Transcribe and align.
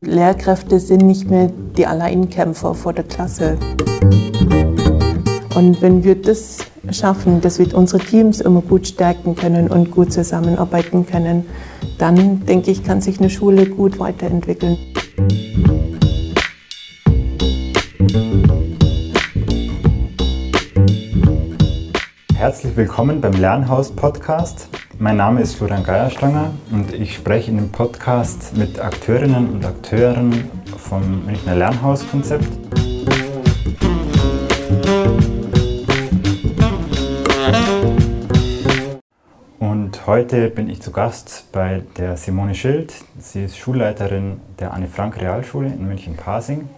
Lehrkräfte 0.00 0.80
sind 0.80 1.06
nicht 1.06 1.30
mehr 1.30 1.50
die 1.76 1.86
Alleinkämpfer 1.86 2.74
vor 2.74 2.92
der 2.92 3.04
Klasse. 3.04 3.58
Und 5.54 5.80
wenn 5.82 6.04
wir 6.04 6.20
das 6.20 6.58
schaffen, 6.90 7.40
dass 7.40 7.58
wir 7.58 7.74
unsere 7.76 8.02
Teams 8.02 8.40
immer 8.40 8.60
gut 8.60 8.86
stärken 8.86 9.34
können 9.34 9.68
und 9.68 9.90
gut 9.90 10.12
zusammenarbeiten 10.12 11.06
können, 11.06 11.44
dann 11.98 12.44
denke 12.46 12.70
ich, 12.70 12.82
kann 12.82 13.00
sich 13.00 13.18
eine 13.18 13.30
Schule 13.30 13.66
gut 13.66 13.98
weiterentwickeln. 13.98 14.78
Herzlich 22.34 22.76
willkommen 22.76 23.20
beim 23.20 23.32
Lernhaus 23.32 23.90
Podcast. 23.90 24.68
Mein 24.98 25.18
Name 25.18 25.42
ist 25.42 25.56
Florian 25.56 25.84
Geierstanger 25.84 26.54
und 26.72 26.94
ich 26.94 27.14
spreche 27.14 27.50
in 27.50 27.58
dem 27.58 27.70
Podcast 27.70 28.56
mit 28.56 28.80
Akteurinnen 28.80 29.50
und 29.50 29.64
Akteuren 29.64 30.50
vom 30.78 31.26
Münchner 31.26 31.54
Lernhauskonzept. 31.54 32.48
Und 39.58 40.06
heute 40.06 40.48
bin 40.48 40.70
ich 40.70 40.80
zu 40.80 40.90
Gast 40.92 41.52
bei 41.52 41.82
der 41.98 42.16
Simone 42.16 42.54
Schild. 42.54 42.94
Sie 43.18 43.44
ist 43.44 43.58
Schulleiterin 43.58 44.40
der 44.58 44.72
Anne 44.72 44.86
Frank 44.86 45.20
Realschule 45.20 45.68
in 45.68 45.86
München-Pasing. 45.86 46.70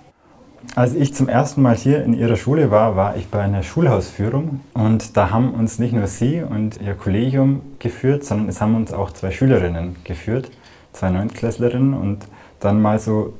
Als 0.75 0.95
ich 0.95 1.15
zum 1.15 1.29
ersten 1.29 1.63
Mal 1.63 1.75
hier 1.75 2.05
in 2.05 2.15
Ihrer 2.15 2.37
Schule 2.37 2.71
war, 2.71 2.95
war 2.95 3.17
ich 3.17 3.29
bei 3.29 3.41
einer 3.41 3.63
Schulhausführung 3.63 4.61
und 4.75 5.17
da 5.17 5.31
haben 5.31 5.53
uns 5.53 5.79
nicht 5.79 5.93
nur 5.93 6.07
Sie 6.07 6.43
und 6.43 6.81
Ihr 6.81 6.95
Kollegium 6.95 7.63
geführt, 7.79 8.25
sondern 8.25 8.49
es 8.49 8.61
haben 8.61 8.77
uns 8.77 8.93
auch 8.93 9.11
zwei 9.11 9.31
Schülerinnen 9.31 9.97
geführt, 10.05 10.51
zwei 10.93 11.11
Neuntklässlerinnen 11.11 11.95
und 11.95 12.27
dann 12.61 12.81
mal 12.81 12.99
so 12.99 13.35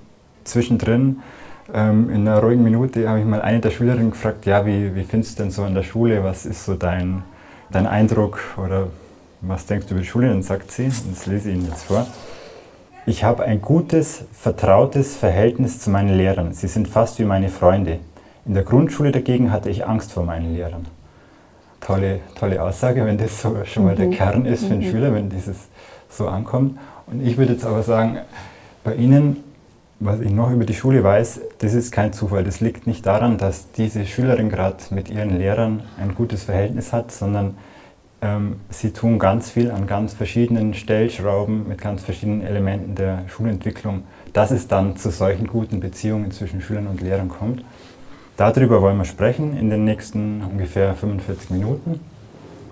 zwischendrin 0.45 1.19
ähm, 1.73 2.09
in 2.11 2.27
einer 2.27 2.43
ruhigen 2.43 2.63
Minute 2.63 3.09
habe 3.09 3.21
ich 3.21 3.27
mal 3.27 3.43
eine 3.43 3.61
der 3.61 3.71
Schülerinnen 3.71 4.11
gefragt, 4.11 4.47
ja, 4.47 4.65
wie, 4.65 4.95
wie 4.95 5.05
findest 5.05 5.39
du 5.39 5.43
denn 5.43 5.51
so 5.51 5.65
an 5.65 5.75
der 5.75 5.83
Schule, 5.83 6.25
was 6.25 6.47
ist 6.47 6.65
so 6.65 6.75
dein, 6.75 7.23
dein 7.71 7.87
Eindruck 7.87 8.41
oder 8.57 8.89
was 9.43 9.67
denkst 9.67 9.87
du 9.87 9.95
über 9.95 10.01
die 10.01 10.09
Schule? 10.09 10.29
Dann 10.29 10.43
sagt 10.43 10.71
sie, 10.71 10.85
und 10.85 11.13
das 11.13 11.27
lese 11.27 11.51
ich 11.51 11.57
Ihnen 11.57 11.67
jetzt 11.67 11.85
vor, 11.85 12.07
ich 13.09 13.25
habe 13.25 13.45
ein 13.45 13.63
gutes, 13.63 14.25
vertrautes 14.33 15.17
Verhältnis 15.17 15.81
zu 15.81 15.89
meinen 15.89 16.15
Lehrern. 16.15 16.53
Sie 16.53 16.69
sind 16.69 16.89
fast 16.89 17.19
wie 17.19 17.25
meine 17.25 17.49
Freunde. 17.49 18.01
In 18.45 18.53
der 18.53 18.65
Grundschule 18.65 19.13
dagegen 19.13 19.51
hatte 19.51 19.71
ich 19.71 19.87
Angst 19.87 20.13
vor 20.13 20.25
meinen 20.25 20.55
Lehrern. 20.55 20.87
Tolle, 21.81 22.21
tolle 22.39 22.63
Aussage, 22.63 23.07
wenn 23.07 23.17
das 23.17 23.41
so 23.41 23.57
schon 23.65 23.85
mal 23.87 23.95
der 23.95 24.09
mhm. 24.09 24.11
Kern 24.11 24.45
ist 24.45 24.67
für 24.67 24.75
einen 24.75 24.85
mhm. 24.85 24.91
Schüler, 24.91 25.15
wenn 25.15 25.31
dieses 25.31 25.57
so 26.11 26.29
ankommt. 26.29 26.79
Und 27.07 27.27
ich 27.27 27.39
würde 27.39 27.55
jetzt 27.55 27.65
aber 27.65 27.83
sagen, 27.83 28.19
bei 28.85 28.95
Ihnen, 28.95 29.43
was 30.01 30.21
ich 30.21 30.31
noch 30.31 30.51
über 30.51 30.67
die 30.67 30.75
Schule 30.75 31.03
weiß, 31.03 31.41
das 31.61 31.73
ist 31.73 31.91
kein 31.91 32.13
Zufall. 32.13 32.45
Das 32.45 32.61
liegt 32.61 32.87
nicht 32.87 33.07
daran, 33.07 33.39
dass 33.39 33.73
diese 33.73 34.05
Schülerin 34.05 34.51
gerade 34.51 34.77
mit 34.91 35.09
ihren 35.09 35.39
Lehrern 35.39 35.83
ein 35.99 36.15
gutes 36.15 36.45
Verhältnis 36.45 36.93
hat, 36.93 37.11
sondern 37.11 37.57
ähm, 38.21 38.57
sie 38.71 38.93
tun 38.93 39.19
ganz 39.19 39.51
viel 39.51 39.71
an 39.71 39.87
ganz 39.87 40.13
verschiedenen 40.15 40.75
Stellschrauben 40.75 41.69
mit 41.69 41.81
ganz 41.81 42.03
verschiedenen 42.03 42.43
Elementen 42.43 42.95
der 42.95 43.29
Schulentwicklung, 43.29 44.03
dass 44.33 44.51
es 44.51 44.67
dann 44.67 44.97
zu 44.97 45.11
solchen 45.11 45.47
guten 45.47 45.81
Beziehungen 45.81 46.31
zwischen 46.33 46.61
Schülern 46.61 46.89
und 46.89 47.01
Lehrern 47.01 47.29
kommt. 47.29 47.65
Darüber 48.37 48.83
wollen 48.83 48.99
wir 48.99 49.05
sprechen 49.05 49.57
in 49.57 49.71
den 49.71 49.85
nächsten 49.85 50.43
ungefähr 50.43 50.95
45 50.95 51.51
Minuten. 51.51 52.01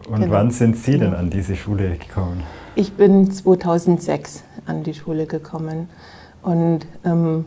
Und 0.08 0.20
genau. 0.20 0.33
wann 0.33 0.50
sind 0.50 0.77
Sie 0.77 0.98
denn 0.98 1.14
an 1.14 1.30
diese 1.30 1.56
Schule 1.56 1.97
gekommen? 1.97 2.42
Ich 2.77 2.92
bin 2.92 3.31
2006 3.31 4.44
an 4.66 4.84
die 4.84 4.94
Schule 4.94 5.27
gekommen 5.27 5.88
und 6.42 6.86
ähm, 7.05 7.47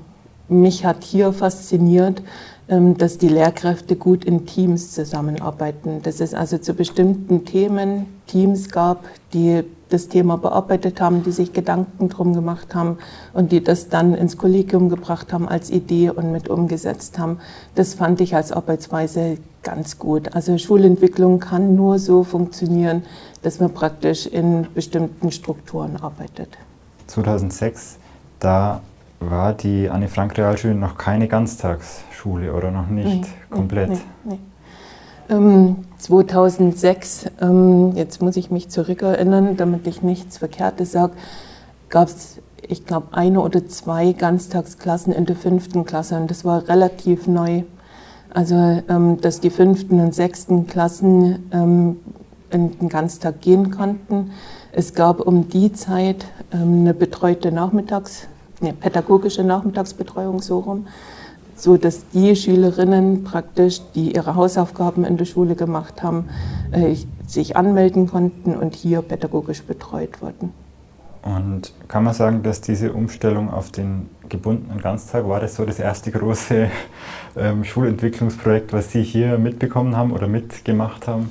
mich 0.50 0.84
hat 0.84 1.04
hier 1.04 1.32
fasziniert, 1.32 2.22
dass 2.70 3.18
die 3.18 3.30
Lehrkräfte 3.30 3.96
gut 3.96 4.24
in 4.24 4.46
Teams 4.46 4.92
zusammenarbeiten. 4.92 6.02
Dass 6.04 6.20
es 6.20 6.36
also 6.36 6.60
zu 6.60 6.76
bestimmten 6.76 7.44
Themen 7.44 8.06
Teams 8.28 8.70
gab, 8.70 9.06
die 9.34 9.64
das 9.90 10.08
Thema 10.08 10.38
bearbeitet 10.38 11.02
haben, 11.02 11.24
die 11.24 11.32
sich 11.32 11.52
Gedanken 11.52 12.10
drum 12.10 12.34
gemacht 12.34 12.76
haben 12.76 13.00
und 13.34 13.52
die 13.52 13.64
das 13.64 13.90
dann 13.90 14.14
ins 14.14 14.38
Kollegium 14.38 14.90
gebracht 14.90 15.34
haben 15.34 15.48
als 15.48 15.72
Idee 15.72 16.12
und 16.12 16.32
mit 16.32 16.48
umgesetzt 16.48 17.18
haben. 17.18 17.40
Das 17.74 17.96
fand 17.96 18.22
ich 18.22 18.36
als 18.36 18.52
Arbeitsweise 18.52 19.38
ganz 19.64 19.98
gut. 19.98 20.36
Also 20.36 20.58
Schulentwicklung 20.58 21.40
kann 21.40 21.76
nur 21.76 21.98
so 21.98 22.24
funktionieren, 22.24 23.04
dass 23.42 23.60
man 23.60 23.74
praktisch 23.74 24.28
in 24.28 24.68
bestimmten 24.76 25.32
Strukturen 25.32 25.98
arbeitet. 25.98 26.50
2006, 27.08 27.98
da 28.40 28.82
war 29.20 29.54
die 29.54 29.90
Anne-Frank-Realschule 29.90 30.76
noch 30.76 30.98
keine 30.98 31.28
Ganztagsschule 31.28 32.54
oder 32.54 32.72
noch 32.72 32.88
nicht 32.88 33.06
nee, 33.08 33.28
komplett? 33.50 33.90
Nee, 33.90 34.00
nee, 34.26 34.40
ähm, 35.30 35.78
2006, 35.98 37.26
ähm, 37.42 37.94
jetzt 37.96 38.22
muss 38.22 38.38
ich 38.38 38.50
mich 38.50 38.70
zurückerinnern, 38.70 39.58
damit 39.58 39.86
ich 39.88 40.02
nichts 40.02 40.38
Verkehrtes 40.38 40.92
sage, 40.92 41.14
gab 41.90 42.08
es, 42.08 42.40
ich 42.68 42.86
glaube, 42.86 43.08
eine 43.12 43.42
oder 43.42 43.68
zwei 43.68 44.14
Ganztagsklassen 44.14 45.14
in 45.14 45.26
der 45.26 45.36
fünften 45.36 45.86
Klasse 45.86 46.16
und 46.16 46.32
das 46.32 46.46
war 46.46 46.68
relativ 46.68 47.28
neu. 47.28 47.64
Also, 48.32 48.56
ähm, 48.56 49.20
dass 49.22 49.40
die 49.40 49.50
fünften 49.50 50.00
und 50.00 50.14
sechsten 50.14 50.68
Klassen 50.68 51.50
ähm, 51.52 51.98
in 52.52 52.78
den 52.78 52.90
Ganztag 52.90 53.42
gehen 53.42 53.72
konnten. 53.72 54.32
Es 54.72 54.94
gab 54.94 55.20
um 55.20 55.50
die 55.50 55.74
Zeit 55.74 56.26
eine 56.52 56.94
betreute 56.94 57.52
Nachmittags- 57.52 58.28
eine 58.62 58.74
pädagogische 58.74 59.44
Nachmittagsbetreuung 59.44 60.42
so 60.42 60.60
rum, 60.60 60.88
so 61.56 61.78
dass 61.78 62.08
die 62.10 62.36
Schülerinnen 62.36 63.24
praktisch, 63.24 63.82
die 63.96 64.16
ihre 64.16 64.36
Hausaufgaben 64.36 65.04
in 65.04 65.18
der 65.18 65.26
Schule 65.26 65.56
gemacht 65.56 66.04
haben, 66.04 66.30
äh, 66.72 66.96
sich 67.28 67.58
anmelden 67.58 68.08
konnten 68.08 68.56
und 68.56 68.76
hier 68.76 69.02
pädagogisch 69.02 69.64
betreut 69.64 70.22
wurden. 70.22 70.54
Und 71.22 71.74
kann 71.90 72.06
man 72.06 72.14
sagen, 72.14 72.44
dass 72.44 72.62
diese 72.62 72.94
Umstellung 72.94 73.52
auf 73.52 73.72
den 73.72 74.10
gebundenen 74.30 74.80
Ganztag 74.80 75.28
war 75.28 75.42
das 75.42 75.56
so 75.56 75.66
das 75.66 75.80
erste 75.80 76.12
große 76.12 76.70
ähm, 77.38 77.64
Schulentwicklungsprojekt, 77.66 78.72
was 78.72 78.92
Sie 78.92 79.04
hier 79.04 79.38
mitbekommen 79.38 79.98
haben 79.98 80.12
oder 80.14 80.28
mitgemacht 80.28 81.08
haben? 81.08 81.30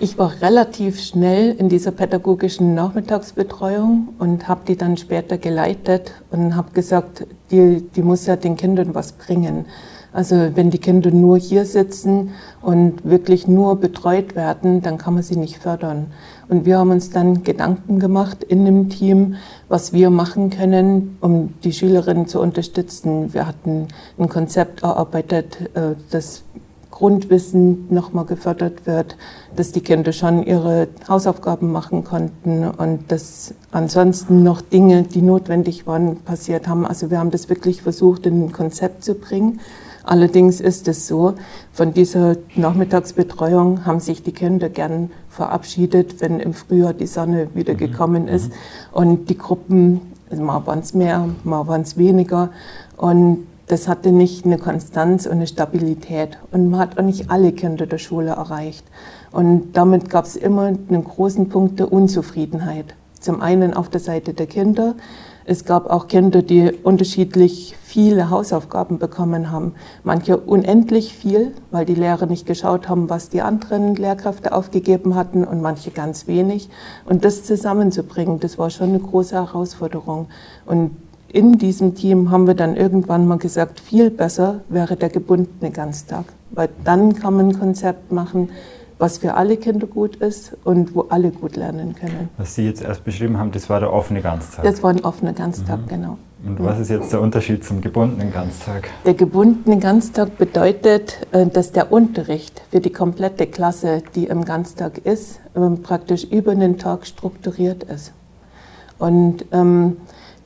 Ich 0.00 0.16
war 0.16 0.32
relativ 0.40 1.00
schnell 1.00 1.50
in 1.58 1.68
dieser 1.68 1.90
pädagogischen 1.90 2.72
Nachmittagsbetreuung 2.72 4.10
und 4.20 4.46
habe 4.46 4.60
die 4.68 4.76
dann 4.76 4.96
später 4.96 5.38
geleitet 5.38 6.12
und 6.30 6.54
habe 6.54 6.70
gesagt, 6.70 7.26
die, 7.50 7.82
die 7.96 8.02
muss 8.02 8.24
ja 8.26 8.36
den 8.36 8.56
Kindern 8.56 8.94
was 8.94 9.10
bringen. 9.10 9.66
Also 10.12 10.50
wenn 10.54 10.70
die 10.70 10.78
Kinder 10.78 11.10
nur 11.10 11.36
hier 11.36 11.64
sitzen 11.64 12.30
und 12.62 13.04
wirklich 13.04 13.48
nur 13.48 13.74
betreut 13.80 14.36
werden, 14.36 14.82
dann 14.82 14.98
kann 14.98 15.14
man 15.14 15.24
sie 15.24 15.36
nicht 15.36 15.58
fördern. 15.58 16.12
Und 16.48 16.64
wir 16.64 16.78
haben 16.78 16.92
uns 16.92 17.10
dann 17.10 17.42
Gedanken 17.42 17.98
gemacht 17.98 18.44
in 18.44 18.64
dem 18.64 18.90
Team, 18.90 19.34
was 19.68 19.92
wir 19.92 20.10
machen 20.10 20.50
können, 20.50 21.18
um 21.20 21.54
die 21.64 21.72
Schülerinnen 21.72 22.28
zu 22.28 22.40
unterstützen. 22.40 23.34
Wir 23.34 23.48
hatten 23.48 23.88
ein 24.16 24.28
Konzept 24.28 24.84
erarbeitet, 24.84 25.58
äh, 25.74 25.96
das 26.10 26.44
Grundwissen 26.90 27.86
nochmal 27.92 28.24
gefördert 28.24 28.86
wird, 28.86 29.16
dass 29.54 29.72
die 29.72 29.80
Kinder 29.80 30.12
schon 30.12 30.42
ihre 30.42 30.88
Hausaufgaben 31.08 31.70
machen 31.70 32.04
konnten 32.04 32.66
und 32.66 33.12
dass 33.12 33.54
ansonsten 33.70 34.42
noch 34.42 34.60
Dinge, 34.60 35.02
die 35.02 35.22
notwendig 35.22 35.86
waren, 35.86 36.16
passiert 36.16 36.66
haben. 36.66 36.86
Also 36.86 37.10
wir 37.10 37.18
haben 37.18 37.30
das 37.30 37.48
wirklich 37.48 37.82
versucht, 37.82 38.26
in 38.26 38.46
ein 38.46 38.52
Konzept 38.52 39.04
zu 39.04 39.14
bringen. 39.14 39.60
Allerdings 40.08 40.60
ist 40.62 40.88
es 40.88 41.06
so, 41.06 41.34
von 41.70 41.92
dieser 41.92 42.36
Nachmittagsbetreuung 42.56 43.84
haben 43.84 44.00
sich 44.00 44.22
die 44.22 44.32
Kinder 44.32 44.70
gern 44.70 45.10
verabschiedet, 45.28 46.22
wenn 46.22 46.40
im 46.40 46.54
Frühjahr 46.54 46.94
die 46.94 47.06
Sonne 47.06 47.48
wieder 47.54 47.74
mhm. 47.74 47.78
gekommen 47.78 48.28
ist. 48.28 48.48
Mhm. 48.48 48.54
Und 48.92 49.28
die 49.28 49.36
Gruppen, 49.36 50.00
also 50.30 50.42
mal 50.42 50.66
waren 50.66 50.78
es 50.78 50.94
mehr, 50.94 51.28
mal 51.44 51.66
waren 51.66 51.82
es 51.82 51.98
weniger. 51.98 52.48
Und 52.96 53.46
das 53.68 53.86
hatte 53.86 54.12
nicht 54.12 54.44
eine 54.44 54.58
Konstanz 54.58 55.26
und 55.26 55.32
eine 55.32 55.46
Stabilität. 55.46 56.38
Und 56.50 56.70
man 56.70 56.80
hat 56.80 56.98
auch 56.98 57.02
nicht 57.02 57.30
alle 57.30 57.52
Kinder 57.52 57.86
der 57.86 57.98
Schule 57.98 58.30
erreicht. 58.30 58.84
Und 59.30 59.74
damit 59.74 60.08
gab 60.10 60.24
es 60.24 60.36
immer 60.36 60.62
einen 60.62 61.04
großen 61.04 61.48
Punkt 61.48 61.78
der 61.78 61.92
Unzufriedenheit. 61.92 62.94
Zum 63.20 63.40
einen 63.40 63.74
auf 63.74 63.88
der 63.88 64.00
Seite 64.00 64.32
der 64.32 64.46
Kinder. 64.46 64.94
Es 65.44 65.64
gab 65.64 65.90
auch 65.90 66.08
Kinder, 66.08 66.42
die 66.42 66.72
unterschiedlich 66.82 67.74
viele 67.82 68.30
Hausaufgaben 68.30 68.98
bekommen 68.98 69.50
haben. 69.50 69.74
Manche 70.04 70.36
unendlich 70.36 71.14
viel, 71.14 71.52
weil 71.70 71.86
die 71.86 71.94
Lehrer 71.94 72.26
nicht 72.26 72.46
geschaut 72.46 72.88
haben, 72.88 73.08
was 73.08 73.30
die 73.30 73.40
anderen 73.40 73.94
Lehrkräfte 73.94 74.52
aufgegeben 74.52 75.14
hatten 75.14 75.44
und 75.44 75.62
manche 75.62 75.90
ganz 75.90 76.26
wenig. 76.26 76.68
Und 77.06 77.24
das 77.24 77.44
zusammenzubringen, 77.44 78.40
das 78.40 78.58
war 78.58 78.68
schon 78.70 78.90
eine 78.90 79.00
große 79.00 79.34
Herausforderung. 79.34 80.28
Und 80.66 80.90
in 81.32 81.58
diesem 81.58 81.94
Team 81.94 82.30
haben 82.30 82.46
wir 82.46 82.54
dann 82.54 82.76
irgendwann 82.76 83.26
mal 83.26 83.38
gesagt, 83.38 83.80
viel 83.80 84.10
besser 84.10 84.60
wäre 84.68 84.96
der 84.96 85.10
gebundene 85.10 85.70
Ganztag, 85.70 86.24
weil 86.50 86.68
dann 86.84 87.14
kann 87.14 87.34
man 87.34 87.48
ein 87.48 87.58
Konzept 87.58 88.12
machen, 88.12 88.50
was 88.98 89.18
für 89.18 89.34
alle 89.34 89.56
Kinder 89.56 89.86
gut 89.86 90.16
ist 90.16 90.56
und 90.64 90.94
wo 90.94 91.02
alle 91.02 91.30
gut 91.30 91.56
lernen 91.56 91.94
können. 91.94 92.30
Was 92.36 92.54
Sie 92.54 92.64
jetzt 92.64 92.82
erst 92.82 93.04
beschrieben 93.04 93.38
haben, 93.38 93.52
das 93.52 93.70
war 93.70 93.78
der 93.78 93.92
offene 93.92 94.22
Ganztag. 94.22 94.64
Das 94.64 94.82
war 94.82 94.90
ein 94.90 95.04
offener 95.04 95.32
Ganztag, 95.32 95.82
mhm. 95.82 95.88
genau. 95.88 96.18
Und 96.44 96.62
was 96.62 96.78
ist 96.78 96.90
jetzt 96.90 97.12
der 97.12 97.20
Unterschied 97.20 97.64
zum 97.64 97.80
gebundenen 97.80 98.32
Ganztag? 98.32 98.88
Der 99.04 99.14
gebundene 99.14 99.78
Ganztag 99.78 100.38
bedeutet, 100.38 101.26
äh, 101.32 101.46
dass 101.46 101.72
der 101.72 101.92
Unterricht 101.92 102.62
für 102.70 102.80
die 102.80 102.92
komplette 102.92 103.46
Klasse, 103.46 104.02
die 104.14 104.26
im 104.26 104.44
Ganztag 104.44 104.98
ist, 104.98 105.40
ähm, 105.56 105.82
praktisch 105.82 106.24
über 106.24 106.54
den 106.54 106.78
Tag 106.78 107.06
strukturiert 107.06 107.82
ist. 107.84 108.12
Und 108.98 109.46
ähm, 109.52 109.96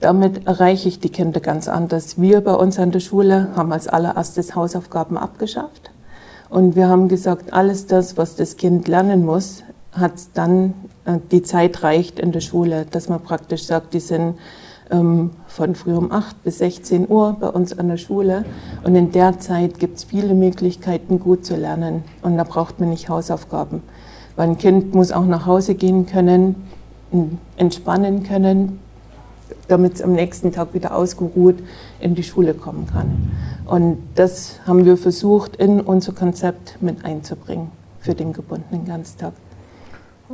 damit 0.02 0.46
erreiche 0.46 0.88
ich 0.88 1.00
die 1.00 1.10
Kinder 1.10 1.40
ganz 1.40 1.68
anders. 1.68 2.20
Wir 2.20 2.40
bei 2.40 2.54
uns 2.54 2.78
an 2.78 2.90
der 2.90 3.00
Schule 3.00 3.48
haben 3.54 3.72
als 3.72 3.88
allererstes 3.88 4.54
Hausaufgaben 4.54 5.16
abgeschafft. 5.16 5.90
Und 6.50 6.76
wir 6.76 6.88
haben 6.88 7.08
gesagt, 7.08 7.52
alles 7.52 7.86
das, 7.86 8.16
was 8.16 8.36
das 8.36 8.56
Kind 8.56 8.88
lernen 8.88 9.24
muss, 9.24 9.62
hat 9.92 10.12
dann, 10.34 10.74
äh, 11.04 11.18
die 11.30 11.42
Zeit 11.42 11.82
reicht 11.82 12.18
in 12.18 12.32
der 12.32 12.40
Schule, 12.40 12.86
dass 12.90 13.08
man 13.08 13.22
praktisch 13.22 13.64
sagt, 13.64 13.94
die 13.94 14.00
sind 14.00 14.34
ähm, 14.90 15.30
von 15.46 15.74
früh 15.74 15.94
um 15.94 16.12
8 16.12 16.42
bis 16.42 16.58
16 16.58 17.08
Uhr 17.08 17.36
bei 17.40 17.48
uns 17.48 17.78
an 17.78 17.88
der 17.88 17.96
Schule. 17.96 18.44
Und 18.84 18.94
in 18.96 19.12
der 19.12 19.38
Zeit 19.38 19.78
gibt 19.78 19.98
es 19.98 20.04
viele 20.04 20.34
Möglichkeiten, 20.34 21.20
gut 21.20 21.46
zu 21.46 21.56
lernen. 21.56 22.04
Und 22.22 22.36
da 22.36 22.44
braucht 22.44 22.80
man 22.80 22.90
nicht 22.90 23.08
Hausaufgaben. 23.08 23.82
Weil 24.36 24.48
ein 24.48 24.58
Kind 24.58 24.94
muss 24.94 25.12
auch 25.12 25.24
nach 25.24 25.46
Hause 25.46 25.74
gehen 25.74 26.06
können, 26.06 26.56
entspannen 27.56 28.24
können, 28.24 28.80
damit 29.68 29.94
es 29.94 30.02
am 30.02 30.12
nächsten 30.12 30.52
Tag 30.52 30.74
wieder 30.74 30.94
ausgeruht 30.94 31.56
in 32.00 32.14
die 32.14 32.22
Schule 32.22 32.54
kommen 32.54 32.86
kann. 32.86 33.32
Und 33.66 33.98
das 34.14 34.60
haben 34.66 34.84
wir 34.84 34.96
versucht, 34.96 35.56
in 35.56 35.80
unser 35.80 36.12
Konzept 36.12 36.78
mit 36.80 37.04
einzubringen 37.04 37.70
für 38.00 38.14
den 38.14 38.32
gebundenen 38.32 38.84
Ganztag. 38.84 39.32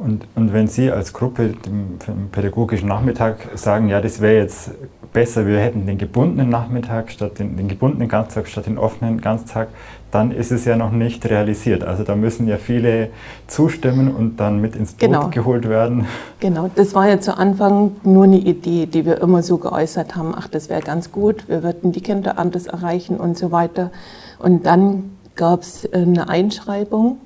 Und, 0.02 0.26
und 0.36 0.52
wenn 0.52 0.68
Sie 0.68 0.90
als 0.90 1.12
Gruppe 1.12 1.54
im 1.66 2.28
pädagogischen 2.30 2.88
Nachmittag 2.88 3.36
sagen, 3.54 3.88
ja, 3.88 4.00
das 4.00 4.20
wäre 4.20 4.36
jetzt 4.36 4.70
besser, 5.12 5.46
wir 5.46 5.58
hätten 5.58 5.86
den 5.86 5.98
gebundenen 5.98 6.48
Nachmittag 6.50 7.10
statt 7.10 7.38
den, 7.38 7.56
den 7.56 7.68
gebundenen 7.68 8.08
Ganztag 8.08 8.46
statt 8.46 8.66
den 8.66 8.78
offenen 8.78 9.20
Ganztag, 9.20 9.68
dann 10.10 10.30
ist 10.30 10.52
es 10.52 10.64
ja 10.64 10.76
noch 10.76 10.92
nicht 10.92 11.28
realisiert. 11.28 11.84
Also 11.84 12.04
da 12.04 12.14
müssen 12.14 12.46
ja 12.46 12.56
viele 12.56 13.10
zustimmen 13.46 14.14
und 14.14 14.38
dann 14.38 14.60
mit 14.60 14.76
ins 14.76 14.92
Boot 14.92 15.00
genau. 15.00 15.28
geholt 15.28 15.68
werden. 15.68 16.06
Genau, 16.40 16.70
das 16.74 16.94
war 16.94 17.08
ja 17.08 17.20
zu 17.20 17.36
Anfang 17.36 17.96
nur 18.04 18.24
eine 18.24 18.38
Idee, 18.38 18.86
die 18.86 19.04
wir 19.04 19.20
immer 19.20 19.42
so 19.42 19.58
geäußert 19.58 20.16
haben, 20.16 20.34
ach, 20.36 20.48
das 20.48 20.68
wäre 20.68 20.82
ganz 20.82 21.12
gut, 21.12 21.48
wir 21.48 21.62
würden 21.62 21.92
die 21.92 22.00
Kinder 22.00 22.38
anders 22.38 22.66
erreichen 22.66 23.18
und 23.18 23.36
so 23.36 23.50
weiter. 23.50 23.90
Und 24.38 24.66
dann 24.66 25.16
gab 25.34 25.62
es 25.62 25.90
eine 25.92 26.28
Einschreibung 26.28 27.18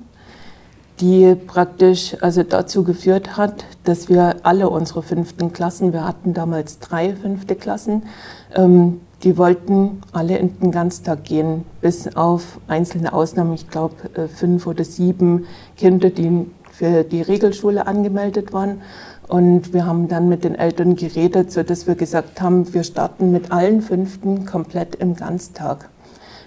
die 0.99 1.35
praktisch 1.35 2.15
also 2.21 2.43
dazu 2.43 2.83
geführt 2.83 3.35
hat, 3.35 3.65
dass 3.83 4.09
wir 4.09 4.37
alle 4.43 4.69
unsere 4.69 5.01
fünften 5.01 5.53
Klassen, 5.53 5.93
wir 5.93 6.05
hatten 6.07 6.33
damals 6.33 6.79
drei 6.79 7.15
fünfte 7.15 7.55
Klassen, 7.55 8.03
ähm, 8.55 9.01
die 9.23 9.37
wollten 9.37 10.01
alle 10.11 10.37
in 10.37 10.59
den 10.59 10.71
Ganztag 10.71 11.23
gehen, 11.23 11.63
bis 11.81 12.15
auf 12.15 12.59
einzelne 12.67 13.13
Ausnahmen, 13.13 13.53
ich 13.53 13.69
glaube 13.69 13.95
äh, 14.15 14.27
fünf 14.27 14.67
oder 14.67 14.83
sieben 14.83 15.45
Kinder, 15.77 16.09
die 16.09 16.45
für 16.71 17.03
die 17.03 17.21
Regelschule 17.21 17.87
angemeldet 17.87 18.51
waren. 18.51 18.81
Und 19.27 19.73
wir 19.73 19.85
haben 19.85 20.09
dann 20.09 20.27
mit 20.27 20.43
den 20.43 20.55
Eltern 20.55 20.95
geredet, 20.95 21.51
sodass 21.51 21.87
wir 21.87 21.95
gesagt 21.95 22.41
haben, 22.41 22.73
wir 22.73 22.83
starten 22.83 23.31
mit 23.31 23.51
allen 23.51 23.81
Fünften 23.81 24.45
komplett 24.45 24.95
im 24.95 25.15
Ganztag 25.15 25.89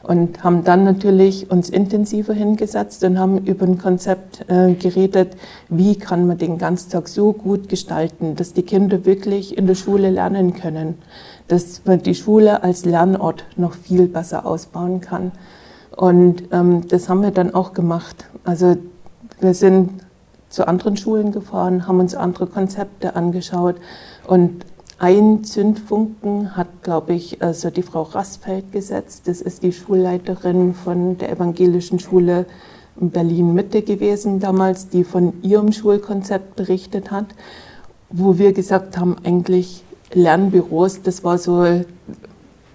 und 0.06 0.44
haben 0.44 0.62
dann 0.62 0.84
natürlich 0.84 1.50
uns 1.50 1.68
intensiver 1.68 2.32
hingesetzt 2.32 3.02
und 3.02 3.18
haben 3.18 3.38
über 3.38 3.66
ein 3.66 3.76
Konzept 3.76 4.48
äh, 4.48 4.74
geredet, 4.74 5.36
wie 5.68 5.96
kann 5.96 6.28
man 6.28 6.38
den 6.38 6.58
Ganztag 6.58 7.08
so 7.08 7.32
gut 7.32 7.68
gestalten, 7.68 8.36
dass 8.36 8.52
die 8.52 8.62
Kinder 8.62 9.04
wirklich 9.04 9.58
in 9.58 9.66
der 9.66 9.74
Schule 9.74 10.10
lernen 10.10 10.54
können, 10.54 10.98
dass 11.48 11.82
man 11.86 12.02
die 12.02 12.14
Schule 12.14 12.62
als 12.62 12.84
Lernort 12.84 13.44
noch 13.56 13.74
viel 13.74 14.06
besser 14.06 14.46
ausbauen 14.46 15.00
kann. 15.00 15.32
Und 15.96 16.44
ähm, 16.52 16.86
das 16.86 17.08
haben 17.08 17.22
wir 17.22 17.32
dann 17.32 17.52
auch 17.52 17.72
gemacht. 17.72 18.26
Also 18.44 18.76
wir 19.40 19.54
sind 19.54 19.90
zu 20.50 20.68
anderen 20.68 20.96
Schulen 20.96 21.32
gefahren, 21.32 21.88
haben 21.88 21.98
uns 21.98 22.14
andere 22.14 22.46
Konzepte 22.46 23.16
angeschaut 23.16 23.76
und 24.28 24.64
ein 24.98 25.44
Zündfunken 25.44 26.56
hat, 26.56 26.82
glaube 26.82 27.12
ich, 27.12 27.42
also 27.42 27.70
die 27.70 27.82
Frau 27.82 28.02
Rassfeld 28.02 28.72
gesetzt. 28.72 29.28
Das 29.28 29.42
ist 29.42 29.62
die 29.62 29.72
Schulleiterin 29.72 30.74
von 30.74 31.18
der 31.18 31.30
evangelischen 31.30 31.98
Schule 31.98 32.46
in 32.98 33.10
Berlin-Mitte 33.10 33.82
gewesen 33.82 34.40
damals, 34.40 34.88
die 34.88 35.04
von 35.04 35.34
ihrem 35.42 35.72
Schulkonzept 35.72 36.56
berichtet 36.56 37.10
hat, 37.10 37.26
wo 38.08 38.38
wir 38.38 38.52
gesagt 38.52 38.96
haben, 38.96 39.16
eigentlich 39.22 39.84
Lernbüros, 40.14 41.02
das 41.02 41.24
war 41.24 41.36
so 41.36 41.64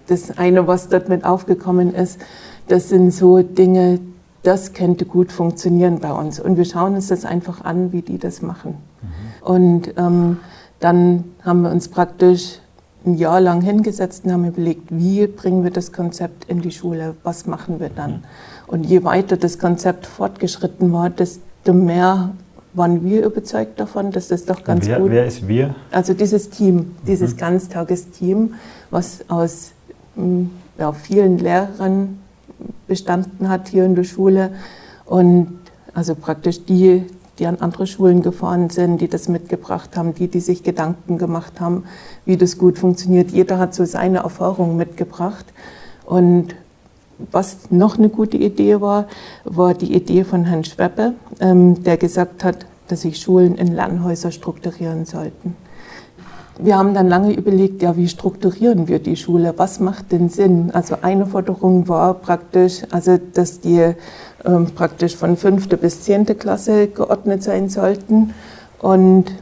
das 0.06 0.38
eine, 0.38 0.66
was 0.66 0.88
dort 0.88 1.08
mit 1.08 1.24
aufgekommen 1.24 1.94
ist. 1.94 2.20
Das 2.68 2.88
sind 2.88 3.12
so 3.12 3.42
Dinge, 3.42 3.98
das 4.42 4.74
könnte 4.74 5.06
gut 5.06 5.32
funktionieren 5.32 5.98
bei 5.98 6.12
uns. 6.12 6.38
Und 6.38 6.56
wir 6.56 6.64
schauen 6.64 6.94
uns 6.94 7.08
das 7.08 7.24
einfach 7.24 7.64
an, 7.64 7.92
wie 7.92 8.02
die 8.02 8.18
das 8.18 8.42
machen. 8.42 8.76
Mhm. 9.00 9.46
Und 9.46 9.94
ähm, 9.96 10.36
dann 10.82 11.24
haben 11.42 11.62
wir 11.62 11.70
uns 11.70 11.88
praktisch 11.88 12.58
ein 13.04 13.14
Jahr 13.14 13.40
lang 13.40 13.62
hingesetzt 13.62 14.24
und 14.24 14.32
haben 14.32 14.44
überlegt, 14.44 14.88
wie 14.90 15.26
bringen 15.26 15.64
wir 15.64 15.70
das 15.70 15.92
Konzept 15.92 16.44
in 16.48 16.60
die 16.60 16.70
Schule, 16.70 17.14
was 17.22 17.46
machen 17.46 17.80
wir 17.80 17.88
dann. 17.88 18.24
Und 18.66 18.84
je 18.84 19.04
weiter 19.04 19.36
das 19.36 19.58
Konzept 19.58 20.06
fortgeschritten 20.06 20.92
war, 20.92 21.10
desto 21.10 21.72
mehr 21.72 22.32
waren 22.74 23.04
wir 23.04 23.24
überzeugt 23.24 23.78
davon, 23.78 24.12
dass 24.12 24.28
das 24.28 24.44
doch 24.44 24.64
ganz 24.64 24.86
wer, 24.86 24.98
gut 24.98 25.10
Wer 25.10 25.26
ist 25.26 25.46
wir? 25.46 25.74
Also 25.90 26.14
dieses 26.14 26.48
Team, 26.50 26.96
dieses 27.06 27.34
mhm. 27.34 27.38
Ganztagesteam, 27.38 28.54
was 28.90 29.24
aus 29.28 29.72
hm, 30.14 30.50
ja, 30.78 30.92
vielen 30.92 31.38
Lehrern 31.38 32.18
bestanden 32.86 33.48
hat 33.48 33.68
hier 33.68 33.84
in 33.84 33.94
der 33.94 34.04
Schule 34.04 34.52
und 35.04 35.58
also 35.94 36.14
praktisch 36.14 36.64
die, 36.64 37.04
die 37.38 37.46
an 37.46 37.58
andere 37.60 37.86
Schulen 37.86 38.22
gefahren 38.22 38.70
sind, 38.70 39.00
die 39.00 39.08
das 39.08 39.28
mitgebracht 39.28 39.96
haben, 39.96 40.14
die, 40.14 40.28
die 40.28 40.40
sich 40.40 40.62
Gedanken 40.62 41.18
gemacht 41.18 41.60
haben, 41.60 41.84
wie 42.24 42.36
das 42.36 42.58
gut 42.58 42.78
funktioniert. 42.78 43.30
Jeder 43.30 43.58
hat 43.58 43.74
so 43.74 43.84
seine 43.84 44.18
Erfahrungen 44.18 44.76
mitgebracht. 44.76 45.46
Und 46.04 46.54
was 47.30 47.70
noch 47.70 47.98
eine 47.98 48.08
gute 48.08 48.36
Idee 48.36 48.80
war, 48.80 49.06
war 49.44 49.74
die 49.74 49.94
Idee 49.94 50.24
von 50.24 50.44
Herrn 50.44 50.64
Schweppe, 50.64 51.14
ähm, 51.40 51.82
der 51.82 51.96
gesagt 51.96 52.44
hat, 52.44 52.66
dass 52.88 53.02
sich 53.02 53.18
Schulen 53.18 53.54
in 53.56 53.68
Lernhäuser 53.68 54.30
strukturieren 54.32 55.04
sollten. 55.04 55.56
Wir 56.58 56.76
haben 56.76 56.92
dann 56.92 57.08
lange 57.08 57.32
überlegt, 57.32 57.80
ja, 57.82 57.96
wie 57.96 58.08
strukturieren 58.08 58.86
wir 58.86 58.98
die 58.98 59.16
Schule? 59.16 59.54
Was 59.56 59.80
macht 59.80 60.12
denn 60.12 60.28
Sinn? 60.28 60.70
Also 60.72 60.96
eine 61.00 61.26
Forderung 61.26 61.88
war 61.88 62.14
praktisch, 62.14 62.82
also 62.90 63.18
dass 63.32 63.60
die 63.60 63.94
ähm, 64.44 64.66
praktisch 64.74 65.16
von 65.16 65.36
fünfte 65.36 65.76
bis 65.76 66.02
zehnte 66.02 66.34
Klasse 66.34 66.88
geordnet 66.88 67.42
sein 67.42 67.68
sollten. 67.68 68.34
Und 68.80 69.32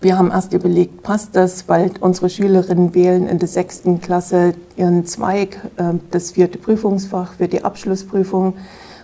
wir 0.00 0.18
haben 0.18 0.30
erst 0.30 0.52
überlegt, 0.52 1.02
passt 1.02 1.36
das, 1.36 1.68
weil 1.68 1.92
unsere 2.00 2.30
Schülerinnen 2.30 2.94
wählen 2.94 3.28
in 3.28 3.38
der 3.38 3.48
sechsten 3.48 4.00
Klasse 4.00 4.54
ihren 4.76 5.06
Zweig, 5.06 5.58
äh, 5.76 5.94
das 6.10 6.32
vierte 6.32 6.58
Prüfungsfach 6.58 7.34
für 7.34 7.48
die 7.48 7.64
Abschlussprüfung. 7.64 8.54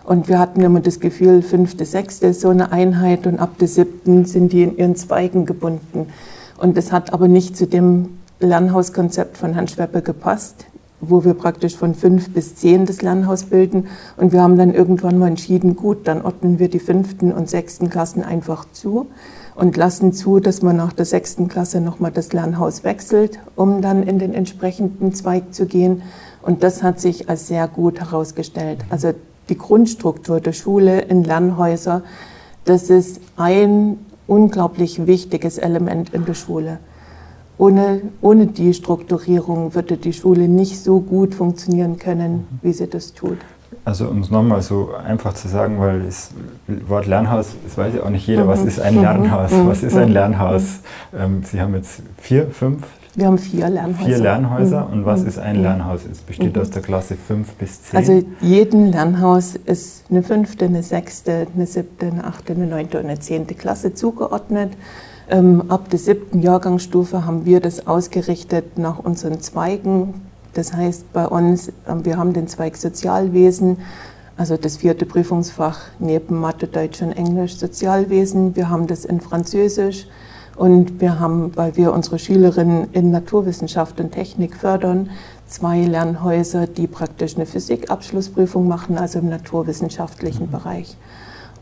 Und 0.04 0.28
wir 0.28 0.38
hatten 0.38 0.60
immer 0.62 0.80
das 0.80 0.98
Gefühl, 0.98 1.42
fünfte, 1.42 1.84
sechste 1.84 2.28
ist 2.28 2.40
so 2.40 2.48
eine 2.48 2.72
Einheit 2.72 3.26
und 3.26 3.38
ab 3.38 3.58
der 3.58 3.68
siebten 3.68 4.24
sind 4.24 4.52
die 4.52 4.62
in 4.62 4.76
ihren 4.76 4.96
Zweigen 4.96 5.46
gebunden. 5.46 6.08
Und 6.58 6.76
das 6.76 6.90
hat 6.90 7.12
aber 7.12 7.28
nicht 7.28 7.56
zu 7.56 7.66
dem 7.66 8.18
Lernhauskonzept 8.40 9.36
von 9.36 9.54
Herrn 9.54 9.68
Schweppe 9.68 10.02
gepasst 10.02 10.66
wo 11.00 11.24
wir 11.24 11.34
praktisch 11.34 11.76
von 11.76 11.94
fünf 11.94 12.30
bis 12.30 12.56
zehn 12.56 12.86
das 12.86 13.02
Lernhaus 13.02 13.44
bilden. 13.44 13.88
Und 14.16 14.32
wir 14.32 14.42
haben 14.42 14.58
dann 14.58 14.74
irgendwann 14.74 15.18
mal 15.18 15.28
entschieden, 15.28 15.76
gut, 15.76 16.06
dann 16.06 16.22
ordnen 16.22 16.58
wir 16.58 16.68
die 16.68 16.78
fünften 16.78 17.32
und 17.32 17.48
sechsten 17.48 17.90
Klassen 17.90 18.22
einfach 18.22 18.66
zu 18.72 19.06
und 19.54 19.76
lassen 19.76 20.12
zu, 20.12 20.40
dass 20.40 20.62
man 20.62 20.76
nach 20.76 20.92
der 20.92 21.04
sechsten 21.04 21.48
Klasse 21.48 21.80
nochmal 21.80 22.12
das 22.12 22.32
Lernhaus 22.32 22.84
wechselt, 22.84 23.38
um 23.56 23.82
dann 23.82 24.02
in 24.02 24.18
den 24.18 24.32
entsprechenden 24.32 25.12
Zweig 25.12 25.52
zu 25.54 25.66
gehen. 25.66 26.02
Und 26.42 26.62
das 26.62 26.82
hat 26.82 27.00
sich 27.00 27.28
als 27.28 27.48
sehr 27.48 27.68
gut 27.68 28.00
herausgestellt. 28.00 28.78
Also 28.88 29.12
die 29.48 29.58
Grundstruktur 29.58 30.40
der 30.40 30.52
Schule 30.52 31.00
in 31.02 31.24
Lernhäuser, 31.24 32.02
das 32.64 32.88
ist 32.88 33.20
ein 33.36 33.98
unglaublich 34.26 35.06
wichtiges 35.06 35.58
Element 35.58 36.14
in 36.14 36.24
der 36.24 36.34
Schule. 36.34 36.78
Ohne, 37.60 38.00
ohne 38.22 38.46
die 38.46 38.72
Strukturierung 38.72 39.74
würde 39.74 39.98
die 39.98 40.14
Schule 40.14 40.48
nicht 40.48 40.82
so 40.82 40.98
gut 40.98 41.34
funktionieren 41.34 41.98
können, 41.98 42.46
wie 42.62 42.72
sie 42.72 42.86
das 42.86 43.12
tut. 43.12 43.36
Also 43.84 44.08
um 44.08 44.20
es 44.20 44.30
nochmal 44.30 44.62
so 44.62 44.94
einfach 44.94 45.34
zu 45.34 45.46
sagen, 45.46 45.78
weil 45.78 46.04
das 46.04 46.30
Wort 46.88 47.06
Lernhaus, 47.06 47.54
das 47.62 47.76
weiß 47.76 47.96
ja 47.96 48.02
auch 48.02 48.08
nicht 48.08 48.26
jeder, 48.26 48.48
was 48.48 48.62
mhm. 48.62 48.68
ist 48.68 48.80
ein 48.80 48.94
Lernhaus, 49.02 49.52
mhm. 49.52 49.66
was 49.66 49.82
ist 49.82 49.94
ein 49.94 50.08
mhm. 50.08 50.14
Lernhaus. 50.14 50.62
Ähm, 51.14 51.42
Sie 51.44 51.60
haben 51.60 51.74
jetzt 51.74 52.02
vier, 52.16 52.46
fünf 52.46 52.82
Wir 53.14 53.26
haben 53.26 53.36
vier 53.36 53.68
Lernhäuser. 53.68 54.06
Vier 54.06 54.18
Lernhäuser. 54.18 54.86
Mhm. 54.86 54.92
Und 54.94 55.04
was 55.04 55.20
mhm. 55.20 55.28
ist 55.28 55.38
ein 55.38 55.60
Lernhaus? 55.60 56.00
Es 56.10 56.20
besteht 56.20 56.56
mhm. 56.56 56.62
aus 56.62 56.70
der 56.70 56.80
Klasse 56.80 57.14
5 57.14 57.56
bis 57.56 57.82
10. 57.82 57.96
Also 57.98 58.22
jedem 58.40 58.90
Lernhaus 58.90 59.54
ist 59.54 60.04
eine 60.10 60.22
fünfte, 60.22 60.64
eine 60.64 60.82
sechste, 60.82 61.46
eine 61.54 61.66
siebte, 61.66 62.06
eine 62.06 62.24
achte, 62.24 62.54
eine 62.54 62.66
neunte 62.66 62.98
und 62.98 63.04
eine 63.04 63.20
zehnte 63.20 63.54
Klasse 63.54 63.92
zugeordnet. 63.92 64.72
Ähm, 65.30 65.62
ab 65.68 65.88
der 65.90 66.00
siebten 66.00 66.42
Jahrgangsstufe 66.42 67.24
haben 67.24 67.44
wir 67.44 67.60
das 67.60 67.86
ausgerichtet 67.86 68.78
nach 68.78 68.98
unseren 68.98 69.40
Zweigen. 69.40 70.22
Das 70.54 70.72
heißt 70.72 71.12
bei 71.12 71.24
uns, 71.28 71.68
äh, 71.68 71.72
wir 72.02 72.16
haben 72.18 72.32
den 72.32 72.48
Zweig 72.48 72.76
Sozialwesen, 72.76 73.76
also 74.36 74.56
das 74.56 74.78
vierte 74.78 75.06
Prüfungsfach 75.06 75.82
neben 76.00 76.40
Mathe, 76.40 76.66
Deutsch 76.66 77.00
und 77.02 77.12
Englisch 77.12 77.56
Sozialwesen. 77.58 78.56
Wir 78.56 78.70
haben 78.70 78.88
das 78.88 79.04
in 79.04 79.20
Französisch 79.20 80.08
und 80.56 81.00
wir 81.00 81.20
haben, 81.20 81.56
weil 81.56 81.76
wir 81.76 81.92
unsere 81.92 82.18
Schülerinnen 82.18 82.88
in 82.92 83.12
Naturwissenschaft 83.12 84.00
und 84.00 84.10
Technik 84.10 84.56
fördern, 84.56 85.10
zwei 85.46 85.82
Lernhäuser, 85.82 86.66
die 86.66 86.88
praktisch 86.88 87.36
eine 87.36 87.46
Physikabschlussprüfung 87.46 88.66
machen, 88.66 88.98
also 88.98 89.20
im 89.20 89.28
naturwissenschaftlichen 89.28 90.46
mhm. 90.46 90.50
Bereich. 90.50 90.96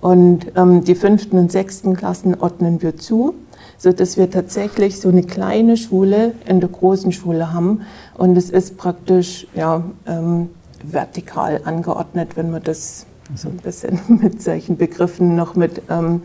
Und 0.01 0.47
ähm, 0.57 0.85
die 0.85 0.95
fünften 0.95 1.39
und 1.39 1.51
sechsten 1.53 1.97
Klassen 1.97 2.41
ordnen 2.41 2.83
wir 2.83 2.97
zu 2.97 3.35
so 3.79 3.93
dass 3.93 4.17
wir 4.17 4.29
tatsächlich 4.29 5.01
so 5.01 5.09
eine 5.09 5.23
kleine 5.23 5.77
Schule 5.77 6.35
in 6.47 6.61
der 6.61 6.69
großen 6.69 7.13
Schule 7.13 7.53
haben. 7.53 7.83
Und 8.17 8.37
es 8.37 8.51
ist 8.51 8.77
praktisch 8.77 9.47
ja, 9.55 9.85
ähm, 10.07 10.51
vertikal 10.83 11.61
angeordnet, 11.65 12.37
wenn 12.37 12.51
man 12.51 12.63
das 12.63 13.07
so 13.35 13.49
ein 13.49 13.59
bisschen 13.59 14.01
mit 14.09 14.43
solchen 14.43 14.77
Begriffen 14.77 15.37
noch 15.37 15.55
mit 15.55 15.83
ähm, 15.89 16.23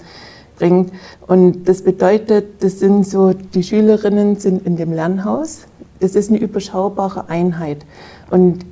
bringt. 0.58 0.92
Und 1.28 1.70
das 1.70 1.84
bedeutet, 1.84 2.64
das 2.64 2.80
sind 2.80 3.08
so, 3.08 3.34
die 3.34 3.64
Schülerinnen 3.64 4.38
sind 4.38 4.66
in 4.66 4.76
dem 4.76 4.92
Lernhaus. 4.92 5.62
Das 6.00 6.16
ist 6.16 6.30
eine 6.30 6.40
überschaubare 6.40 7.30
Einheit. 7.30 7.86
Und 8.32 8.66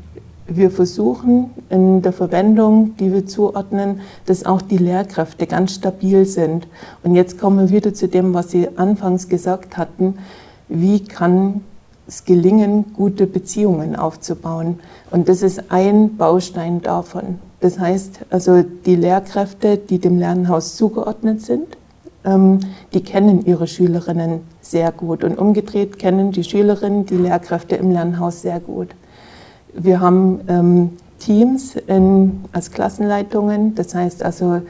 wir 0.55 0.71
versuchen 0.71 1.51
in 1.69 2.01
der 2.01 2.13
Verwendung, 2.13 2.95
die 2.97 3.13
wir 3.13 3.25
zuordnen, 3.25 4.01
dass 4.25 4.45
auch 4.45 4.61
die 4.61 4.77
Lehrkräfte 4.77 5.47
ganz 5.47 5.75
stabil 5.75 6.25
sind. 6.25 6.67
Und 7.03 7.15
jetzt 7.15 7.39
kommen 7.39 7.59
wir 7.59 7.75
wieder 7.75 7.93
zu 7.93 8.07
dem, 8.07 8.33
was 8.33 8.51
Sie 8.51 8.67
anfangs 8.77 9.29
gesagt 9.29 9.77
hatten. 9.77 10.17
Wie 10.67 11.03
kann 11.03 11.61
es 12.07 12.25
gelingen, 12.25 12.93
gute 12.93 13.27
Beziehungen 13.27 13.95
aufzubauen? 13.95 14.79
Und 15.11 15.29
das 15.29 15.41
ist 15.41 15.71
ein 15.71 16.17
Baustein 16.17 16.81
davon. 16.81 17.39
Das 17.59 17.77
heißt, 17.77 18.21
also 18.29 18.63
die 18.63 18.95
Lehrkräfte, 18.95 19.77
die 19.77 19.99
dem 19.99 20.17
Lernhaus 20.17 20.75
zugeordnet 20.75 21.41
sind, 21.41 21.77
ähm, 22.23 22.59
die 22.93 23.03
kennen 23.03 23.45
ihre 23.45 23.67
Schülerinnen 23.67 24.41
sehr 24.61 24.91
gut. 24.91 25.23
Und 25.23 25.37
umgedreht 25.37 25.99
kennen 25.99 26.31
die 26.31 26.43
Schülerinnen 26.43 27.05
die 27.05 27.17
Lehrkräfte 27.17 27.75
im 27.75 27.91
Lernhaus 27.91 28.41
sehr 28.41 28.59
gut. 28.59 28.89
Wir 29.73 29.99
haben 29.99 30.41
ähm, 30.47 30.89
Teams 31.19 31.75
in, 31.75 32.43
als 32.51 32.71
Klassenleitungen, 32.71 33.75
das 33.75 33.95
heißt 33.95 34.23
also 34.23 34.61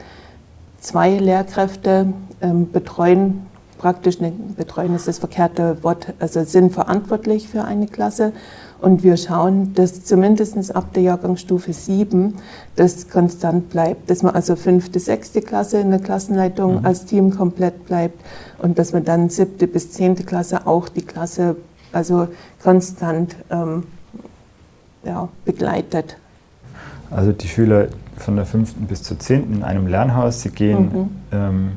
zwei 0.80 1.10
Lehrkräfte 1.18 2.12
ähm, 2.40 2.70
betreuen 2.70 3.46
praktisch, 3.82 4.20
ne, 4.20 4.32
betreuen 4.56 4.94
ist 4.94 5.08
das 5.08 5.18
verkehrte 5.18 5.82
Wort, 5.82 6.14
also 6.20 6.44
sind 6.44 6.72
verantwortlich 6.72 7.48
für 7.48 7.64
eine 7.64 7.88
Klasse 7.88 8.32
und 8.80 9.02
wir 9.02 9.16
schauen, 9.16 9.74
dass 9.74 10.04
zumindest 10.04 10.74
ab 10.74 10.92
der 10.94 11.02
Jahrgangsstufe 11.02 11.72
7 11.72 12.36
das 12.76 13.08
konstant 13.08 13.70
bleibt, 13.70 14.08
dass 14.08 14.22
man 14.22 14.36
also 14.36 14.54
fünfte, 14.54 15.00
sechste 15.00 15.42
Klasse 15.42 15.78
in 15.78 15.90
der 15.90 15.98
Klassenleitung 15.98 16.80
mhm. 16.80 16.86
als 16.86 17.06
Team 17.06 17.36
komplett 17.36 17.86
bleibt 17.86 18.20
und 18.58 18.78
dass 18.78 18.92
man 18.92 19.04
dann 19.04 19.30
siebte 19.30 19.66
bis 19.66 19.90
zehnte 19.90 20.22
Klasse 20.22 20.66
auch 20.66 20.88
die 20.88 21.02
Klasse 21.02 21.56
also 21.92 22.28
konstant 22.62 23.34
ähm, 23.50 23.82
ja, 25.04 25.28
begleitet. 25.44 26.16
Also 27.10 27.32
die 27.32 27.48
Schüler 27.48 27.88
von 28.16 28.36
der 28.36 28.46
5. 28.46 28.74
bis 28.88 29.02
zur 29.02 29.18
10. 29.18 29.52
in 29.52 29.62
einem 29.62 29.86
Lernhaus, 29.86 30.42
sie 30.42 30.50
gehen, 30.50 30.82
mhm. 30.82 31.10
ähm, 31.32 31.72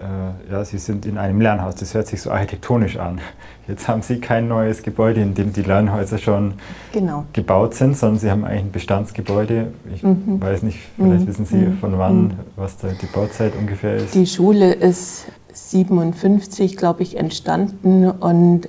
äh, 0.00 0.52
ja, 0.52 0.64
sie 0.64 0.78
sind 0.78 1.06
in 1.06 1.18
einem 1.18 1.40
Lernhaus, 1.40 1.76
das 1.76 1.94
hört 1.94 2.06
sich 2.06 2.20
so 2.20 2.30
architektonisch 2.30 2.96
an. 2.98 3.20
Jetzt 3.68 3.88
haben 3.88 4.02
sie 4.02 4.20
kein 4.20 4.48
neues 4.48 4.82
Gebäude, 4.82 5.20
in 5.20 5.34
dem 5.34 5.52
die 5.52 5.62
Lernhäuser 5.62 6.18
schon 6.18 6.54
genau. 6.92 7.24
gebaut 7.32 7.74
sind, 7.74 7.96
sondern 7.96 8.18
sie 8.18 8.30
haben 8.30 8.44
eigentlich 8.44 8.64
ein 8.64 8.72
Bestandsgebäude. 8.72 9.72
Ich 9.92 10.02
mhm. 10.02 10.40
weiß 10.40 10.62
nicht, 10.62 10.78
vielleicht 10.96 11.22
mhm. 11.22 11.26
wissen 11.26 11.46
Sie 11.46 11.56
mhm. 11.56 11.78
von 11.78 11.98
wann, 11.98 12.22
mhm. 12.22 12.32
was 12.54 12.76
da 12.76 12.88
die 12.88 13.06
Bauzeit 13.06 13.54
ungefähr 13.58 13.96
ist. 13.96 14.14
Die 14.14 14.26
Schule 14.26 14.72
ist 14.72 15.26
57, 15.52 16.76
glaube 16.76 17.02
ich, 17.02 17.16
entstanden 17.16 18.08
und 18.08 18.68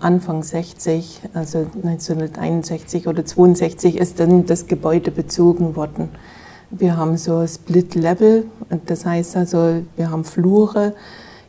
Anfang 0.00 0.42
60, 0.42 1.20
also 1.34 1.58
1961 1.58 3.08
oder 3.08 3.24
62, 3.24 3.96
ist 3.96 4.20
dann 4.20 4.46
das 4.46 4.66
Gebäude 4.66 5.10
bezogen 5.10 5.76
worden. 5.76 6.08
Wir 6.70 6.96
haben 6.96 7.16
so 7.16 7.46
Split 7.46 7.94
Level, 7.94 8.46
das 8.86 9.06
heißt 9.06 9.36
also, 9.36 9.82
wir 9.96 10.10
haben 10.10 10.24
Flure. 10.24 10.94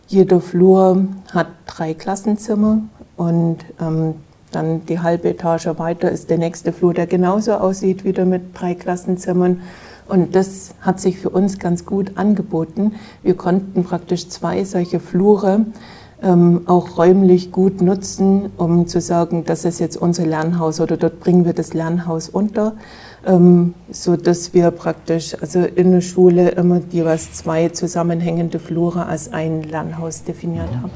Jeder 0.07 0.39
Flur 0.41 1.07
hat 1.31 1.47
drei 1.65 1.93
Klassenzimmer 1.93 2.81
und 3.15 3.57
ähm, 3.81 4.15
dann 4.51 4.85
die 4.85 4.99
halbe 4.99 5.29
Etage 5.29 5.67
weiter 5.77 6.09
ist 6.09 6.29
der 6.29 6.37
nächste 6.37 6.71
Flur, 6.71 6.93
der 6.93 7.07
genauso 7.07 7.53
aussieht, 7.53 8.03
wieder 8.05 8.25
mit 8.25 8.43
drei 8.53 8.75
Klassenzimmern. 8.75 9.61
Und 10.07 10.35
das 10.35 10.73
hat 10.81 11.01
sich 11.01 11.19
für 11.19 11.29
uns 11.29 11.59
ganz 11.59 11.85
gut 11.85 12.17
angeboten. 12.17 12.93
Wir 13.23 13.35
konnten 13.35 13.83
praktisch 13.83 14.29
zwei 14.29 14.63
solche 14.63 14.99
Flure 14.99 15.65
ähm, 16.21 16.61
auch 16.65 16.97
räumlich 16.97 17.51
gut 17.51 17.81
nutzen, 17.81 18.49
um 18.57 18.87
zu 18.87 19.01
sagen, 19.01 19.43
das 19.45 19.65
ist 19.65 19.79
jetzt 19.79 19.97
unser 19.97 20.25
Lernhaus 20.25 20.79
oder 20.79 20.97
dort 20.97 21.19
bringen 21.19 21.45
wir 21.45 21.53
das 21.53 21.73
Lernhaus 21.73 22.27
unter, 22.29 22.73
ähm, 23.25 23.75
so 23.91 24.15
dass 24.15 24.53
wir 24.53 24.71
praktisch 24.71 25.35
also 25.39 25.59
in 25.59 25.91
der 25.91 26.01
Schule 26.01 26.49
immer 26.49 26.81
jeweils 26.89 27.33
zwei 27.33 27.69
zusammenhängende 27.69 28.59
Flure 28.59 29.05
als 29.05 29.31
ein 29.31 29.63
Lernhaus 29.63 30.23
definiert 30.23 30.71
mhm. 30.71 30.81
haben. 30.81 30.91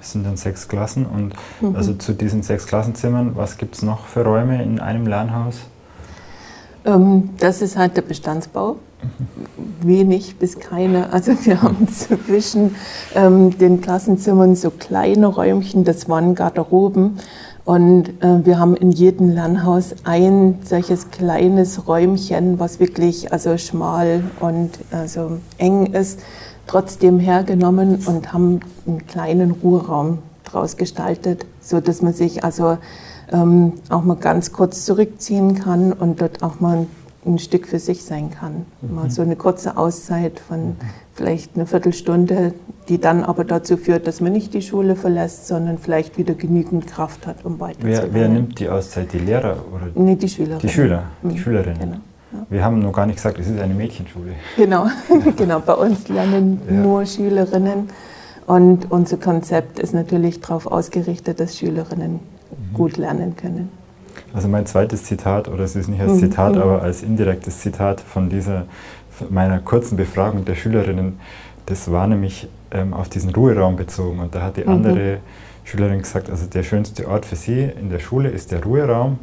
Es 0.00 0.12
sind 0.12 0.24
dann 0.24 0.36
sechs 0.36 0.68
Klassen 0.68 1.06
und 1.06 1.34
mhm. 1.60 1.74
also 1.74 1.94
zu 1.94 2.12
diesen 2.12 2.42
sechs 2.42 2.66
Klassenzimmern, 2.66 3.34
was 3.34 3.56
gibt 3.56 3.76
es 3.76 3.82
noch 3.82 4.06
für 4.06 4.24
Räume 4.24 4.62
in 4.62 4.78
einem 4.78 5.06
Lernhaus? 5.06 5.56
Ähm, 6.84 7.30
das 7.38 7.62
ist 7.62 7.76
halt 7.76 7.96
der 7.96 8.02
Bestandsbau. 8.02 8.76
Wenig 9.82 10.36
bis 10.38 10.58
keine. 10.58 11.12
Also 11.12 11.32
wir 11.44 11.62
haben 11.62 11.88
zwischen 11.88 12.74
ähm, 13.14 13.56
den 13.58 13.80
Klassenzimmern 13.80 14.56
so 14.56 14.70
kleine 14.70 15.26
Räumchen, 15.26 15.84
das 15.84 16.08
waren 16.08 16.34
Garderoben. 16.34 17.18
Und 17.64 18.22
äh, 18.22 18.44
wir 18.44 18.60
haben 18.60 18.76
in 18.76 18.92
jedem 18.92 19.28
Lernhaus 19.28 19.96
ein 20.04 20.60
solches 20.64 21.10
kleines 21.10 21.88
Räumchen, 21.88 22.60
was 22.60 22.78
wirklich 22.78 23.32
also 23.32 23.58
schmal 23.58 24.22
und 24.38 24.78
also 24.92 25.38
eng 25.58 25.86
ist, 25.86 26.20
trotzdem 26.68 27.18
hergenommen 27.18 28.04
und 28.06 28.32
haben 28.32 28.60
einen 28.86 29.06
kleinen 29.08 29.50
Ruheraum 29.50 30.18
draus 30.44 30.76
gestaltet, 30.76 31.44
so 31.60 31.80
dass 31.80 32.02
man 32.02 32.12
sich 32.12 32.44
also 32.44 32.78
ähm, 33.32 33.72
auch 33.90 34.04
mal 34.04 34.16
ganz 34.16 34.52
kurz 34.52 34.84
zurückziehen 34.84 35.56
kann 35.56 35.92
und 35.92 36.20
dort 36.20 36.44
auch 36.44 36.60
mal 36.60 36.86
ein 37.26 37.38
Stück 37.38 37.66
für 37.66 37.78
sich 37.78 38.04
sein 38.04 38.30
kann. 38.30 38.66
Mhm. 38.80 38.94
Mal 38.94 39.10
so 39.10 39.22
eine 39.22 39.36
kurze 39.36 39.76
Auszeit 39.76 40.40
von 40.40 40.68
mhm. 40.68 40.76
vielleicht 41.14 41.56
einer 41.56 41.66
Viertelstunde, 41.66 42.54
die 42.88 43.00
dann 43.00 43.24
aber 43.24 43.44
dazu 43.44 43.76
führt, 43.76 44.06
dass 44.06 44.20
man 44.20 44.32
nicht 44.32 44.54
die 44.54 44.62
Schule 44.62 44.96
verlässt, 44.96 45.46
sondern 45.46 45.78
vielleicht 45.78 46.18
wieder 46.18 46.34
genügend 46.34 46.86
Kraft 46.86 47.26
hat, 47.26 47.44
um 47.44 47.60
weiterzumachen. 47.60 48.10
Wer, 48.12 48.14
wer 48.14 48.28
nimmt 48.28 48.58
die 48.58 48.68
Auszeit? 48.68 49.12
Die 49.12 49.18
Lehrer? 49.18 49.56
Oder 49.72 49.88
nee, 49.94 50.16
die 50.16 50.28
Schüler. 50.28 50.58
Die 50.58 50.68
Schüler, 50.68 51.04
die 51.22 51.34
mhm. 51.34 51.38
Schülerinnen. 51.38 51.78
Genau. 51.78 52.00
Ja. 52.32 52.46
Wir 52.48 52.64
haben 52.64 52.80
noch 52.80 52.92
gar 52.92 53.06
nicht 53.06 53.16
gesagt, 53.16 53.38
es 53.38 53.48
ist 53.48 53.60
eine 53.60 53.74
Mädchenschule. 53.74 54.32
Genau, 54.56 54.86
genau. 55.36 55.60
Bei 55.60 55.74
uns 55.74 56.08
lernen 56.08 56.60
ja. 56.68 56.74
nur 56.74 57.06
Schülerinnen. 57.06 57.88
Und 58.46 58.90
unser 58.90 59.16
Konzept 59.16 59.80
ist 59.80 59.92
natürlich 59.92 60.40
darauf 60.40 60.66
ausgerichtet, 60.66 61.40
dass 61.40 61.58
Schülerinnen 61.58 62.20
gut 62.74 62.96
lernen 62.96 63.36
können. 63.36 63.70
Also 64.36 64.48
mein 64.48 64.66
zweites 64.66 65.04
Zitat, 65.04 65.48
oder 65.48 65.64
es 65.64 65.76
ist 65.76 65.88
nicht 65.88 66.02
als 66.02 66.12
mhm. 66.12 66.18
Zitat, 66.18 66.56
mhm. 66.56 66.60
aber 66.60 66.82
als 66.82 67.02
indirektes 67.02 67.60
Zitat 67.60 68.02
von 68.02 68.28
dieser 68.28 68.64
meiner 69.30 69.60
kurzen 69.60 69.96
Befragung 69.96 70.44
der 70.44 70.54
Schülerinnen, 70.54 71.18
das 71.64 71.90
war 71.90 72.06
nämlich 72.06 72.46
ähm, 72.70 72.92
auf 72.92 73.08
diesen 73.08 73.34
Ruheraum 73.34 73.76
bezogen. 73.76 74.20
Und 74.20 74.34
da 74.34 74.42
hat 74.42 74.58
die 74.58 74.64
mhm. 74.64 74.68
andere 74.68 75.18
Schülerin 75.64 76.00
gesagt, 76.00 76.28
also 76.28 76.44
der 76.44 76.62
schönste 76.64 77.08
Ort 77.08 77.24
für 77.24 77.36
sie 77.36 77.62
in 77.62 77.88
der 77.88 77.98
Schule 77.98 78.28
ist 78.28 78.52
der 78.52 78.62
Ruheraum. 78.62 79.18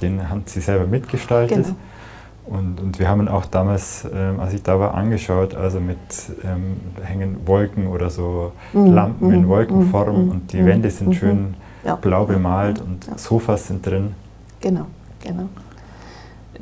Den 0.00 0.30
haben 0.30 0.44
sie 0.46 0.60
selber 0.60 0.86
mitgestaltet. 0.86 1.64
Genau. 1.64 1.76
Und, 2.46 2.80
und 2.80 3.00
wir 3.00 3.08
haben 3.08 3.26
auch 3.26 3.46
damals, 3.46 4.06
ähm, 4.14 4.38
als 4.38 4.54
ich 4.54 4.62
da 4.62 4.78
war, 4.78 4.94
angeschaut, 4.94 5.56
also 5.56 5.80
mit 5.80 5.98
ähm, 6.44 6.76
hängen 7.02 7.36
Wolken 7.46 7.88
oder 7.88 8.10
so 8.10 8.52
mhm. 8.72 8.94
Lampen 8.94 9.32
in 9.32 9.42
mhm. 9.42 9.48
Wolkenform 9.48 10.26
mhm. 10.26 10.30
und 10.30 10.52
die 10.52 10.64
Wände 10.64 10.88
sind 10.88 11.16
schön 11.16 11.54
ja. 11.84 11.96
blau 11.96 12.26
bemalt 12.26 12.80
und 12.80 13.08
ja. 13.08 13.18
Sofas 13.18 13.66
sind 13.66 13.84
drin. 13.84 14.14
Genau, 14.62 14.86
genau. 15.22 15.48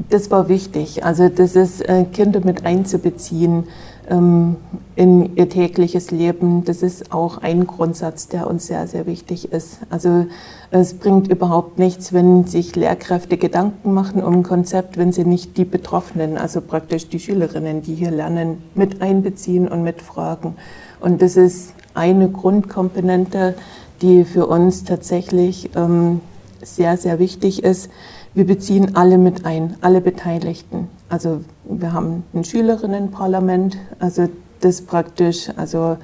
Das 0.08 0.30
war 0.30 0.48
wichtig. 0.48 1.04
Also 1.04 1.28
das 1.28 1.54
ist 1.54 1.86
äh, 1.88 2.04
Kinder 2.04 2.40
mit 2.42 2.64
einzubeziehen 2.64 3.64
ähm, 4.08 4.56
in 4.96 5.36
ihr 5.36 5.48
tägliches 5.48 6.10
Leben. 6.10 6.64
Das 6.64 6.82
ist 6.82 7.12
auch 7.12 7.38
ein 7.38 7.66
Grundsatz, 7.66 8.28
der 8.28 8.46
uns 8.48 8.66
sehr, 8.66 8.86
sehr 8.86 9.06
wichtig 9.06 9.52
ist. 9.52 9.80
Also 9.90 10.26
es 10.70 10.94
bringt 10.94 11.28
überhaupt 11.28 11.78
nichts, 11.78 12.12
wenn 12.14 12.46
sich 12.46 12.74
Lehrkräfte 12.74 13.36
Gedanken 13.36 13.92
machen 13.92 14.22
um 14.22 14.36
ein 14.36 14.42
Konzept, 14.42 14.96
wenn 14.96 15.12
sie 15.12 15.24
nicht 15.24 15.58
die 15.58 15.66
Betroffenen, 15.66 16.38
also 16.38 16.62
praktisch 16.62 17.08
die 17.08 17.20
Schülerinnen, 17.20 17.82
die 17.82 17.94
hier 17.94 18.10
lernen, 18.10 18.62
mit 18.74 19.02
einbeziehen 19.02 19.68
und 19.68 19.82
mitfragen. 19.82 20.54
Und 21.00 21.20
das 21.20 21.36
ist 21.36 21.74
eine 21.92 22.30
Grundkomponente, 22.30 23.54
die 24.00 24.24
für 24.24 24.46
uns 24.46 24.84
tatsächlich 24.84 25.70
ähm, 25.76 26.20
sehr, 26.62 26.96
sehr 26.96 27.18
wichtig 27.18 27.62
ist. 27.62 27.90
Wir 28.34 28.46
beziehen 28.46 28.96
alle 28.96 29.18
mit 29.18 29.44
ein, 29.44 29.76
alle 29.80 30.00
Beteiligten. 30.00 30.88
Also 31.08 31.40
wir 31.64 31.92
haben 31.92 32.24
ein 32.32 32.44
Schülerinnenparlament, 32.44 33.76
also 33.98 34.28
das 34.60 34.82
praktisch 34.82 35.50
also 35.56 35.96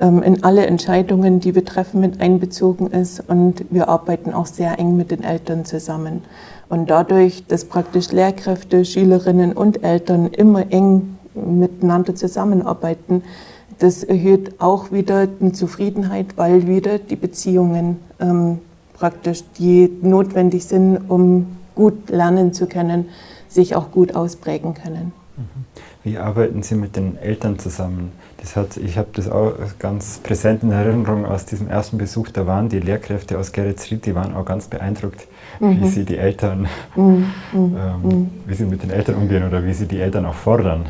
ähm, 0.00 0.22
in 0.22 0.44
alle 0.44 0.66
Entscheidungen, 0.66 1.40
die 1.40 1.54
wir 1.54 1.64
treffen, 1.64 2.00
mit 2.00 2.20
einbezogen 2.20 2.88
ist 2.88 3.22
und 3.28 3.64
wir 3.70 3.88
arbeiten 3.88 4.34
auch 4.34 4.46
sehr 4.46 4.78
eng 4.78 4.96
mit 4.96 5.10
den 5.10 5.22
Eltern 5.22 5.64
zusammen. 5.64 6.22
Und 6.68 6.90
dadurch, 6.90 7.46
dass 7.46 7.64
praktisch 7.64 8.10
Lehrkräfte, 8.10 8.84
Schülerinnen 8.84 9.52
und 9.52 9.84
Eltern 9.84 10.26
immer 10.26 10.70
eng 10.72 11.18
miteinander 11.34 12.14
zusammenarbeiten, 12.14 13.22
das 13.78 14.04
erhöht 14.04 14.60
auch 14.60 14.92
wieder 14.92 15.26
die 15.26 15.52
Zufriedenheit, 15.52 16.36
weil 16.36 16.66
wieder 16.66 16.98
die 16.98 17.16
Beziehungen 17.16 17.98
ähm, 18.20 18.58
praktisch, 19.04 19.44
die 19.58 19.90
notwendig 20.00 20.64
sind, 20.64 20.96
um 21.10 21.58
gut 21.74 22.08
lernen 22.08 22.54
zu 22.54 22.66
können, 22.66 23.10
sich 23.48 23.76
auch 23.76 23.90
gut 23.90 24.14
ausprägen 24.14 24.72
können. 24.72 25.12
Wie 26.04 26.16
arbeiten 26.16 26.62
Sie 26.62 26.74
mit 26.74 26.96
den 26.96 27.18
Eltern 27.18 27.58
zusammen? 27.58 28.12
Das 28.40 28.56
hat, 28.56 28.78
ich 28.78 28.96
habe 28.96 29.08
das 29.12 29.28
auch 29.28 29.52
ganz 29.78 30.20
präsent 30.22 30.62
in 30.62 30.70
Erinnerung 30.70 31.26
aus 31.26 31.44
diesem 31.44 31.68
ersten 31.68 31.98
Besuch. 31.98 32.30
Da 32.30 32.46
waren 32.46 32.70
die 32.70 32.80
Lehrkräfte 32.80 33.38
aus 33.38 33.52
Geretsried, 33.52 34.06
die 34.06 34.14
waren 34.14 34.34
auch 34.34 34.46
ganz 34.46 34.68
beeindruckt, 34.68 35.26
mhm. 35.60 35.82
wie 35.82 35.88
sie 35.88 36.06
die 36.06 36.16
Eltern, 36.16 36.66
mhm. 36.96 37.04
mhm. 37.52 37.76
ähm, 37.76 38.02
mhm. 38.02 38.30
wie 38.46 38.54
sie 38.54 38.64
mit 38.64 38.82
den 38.82 38.90
Eltern 38.90 39.16
umgehen 39.16 39.46
oder 39.46 39.62
wie 39.66 39.74
sie 39.74 39.86
die 39.86 40.00
Eltern 40.00 40.24
auch 40.24 40.34
fordern. 40.34 40.86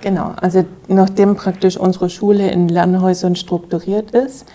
Genau, 0.00 0.32
also 0.36 0.64
nachdem 0.86 1.34
praktisch 1.34 1.76
unsere 1.76 2.08
Schule 2.08 2.52
in 2.52 2.68
Lernhäusern 2.68 3.34
strukturiert 3.34 4.12
ist, 4.12 4.46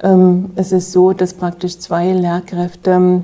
es 0.00 0.72
ist 0.72 0.92
so, 0.92 1.12
dass 1.12 1.34
praktisch 1.34 1.78
zwei 1.78 2.12
Lehrkräfte 2.12 3.22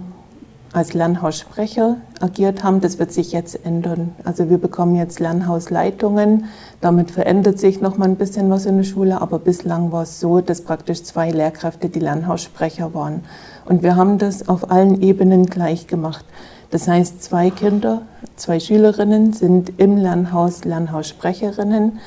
als 0.74 0.92
Lernhaussprecher 0.92 1.98
agiert 2.20 2.64
haben. 2.64 2.80
Das 2.80 2.98
wird 2.98 3.12
sich 3.12 3.30
jetzt 3.30 3.64
ändern. 3.64 4.12
Also 4.24 4.50
wir 4.50 4.58
bekommen 4.58 4.96
jetzt 4.96 5.20
Lernhausleitungen. 5.20 6.46
Damit 6.80 7.12
verändert 7.12 7.60
sich 7.60 7.80
noch 7.80 7.96
mal 7.96 8.06
ein 8.06 8.16
bisschen 8.16 8.50
was 8.50 8.66
in 8.66 8.78
der 8.78 8.84
Schule. 8.84 9.20
Aber 9.20 9.38
bislang 9.38 9.92
war 9.92 10.02
es 10.02 10.18
so, 10.18 10.40
dass 10.40 10.62
praktisch 10.62 11.04
zwei 11.04 11.30
Lehrkräfte 11.30 11.88
die 11.88 12.00
Lernhaussprecher 12.00 12.92
waren. 12.92 13.20
Und 13.66 13.84
wir 13.84 13.94
haben 13.94 14.18
das 14.18 14.48
auf 14.48 14.70
allen 14.72 15.00
Ebenen 15.00 15.46
gleich 15.46 15.86
gemacht. 15.86 16.24
Das 16.72 16.88
heißt, 16.88 17.22
zwei 17.22 17.50
Kinder, 17.50 18.02
zwei 18.34 18.58
Schülerinnen 18.58 19.32
sind 19.32 19.78
im 19.78 19.96
Lernhaus 19.96 20.64
Lernhaussprecherinnen. 20.64 22.00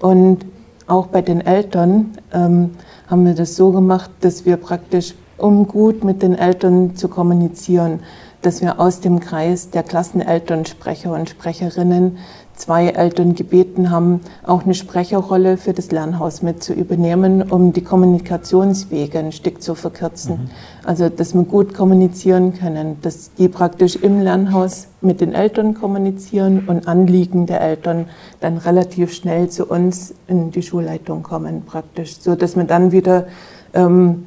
Und 0.00 0.46
auch 0.86 1.06
bei 1.06 1.22
den 1.22 1.40
Eltern 1.40 2.12
ähm, 2.32 2.70
haben 3.08 3.24
wir 3.24 3.34
das 3.34 3.56
so 3.56 3.72
gemacht, 3.72 4.10
dass 4.20 4.44
wir 4.44 4.56
praktisch 4.56 5.14
um 5.36 5.66
gut 5.66 6.04
mit 6.04 6.22
den 6.22 6.34
Eltern 6.34 6.96
zu 6.96 7.08
kommunizieren, 7.08 8.00
dass 8.42 8.60
wir 8.60 8.80
aus 8.80 9.00
dem 9.00 9.20
Kreis 9.20 9.70
der 9.70 9.82
Klassenelternsprecher 9.82 11.12
und 11.12 11.28
Sprecherinnen 11.28 12.18
zwei 12.56 12.88
Eltern 12.88 13.34
gebeten 13.34 13.90
haben, 13.90 14.20
auch 14.42 14.64
eine 14.64 14.74
Sprecherrolle 14.74 15.56
für 15.56 15.72
das 15.72 15.92
Lernhaus 15.92 16.42
mit 16.42 16.62
zu 16.62 16.72
übernehmen, 16.72 17.42
um 17.42 17.72
die 17.72 17.82
Kommunikationswege 17.82 19.18
ein 19.18 19.32
Stück 19.32 19.62
zu 19.62 19.74
verkürzen. 19.74 20.32
Mhm. 20.36 20.50
Also, 20.84 21.08
dass 21.08 21.34
wir 21.34 21.42
gut 21.44 21.74
kommunizieren 21.74 22.54
können, 22.54 22.96
dass 23.02 23.32
die 23.34 23.48
praktisch 23.48 23.96
im 23.96 24.20
Lernhaus 24.20 24.88
mit 25.00 25.20
den 25.20 25.34
Eltern 25.34 25.74
kommunizieren 25.74 26.64
und 26.66 26.88
Anliegen 26.88 27.46
der 27.46 27.60
Eltern 27.60 28.06
dann 28.40 28.56
relativ 28.56 29.12
schnell 29.12 29.48
zu 29.48 29.66
uns 29.66 30.14
in 30.26 30.50
die 30.50 30.62
Schulleitung 30.62 31.22
kommen, 31.22 31.62
praktisch, 31.64 32.18
so 32.20 32.34
dass 32.34 32.56
wir 32.56 32.64
dann 32.64 32.90
wieder 32.90 33.26
ähm, 33.74 34.26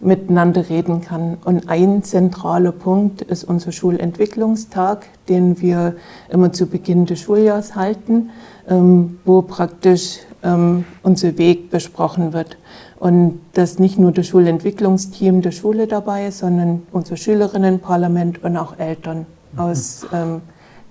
miteinander 0.00 0.68
reden 0.68 1.00
kann. 1.00 1.38
Und 1.44 1.68
ein 1.68 2.02
zentraler 2.02 2.72
Punkt 2.72 3.22
ist 3.22 3.44
unser 3.44 3.72
Schulentwicklungstag, 3.72 5.06
den 5.28 5.60
wir 5.60 5.96
immer 6.28 6.52
zu 6.52 6.66
Beginn 6.66 7.06
des 7.06 7.20
Schuljahrs 7.20 7.74
halten, 7.74 8.30
ähm, 8.68 9.18
wo 9.24 9.42
praktisch 9.42 10.18
ähm, 10.42 10.84
unser 11.02 11.38
Weg 11.38 11.70
besprochen 11.70 12.32
wird. 12.32 12.58
Und 12.98 13.40
dass 13.52 13.78
nicht 13.78 13.98
nur 13.98 14.12
das 14.12 14.26
Schulentwicklungsteam 14.26 15.42
der 15.42 15.50
Schule 15.50 15.86
dabei 15.86 16.28
ist, 16.28 16.38
sondern 16.38 16.82
unser 16.92 17.16
Schülerinnenparlament 17.16 18.42
und 18.42 18.56
auch 18.56 18.78
Eltern 18.78 19.26
aus 19.56 20.06
ähm, 20.12 20.40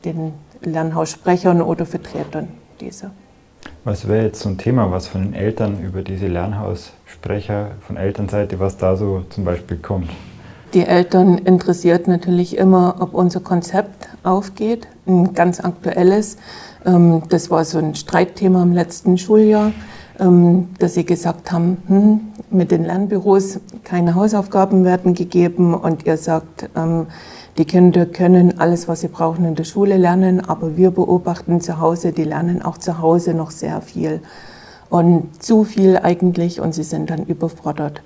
den 0.03 0.33
Lernhaussprechern 0.61 1.61
oder 1.61 1.85
Vertretern 1.85 2.47
dieser. 2.79 3.11
Was 3.83 4.07
wäre 4.07 4.23
jetzt 4.25 4.41
so 4.41 4.49
ein 4.49 4.57
Thema, 4.57 4.91
was 4.91 5.07
von 5.07 5.21
den 5.21 5.33
Eltern 5.33 5.79
über 5.83 6.01
diese 6.01 6.27
Lernhaussprecher 6.27 7.71
von 7.81 7.97
Elternseite, 7.97 8.59
was 8.59 8.77
da 8.77 8.95
so 8.95 9.23
zum 9.29 9.45
Beispiel 9.45 9.77
kommt? 9.77 10.09
Die 10.73 10.85
Eltern 10.85 11.37
interessiert 11.37 12.07
natürlich 12.07 12.57
immer, 12.57 12.95
ob 12.99 13.13
unser 13.13 13.39
Konzept 13.39 14.09
aufgeht, 14.23 14.87
ein 15.07 15.33
ganz 15.33 15.59
aktuelles. 15.59 16.37
Ähm, 16.85 17.23
das 17.29 17.49
war 17.49 17.63
so 17.63 17.77
ein 17.77 17.95
Streitthema 17.95 18.63
im 18.63 18.73
letzten 18.73 19.17
Schuljahr, 19.17 19.71
ähm, 20.19 20.69
dass 20.79 20.95
sie 20.95 21.05
gesagt 21.05 21.51
haben, 21.51 21.77
hm, 21.87 22.19
mit 22.49 22.71
den 22.71 22.85
Lernbüros 22.85 23.59
keine 23.83 24.15
Hausaufgaben 24.15 24.83
werden 24.83 25.13
gegeben 25.13 25.73
und 25.73 26.05
ihr 26.05 26.17
sagt, 26.17 26.69
ähm, 26.75 27.07
die 27.57 27.65
Kinder 27.65 28.05
können 28.05 28.59
alles, 28.59 28.89
was 28.89 28.99
sie 28.99 29.07
brauchen, 29.07 29.45
in 29.45 29.55
der 29.55 29.63
Schule 29.63 29.95
lernen, 29.95 30.41
aber 30.41 30.75
wir 30.75 30.91
beobachten 30.91 31.61
zu 31.61 31.79
Hause, 31.79 32.11
die 32.11 32.25
lernen 32.25 32.61
auch 32.61 32.77
zu 32.77 32.99
Hause 32.99 33.33
noch 33.33 33.51
sehr 33.51 33.79
viel. 33.81 34.19
Und 34.89 35.41
zu 35.41 35.63
viel 35.63 35.97
eigentlich 35.97 36.59
und 36.59 36.73
sie 36.73 36.83
sind 36.83 37.09
dann 37.09 37.25
überfordert. 37.25 38.01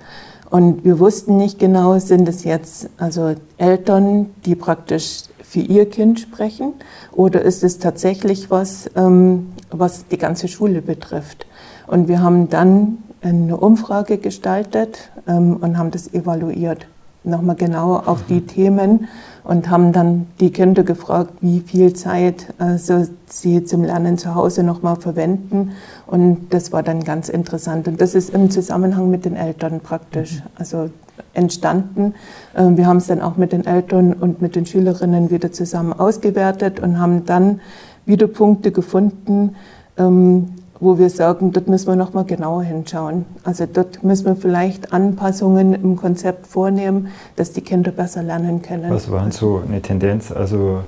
Und 0.50 0.84
wir 0.84 0.98
wussten 0.98 1.36
nicht 1.36 1.58
genau, 1.58 1.98
sind 1.98 2.28
es 2.28 2.44
jetzt 2.44 2.90
also 2.96 3.34
Eltern, 3.58 4.30
die 4.44 4.54
praktisch 4.54 5.24
für 5.42 5.60
ihr 5.60 5.88
Kind 5.88 6.20
sprechen 6.20 6.74
oder 7.12 7.42
ist 7.42 7.64
es 7.64 7.78
tatsächlich 7.78 8.50
was, 8.50 8.88
ähm, 8.94 9.52
was 9.70 10.06
die 10.06 10.18
ganze 10.18 10.46
Schule 10.46 10.80
betrifft. 10.80 11.46
Und 11.88 12.06
wir 12.06 12.22
haben 12.22 12.48
dann 12.48 12.98
eine 13.20 13.56
Umfrage 13.56 14.18
gestaltet 14.18 15.10
ähm, 15.26 15.56
und 15.56 15.76
haben 15.76 15.90
das 15.90 16.14
evaluiert 16.14 16.86
nochmal 17.24 17.56
genauer 17.56 18.08
auf 18.08 18.24
die 18.28 18.42
Themen 18.42 19.08
und 19.44 19.70
haben 19.70 19.92
dann 19.92 20.26
die 20.38 20.50
Kinder 20.50 20.82
gefragt, 20.82 21.32
wie 21.40 21.60
viel 21.60 21.92
Zeit 21.92 22.52
also 22.58 23.06
sie 23.26 23.64
zum 23.64 23.84
Lernen 23.84 24.18
zu 24.18 24.34
Hause 24.34 24.62
nochmal 24.62 24.96
verwenden. 24.96 25.72
Und 26.06 26.48
das 26.50 26.72
war 26.72 26.82
dann 26.82 27.04
ganz 27.04 27.28
interessant. 27.28 27.88
Und 27.88 28.00
das 28.00 28.14
ist 28.14 28.30
im 28.30 28.50
Zusammenhang 28.50 29.10
mit 29.10 29.24
den 29.24 29.36
Eltern 29.36 29.80
praktisch 29.80 30.42
also 30.56 30.90
entstanden. 31.34 32.14
Ähm, 32.56 32.76
wir 32.76 32.86
haben 32.86 32.98
es 32.98 33.06
dann 33.06 33.20
auch 33.20 33.36
mit 33.36 33.52
den 33.52 33.66
Eltern 33.66 34.12
und 34.12 34.42
mit 34.42 34.56
den 34.56 34.66
Schülerinnen 34.66 35.30
wieder 35.30 35.52
zusammen 35.52 35.92
ausgewertet 35.92 36.80
und 36.80 36.98
haben 36.98 37.24
dann 37.24 37.60
wieder 38.06 38.26
Punkte 38.26 38.72
gefunden, 38.72 39.56
ähm, 39.96 40.48
wo 40.80 40.98
wir 40.98 41.10
sagen, 41.10 41.52
dort 41.52 41.68
müssen 41.68 41.88
wir 41.88 41.96
noch 41.96 42.14
mal 42.14 42.24
genauer 42.24 42.62
hinschauen. 42.62 43.26
Also 43.44 43.66
dort 43.70 44.02
müssen 44.02 44.26
wir 44.26 44.36
vielleicht 44.36 44.92
Anpassungen 44.92 45.74
im 45.74 45.96
Konzept 45.96 46.46
vornehmen, 46.46 47.08
dass 47.36 47.52
die 47.52 47.60
Kinder 47.60 47.92
besser 47.92 48.22
lernen 48.22 48.62
können. 48.62 48.90
Was 48.90 49.10
war 49.10 49.30
so 49.30 49.62
eine 49.66 49.82
Tendenz? 49.82 50.32
Also 50.32 50.80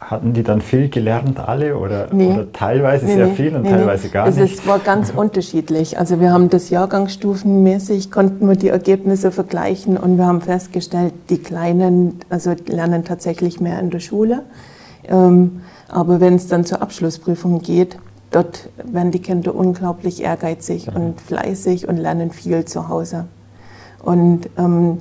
hatten 0.00 0.32
die 0.32 0.42
dann 0.42 0.60
viel 0.60 0.88
gelernt 0.88 1.38
alle 1.38 1.78
oder, 1.78 2.08
nee. 2.12 2.32
oder 2.32 2.52
teilweise 2.52 3.06
nee, 3.06 3.14
sehr 3.14 3.26
nee, 3.28 3.34
viel 3.34 3.54
und 3.54 3.64
teilweise 3.64 4.08
gar 4.08 4.26
es 4.26 4.36
nicht? 4.36 4.58
Es 4.58 4.66
war 4.66 4.80
ganz 4.80 5.10
unterschiedlich. 5.16 5.98
Also 5.98 6.18
wir 6.18 6.32
haben 6.32 6.50
das 6.50 6.70
Jahrgangsstufenmäßig, 6.70 8.10
konnten 8.10 8.48
wir 8.48 8.56
die 8.56 8.68
Ergebnisse 8.68 9.30
vergleichen 9.30 9.96
und 9.96 10.18
wir 10.18 10.26
haben 10.26 10.40
festgestellt, 10.40 11.14
die 11.30 11.38
Kleinen 11.38 12.18
also 12.28 12.54
lernen 12.66 13.04
tatsächlich 13.04 13.60
mehr 13.60 13.78
in 13.78 13.90
der 13.90 14.00
Schule. 14.00 14.42
Ähm, 15.04 15.60
aber 15.88 16.20
wenn 16.20 16.34
es 16.34 16.48
dann 16.48 16.64
zur 16.64 16.82
Abschlussprüfung 16.82 17.60
geht, 17.62 17.96
Dort 18.32 18.70
werden 18.82 19.12
die 19.12 19.20
Kinder 19.20 19.54
unglaublich 19.54 20.22
ehrgeizig 20.22 20.88
mhm. 20.88 20.96
und 20.96 21.20
fleißig 21.20 21.88
und 21.88 21.98
lernen 21.98 22.30
viel 22.30 22.64
zu 22.64 22.88
Hause. 22.88 23.26
Und 24.02 24.48
ähm, 24.58 25.00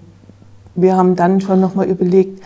wir 0.76 0.96
haben 0.96 1.16
dann 1.16 1.42
schon 1.42 1.60
nochmal 1.60 1.88
überlegt, 1.88 2.44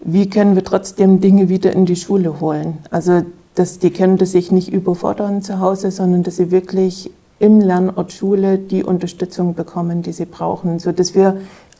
wie 0.00 0.28
können 0.28 0.54
wir 0.54 0.64
trotzdem 0.64 1.20
Dinge 1.20 1.48
wieder 1.48 1.72
in 1.72 1.86
die 1.86 1.96
Schule 1.96 2.40
holen. 2.40 2.78
Also, 2.90 3.22
dass 3.54 3.78
die 3.78 3.90
Kinder 3.90 4.26
sich 4.26 4.52
nicht 4.52 4.72
überfordern 4.72 5.42
zu 5.42 5.60
Hause, 5.60 5.90
sondern 5.90 6.22
dass 6.22 6.36
sie 6.36 6.50
wirklich 6.50 7.10
im 7.38 7.60
Lernort 7.60 8.12
Schule 8.12 8.58
die 8.58 8.84
Unterstützung 8.84 9.54
bekommen, 9.54 10.02
die 10.02 10.12
sie 10.12 10.26
brauchen, 10.26 10.78
so 10.78 10.92
dass 10.92 11.14
wir 11.14 11.38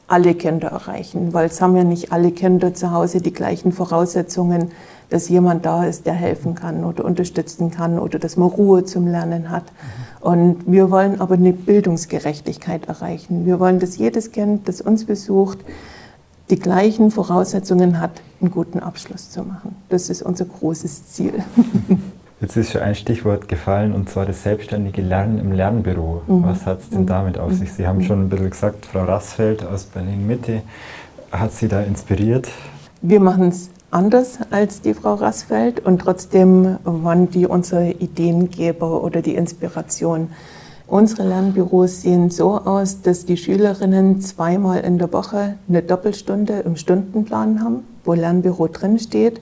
alle 0.09 0.35
Kinder 0.35 0.69
erreichen, 0.69 1.35
weil 1.35 1.47
es 1.47 1.61
haben 1.61 1.77
ja 1.77 1.85
nicht 1.85 2.13
alle 2.13 2.31
Kinder 2.31 2.75
zu 2.75 2.93
Hause 2.93 3.21
die 3.21 3.33
gleichen 3.33 3.73
Voraussetzungen, 3.73 4.71
dass 5.11 5.29
jemand 5.29 5.65
da 5.65 5.85
ist, 5.85 6.07
der 6.07 6.15
helfen 6.15 6.55
kann 6.55 6.85
oder 6.85 7.05
unterstützen 7.05 7.71
kann 7.71 7.99
oder 7.99 8.19
dass 8.19 8.37
man 8.37 8.49
Ruhe 8.49 8.85
zum 8.85 9.07
Lernen 9.07 9.51
hat. 9.51 9.65
Und 10.21 10.65
wir 10.67 10.91
wollen 10.91 11.21
aber 11.21 11.35
eine 11.35 11.53
Bildungsgerechtigkeit 11.53 12.87
erreichen. 12.87 13.47
Wir 13.47 13.61
wollen, 13.61 13.79
dass 13.79 13.97
jedes 13.97 14.33
Kind, 14.33 14.69
das 14.69 14.81
uns 14.81 15.05
besucht, 15.05 15.59
die 16.51 16.59
gleichen 16.59 17.11
Voraussetzungen 17.11 18.01
hat, 18.01 18.23
einen 18.41 18.51
guten 18.51 18.81
Abschluss 18.81 19.31
zu 19.31 19.43
machen. 19.43 19.77
Das 19.89 20.11
ist 20.11 20.23
unser 20.23 20.45
großes 20.45 21.09
Ziel. 21.09 21.35
Jetzt 22.41 22.57
ist 22.57 22.73
schon 22.73 22.83
ein 22.83 22.95
Stichwort 22.95 23.49
gefallen 23.49 23.95
und 23.95 24.11
zwar 24.11 24.27
das 24.27 24.43
selbstständige 24.43 25.01
Lernen 25.01 25.39
im 25.39 25.53
Lernbüro. 25.53 26.23
Mhm. 26.27 26.43
Was 26.45 26.67
hat 26.67 26.81
es 26.81 26.91
denn 26.91 27.03
mhm. 27.03 27.07
damit 27.07 27.39
auf 27.39 27.53
sich? 27.55 27.73
Sie 27.73 27.87
haben 27.87 27.99
mhm. 27.99 28.03
schon 28.03 28.21
ein 28.23 28.29
bisschen 28.29 28.51
gesagt, 28.51 28.85
Frau 28.87 29.05
Rassfeld 29.05 29.65
aus 29.65 29.85
Berlin 29.85 30.27
Mitte 30.27 30.63
hat 31.33 31.53
Sie 31.53 31.67
da 31.67 31.81
inspiriert. 31.81 32.49
Wir 33.01 33.21
machen 33.21 33.49
es 33.49 33.71
anders 33.91 34.39
als 34.51 34.81
die 34.81 34.95
Frau 34.95 35.15
Rassfeld 35.15 35.85
und 35.85 36.01
trotzdem 36.01 36.79
waren 36.85 37.31
die 37.31 37.47
unsere 37.47 37.91
Ideengeber 37.91 39.03
oder 39.03 39.23
die 39.23 39.35
Inspiration. 39.35 40.29
Unsere 40.89 41.27
Lernbüros 41.27 42.03
sehen 42.03 42.31
so 42.31 42.59
aus, 42.59 43.03
dass 43.03 43.27
die 43.27 43.37
Schülerinnen 43.37 44.21
zweimal 44.21 44.81
in 44.81 44.99
der 44.99 45.13
Woche 45.13 45.57
eine 45.69 45.83
Doppelstunde 45.83 46.61
im 46.61 46.77
Stundenplan 46.77 47.63
haben, 47.63 47.85
wo 48.05 48.15
Lernbüro 48.15 48.69
drin 48.69 48.99
steht. 48.99 49.41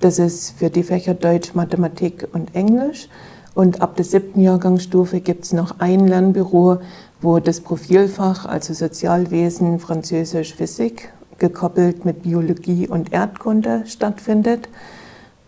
Das 0.00 0.18
ist 0.18 0.58
für 0.58 0.70
die 0.70 0.82
Fächer 0.82 1.14
Deutsch, 1.14 1.54
Mathematik 1.54 2.26
und 2.32 2.54
Englisch. 2.56 3.08
Und 3.54 3.80
ab 3.80 3.94
der 3.96 4.04
siebten 4.04 4.40
Jahrgangsstufe 4.40 5.20
gibt 5.20 5.44
es 5.44 5.52
noch 5.52 5.78
ein 5.78 6.08
Lernbüro, 6.08 6.78
wo 7.20 7.38
das 7.38 7.60
Profilfach, 7.60 8.46
also 8.46 8.74
Sozialwesen, 8.74 9.78
Französisch, 9.78 10.54
Physik, 10.54 11.12
gekoppelt 11.42 12.04
mit 12.04 12.22
Biologie 12.22 12.86
und 12.86 13.12
Erdkunde 13.12 13.82
stattfindet. 13.86 14.68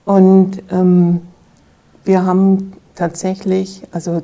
Und 0.04 0.61
ähm, 0.72 1.20
wir 2.04 2.26
haben 2.26 2.72
tatsächlich, 2.96 3.85
also 3.92 4.22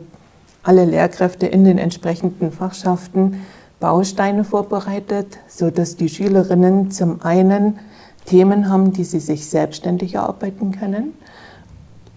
alle 0.65 0.85
Lehrkräfte 0.85 1.47
in 1.47 1.63
den 1.63 1.79
entsprechenden 1.79 2.51
Fachschaften 2.51 3.47
Bausteine 3.79 4.43
vorbereitet, 4.43 5.39
sodass 5.47 5.95
die 5.95 6.09
Schülerinnen 6.09 6.91
zum 6.91 7.23
einen 7.23 7.79
Themen 8.27 8.69
haben, 8.69 8.93
die 8.93 9.05
sie 9.05 9.21
sich 9.21 9.49
selbstständig 9.49 10.17
erarbeiten 10.17 10.73
können 10.73 11.15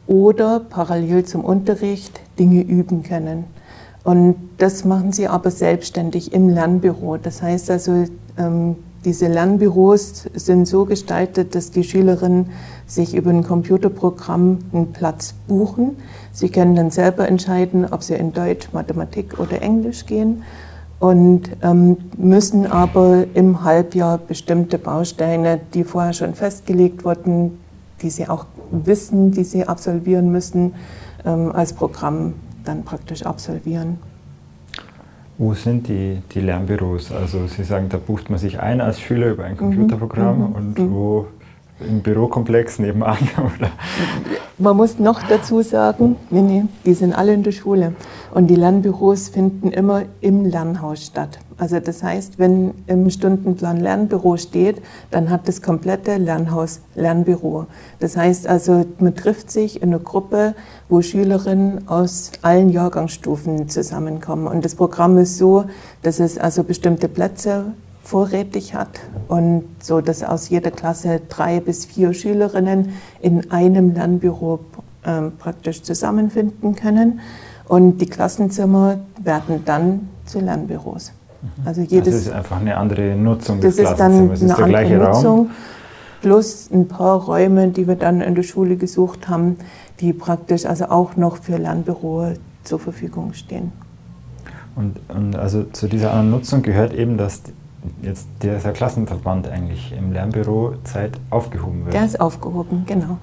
oder 0.08 0.62
parallel 0.62 1.26
zum 1.26 1.46
Unterricht 1.46 2.20
Dinge 2.40 2.64
üben 2.64 3.04
können. 3.04 3.44
Und 4.04 4.36
das 4.58 4.84
machen 4.84 5.12
sie 5.12 5.28
aber 5.28 5.52
selbstständig 5.52 6.34
im 6.34 6.50
Lernbüro. 6.50 7.18
Das 7.18 7.42
heißt 7.44 7.70
also, 7.70 8.06
ähm, 8.38 8.78
diese 9.06 9.28
Lernbüros 9.28 10.30
sind 10.34 10.68
so 10.68 10.86
gestaltet, 10.86 11.56
dass 11.56 11.72
die 11.72 11.84
Schülerinnen 11.84 12.52
sich 12.86 13.16
über 13.16 13.30
ein 13.30 13.44
Computerprogramm 13.44 14.60
einen 14.72 14.94
Platz 14.94 15.34
buchen. 15.48 15.98
Sie 16.32 16.50
können 16.50 16.76
dann 16.76 16.92
selber 16.92 17.28
entscheiden, 17.28 17.86
ob 17.90 18.04
sie 18.04 18.16
in 18.16 18.34
Deutsch, 18.34 18.70
Mathematik 18.72 19.40
oder 19.40 19.62
Englisch 19.62 20.06
gehen 20.06 20.44
und 21.00 21.50
ähm, 21.62 21.98
müssen 22.18 22.66
aber 22.66 23.26
im 23.34 23.64
Halbjahr 23.64 24.18
bestimmte 24.18 24.78
Bausteine, 24.78 25.60
die 25.74 25.84
vorher 25.84 26.14
schon 26.14 26.34
festgelegt 26.34 27.04
wurden, 27.04 27.60
die 28.02 28.10
sie 28.10 28.30
auch 28.30 28.46
wissen, 28.72 29.32
die 29.32 29.44
sie 29.44 29.68
absolvieren 29.68 30.32
müssen, 30.32 30.76
ähm, 31.26 31.52
als 31.52 31.74
Programm 31.74 32.36
dann 32.64 32.84
praktisch 32.84 33.26
absolvieren. 33.26 33.98
Wo 35.38 35.54
sind 35.54 35.88
die, 35.88 36.22
die 36.34 36.42
Lernbüros? 36.42 37.12
Also 37.12 37.48
Sie 37.48 37.64
sagen, 37.64 37.90
da 37.90 37.98
bucht 37.98 38.30
man 38.30 38.38
sich 38.38 38.60
ein 38.60 38.82
als 38.82 39.00
Schüler 39.00 39.32
über 39.32 39.46
ein 39.46 39.58
Computerprogramm 39.58 40.50
mhm, 40.50 40.56
und 40.56 40.80
mhm. 40.80 40.92
wo 40.92 41.28
im 41.88 42.02
Bürokomplex 42.02 42.80
nebenan? 42.80 43.18
Oder? 43.38 43.72
Man 44.58 44.78
muss 44.78 45.00
noch 45.00 45.22
dazu 45.24 45.62
sagen, 45.62 46.16
nee, 46.30 46.42
nee, 46.42 46.66
die 46.86 46.94
sind 46.94 47.14
alle 47.14 47.34
in 47.34 47.44
der 47.44 47.52
Schule. 47.52 47.96
Und 48.34 48.48
die 48.48 48.56
Lernbüros 48.56 49.30
finden 49.30 49.72
immer 49.72 50.04
im 50.22 50.46
Lernhaus 50.46 51.06
statt. 51.06 51.40
Also 51.58 51.80
das 51.80 52.04
heißt, 52.04 52.40
wenn 52.40 52.74
im 52.88 53.10
Stundenplan 53.10 53.80
Lernbüro 53.80 54.38
steht, 54.38 54.82
dann 55.12 55.30
hat 55.30 55.48
das 55.48 55.62
komplette 55.62 56.18
Lernhaus 56.18 56.82
Lernbüro. 56.96 57.68
Das 58.00 58.18
heißt 58.18 58.48
also, 58.48 58.86
man 59.00 59.16
trifft 59.16 59.52
sich 59.52 59.82
in 59.82 59.90
einer 59.90 60.00
Gruppe, 60.00 60.56
wo 60.90 61.02
Schülerinnen 61.02 61.88
aus 61.88 62.32
allen 62.42 62.70
Jahrgangsstufen 62.70 63.70
zusammenkommen. 63.70 64.48
Und 64.48 64.66
das 64.66 64.76
Programm 64.76 65.18
ist 65.18 65.38
so, 65.38 65.66
dass 66.02 66.20
es 66.20 66.38
also 66.38 66.64
bestimmte 66.64 67.08
Plätze 67.08 67.74
vorrätig 68.04 68.76
hat 68.76 69.00
und 69.30 69.64
so, 69.82 70.02
dass 70.02 70.24
aus 70.24 70.50
jeder 70.50 70.72
Klasse 70.72 71.22
drei 71.30 71.62
bis 71.62 71.86
vier 71.86 72.14
Schülerinnen 72.14 72.90
in 73.22 73.50
einem 73.50 73.94
Lernbüro 73.94 74.60
äh, 75.04 75.22
praktisch 75.40 75.82
zusammenfinden 75.82 76.76
können 76.76 77.22
und 77.68 78.00
die 78.00 78.06
Klassenzimmer 78.06 79.00
werden 79.24 79.64
dann 79.66 80.10
zu 80.26 80.42
Lernbüros. 80.42 81.14
Mhm. 81.42 81.68
Also 81.68 81.82
jedes. 81.82 82.14
Das 82.14 82.26
ist 82.26 82.32
einfach 82.32 82.60
eine 82.60 82.78
andere 82.78 83.16
Nutzung 83.16 83.62
des 83.62 83.78
das 83.78 83.96
Klassenzimmers. 83.96 84.42
Ist 84.42 84.50
dann 84.50 84.64
eine 84.64 84.74
ist 84.74 84.92
andere 84.92 85.10
Nutzung 85.10 85.38
Raum. 85.38 85.50
plus 86.22 86.70
ein 86.72 86.88
paar 86.90 87.24
Räume, 87.24 87.70
die 87.70 87.88
wir 87.88 87.96
dann 87.96 88.20
in 88.20 88.36
der 88.36 88.44
Schule 88.44 88.76
gesucht 88.76 89.30
haben, 89.30 89.58
die 90.02 90.12
praktisch 90.12 90.66
also 90.66 90.86
auch 90.86 91.16
noch 91.16 91.38
für 91.38 91.58
Lernbüro 91.58 92.34
zur 92.66 92.80
Verfügung 92.80 93.34
stehen. 93.34 93.72
Und, 94.76 95.00
und 95.08 95.36
also 95.38 95.64
zu 95.64 95.88
dieser 95.88 96.12
anderen 96.12 96.32
Nutzung 96.32 96.64
gehört 96.64 96.94
eben, 96.94 97.18
dass 97.18 97.44
jetzt 98.02 98.28
dieser 98.42 98.72
Klassenverband 98.72 99.48
eigentlich 99.48 99.94
im 99.98 100.12
Lernbüro 100.12 100.76
Zeit 100.84 101.20
aufgehoben 101.30 101.86
wird. 101.86 101.94
Der 101.94 102.06
ist 102.06 102.20
aufgehoben, 102.20 102.84
genau. 102.86 103.18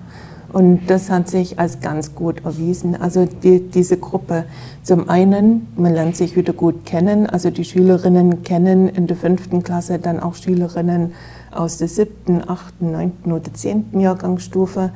Und 0.52 0.86
das 0.88 1.10
hat 1.10 1.28
sich 1.28 1.58
als 1.60 1.80
ganz 1.80 2.14
gut 2.14 2.44
erwiesen. 2.44 3.00
Also 3.00 3.26
die, 3.26 3.60
diese 3.60 3.96
Gruppe, 3.96 4.44
zum 4.82 5.08
einen, 5.08 5.68
man 5.76 5.94
lernt 5.94 6.16
sich 6.16 6.34
wieder 6.34 6.52
gut 6.52 6.84
kennen. 6.84 7.26
Also 7.26 7.50
die 7.50 7.64
Schülerinnen 7.64 8.42
kennen 8.42 8.88
in 8.88 9.06
der 9.06 9.16
fünften 9.16 9.62
Klasse 9.62 9.98
dann 9.98 10.18
auch 10.18 10.34
Schülerinnen 10.34 11.12
aus 11.52 11.78
der 11.78 11.88
siebten, 11.88 12.42
achten, 12.46 12.92
neunten 12.92 13.32
oder 13.32 13.52
zehnten 13.54 14.00
Jahrgangsstufe. 14.00 14.90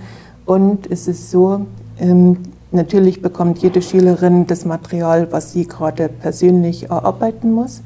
Und 0.45 0.91
es 0.91 1.07
ist 1.07 1.31
so, 1.31 1.67
ähm, 2.01 2.39
natürlich 2.73 3.23
bekommt 3.23 3.59
jede 3.59 3.81
Schülerin 3.81 4.47
das 4.49 4.65
Material, 4.65 5.31
was 5.31 5.53
sie 5.53 5.67
gerade 5.67 6.09
persönlich 6.09 6.91
erarbeiten 6.91 7.53
muss. 7.53 7.83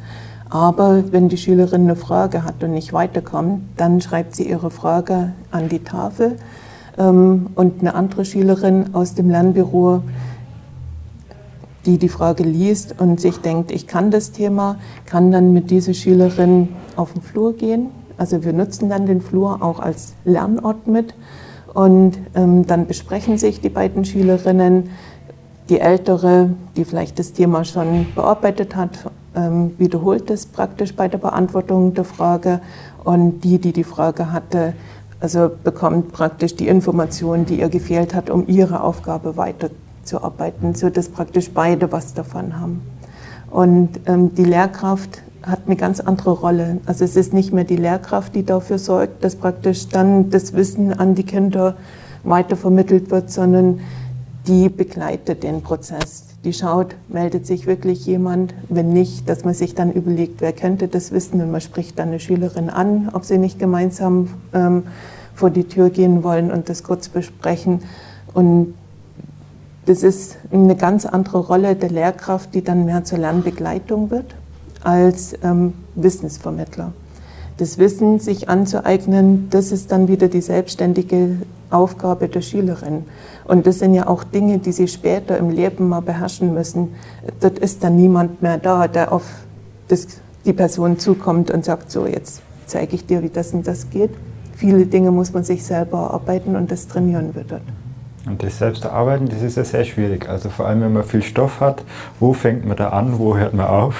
Aber 0.51 1.05
wenn 1.13 1.29
die 1.29 1.37
Schülerin 1.37 1.83
eine 1.83 1.97
Frage 1.97 2.45
hat 2.45 2.63
und 2.63 2.73
nicht 2.73 2.93
weiterkommt, 2.93 3.63
dann 3.77 4.01
schreibt 4.01 4.35
sie 4.35 4.49
ihre 4.49 4.71
Frage 4.71 5.33
an 5.51 5.69
die 5.69 5.81
Tafel. 5.85 6.37
Ähm, 6.97 7.49
und 7.55 7.81
eine 7.81 7.95
andere 7.95 8.25
Schülerin 8.25 8.95
aus 8.95 9.15
dem 9.15 9.29
Lernbüro, 9.29 10.03
die 11.85 11.99
die 11.99 12.09
Frage 12.09 12.45
liest 12.45 12.95
und 12.99 13.21
sich 13.21 13.39
denkt, 13.39 13.71
ich 13.71 13.87
kann 13.87 14.11
das 14.11 14.33
Thema, 14.33 14.77
kann 15.05 15.31
dann 15.33 15.53
mit 15.53 15.71
dieser 15.71 15.95
Schülerin 15.95 16.69
auf 16.97 17.13
den 17.13 17.23
Flur 17.23 17.55
gehen. 17.55 17.89
Also 18.17 18.43
wir 18.43 18.53
nutzen 18.53 18.89
dann 18.89 19.07
den 19.07 19.21
Flur 19.21 19.63
auch 19.63 19.81
als 19.81 20.15
Lernort 20.25 20.87
mit. 20.87 21.15
Und 21.75 22.19
ähm, 22.35 22.67
dann 22.67 22.87
besprechen 22.87 23.37
sich 23.37 23.61
die 23.61 23.69
beiden 23.69 24.07
Schülerinnen, 24.07 24.91
die 25.69 25.81
ältere, 25.81 26.51
die 26.77 26.87
vielleicht 26.87 27.19
das 27.19 27.35
Thema 27.35 27.65
schon 27.65 28.07
bearbeitet 28.15 28.75
hat 28.75 29.11
wiederholt 29.79 30.31
es 30.31 30.47
praktisch 30.47 30.95
bei 30.95 31.09
der 31.09 31.19
Beantwortung 31.19 31.95
der 31.95 32.05
Frage 32.05 32.61
und 33.05 33.41
die, 33.41 33.59
die 33.59 33.73
die 33.73 33.85
Frage 33.85 34.33
hatte, 34.33 34.75
also 35.21 35.51
bekommt 35.63 36.13
praktisch 36.13 36.55
die 36.55 36.69
Information, 36.69 37.45
die 37.45 37.61
ihr 37.61 37.69
gefehlt 37.69 38.15
hat, 38.15 38.31
um 38.31 38.47
ihre 38.47 38.83
Aufgabe 38.83 39.37
weiterzuarbeiten, 39.37 40.75
sodass 40.75 41.09
praktisch 41.09 41.51
beide 41.51 41.91
was 41.91 42.15
davon 42.15 42.61
haben. 42.61 42.83
Und 43.51 44.01
ähm, 44.07 44.35
die 44.35 44.45
Lehrkraft 44.45 45.23
hat 45.43 45.61
eine 45.67 45.77
ganz 45.77 46.01
andere 46.01 46.31
Rolle. 46.31 46.81
Also 46.87 47.05
es 47.05 47.17
ist 47.17 47.33
nicht 47.33 47.53
mehr 47.53 47.65
die 47.65 47.77
Lehrkraft, 47.77 48.35
die 48.35 48.45
dafür 48.45 48.79
sorgt, 48.79 49.25
dass 49.25 49.37
praktisch 49.37 49.89
dann 49.89 50.31
das 50.31 50.53
Wissen 50.53 50.93
an 50.93 51.15
die 51.15 51.25
Kinder 51.25 51.77
weitervermittelt 52.25 53.11
wird, 53.11 53.31
sondern 53.31 53.81
die 54.47 54.69
begleitet 54.69 55.43
den 55.43 55.63
Prozess 55.63 56.28
die 56.45 56.53
schaut, 56.53 56.95
meldet 57.09 57.47
sich 57.47 57.67
wirklich 57.67 58.07
jemand. 58.07 58.55
Wenn 58.69 58.93
nicht, 58.93 59.29
dass 59.29 59.45
man 59.45 59.55
sich 59.55 59.75
dann 59.75 59.93
überlegt, 59.93 60.41
wer 60.41 60.53
könnte 60.53 60.89
das 60.89 61.13
wissen 61.13 61.41
und 61.41 61.51
man 61.51 61.61
spricht 61.61 61.99
dann 61.99 62.09
eine 62.09 62.21
Schülerin 62.21 62.71
an, 62.71 63.11
ob 63.13 63.25
sie 63.25 63.39
nicht 63.39 63.59
gemeinsam 63.59 64.29
ähm, 64.53 64.85
vor 65.35 65.51
die 65.51 65.65
Tür 65.65 65.91
gehen 65.91 66.23
wollen 66.23 66.51
und 66.51 66.69
das 66.69 66.83
kurz 66.83 67.09
besprechen. 67.09 67.81
Und 68.35 68.75
das 69.87 70.03
ist 70.03 70.37
eine 70.53 70.77
ganz 70.77 71.07
andere 71.07 71.39
Rolle 71.39 71.75
der 71.75 71.91
Lehrkraft, 71.91 72.55
die 72.55 72.63
dann 72.63 72.85
mehr 72.85 73.05
zur 73.05 73.19
Lernbegleitung 73.19 74.11
wird 74.11 74.35
als 74.83 75.35
ähm, 75.43 75.73
Wissensvermittler. 75.95 76.93
Das 77.57 77.79
Wissen 77.79 78.21
sich 78.21 78.49
anzueignen, 78.49 79.49
das 79.51 79.73
ist 79.73 79.91
dann 79.91 80.07
wieder 80.07 80.29
die 80.29 80.41
selbstständige 80.41 81.39
Aufgabe 81.71 82.29
der 82.29 82.43
Schülerin. 82.43 83.05
Und 83.49 83.67
das 83.67 83.79
sind 83.79 83.95
ja 83.95 84.07
auch 84.07 84.25
Dinge, 84.25 84.59
die 84.59 84.73
sie 84.73 84.87
später 84.87 85.39
im 85.39 85.49
Leben 85.49 85.89
mal 85.89 86.01
beherrschen 86.01 86.53
müssen. 86.53 86.95
Dort 87.41 87.59
ist 87.59 87.83
dann 87.83 87.97
niemand 87.97 88.43
mehr 88.43 88.59
da, 88.59 88.87
der 88.87 89.11
auf 89.11 89.25
das, 89.89 90.07
die 90.45 90.53
Person 90.53 90.99
zukommt 90.99 91.51
und 91.51 91.65
sagt, 91.65 91.91
so 91.91 92.07
jetzt 92.07 92.43
zeige 92.67 92.95
ich 92.95 93.07
dir, 93.07 93.23
wie 93.23 93.31
das 93.31 93.55
und 93.55 93.67
das 93.67 93.89
geht. 93.89 94.11
Viele 94.55 94.85
Dinge 94.85 95.11
muss 95.11 95.33
man 95.33 95.45
sich 95.45 95.65
selber 95.65 95.99
erarbeiten 95.99 96.57
und 96.57 96.71
das 96.71 96.89
trainieren 96.89 97.35
wir 97.35 97.45
dort. 97.45 97.63
Und 98.27 98.43
das 98.43 98.59
selbst 98.59 98.85
erarbeiten, 98.85 99.29
das 99.29 99.41
ist 99.41 99.57
ja 99.57 99.65
sehr 99.65 99.85
schwierig. 99.85 100.29
Also 100.29 100.51
vor 100.51 100.67
allem, 100.67 100.83
wenn 100.83 100.93
man 100.93 101.05
viel 101.05 101.23
Stoff 101.23 101.61
hat, 101.61 101.83
wo 102.21 102.35
fängt 102.35 102.67
man 102.67 102.77
da 102.77 102.91
an, 102.91 103.19
wo 103.19 103.35
hört 103.35 103.55
man 103.55 103.67
auf? 103.67 103.99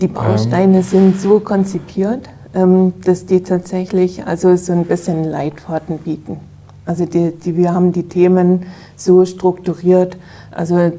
Die 0.00 0.06
Bausteine 0.06 0.78
ähm. 0.78 0.82
sind 0.84 1.20
so 1.20 1.40
konzipiert, 1.40 2.30
ähm, 2.54 2.92
dass 3.04 3.26
die 3.26 3.42
tatsächlich 3.42 4.24
also 4.24 4.54
so 4.54 4.72
ein 4.72 4.84
bisschen 4.84 5.24
Leitfaden 5.24 5.98
bieten. 5.98 6.38
Also 6.86 7.06
die, 7.06 7.32
die, 7.32 7.56
wir 7.56 7.74
haben 7.74 7.92
die 7.92 8.08
Themen 8.08 8.66
so 8.96 9.24
strukturiert, 9.24 10.16
also 10.50 10.92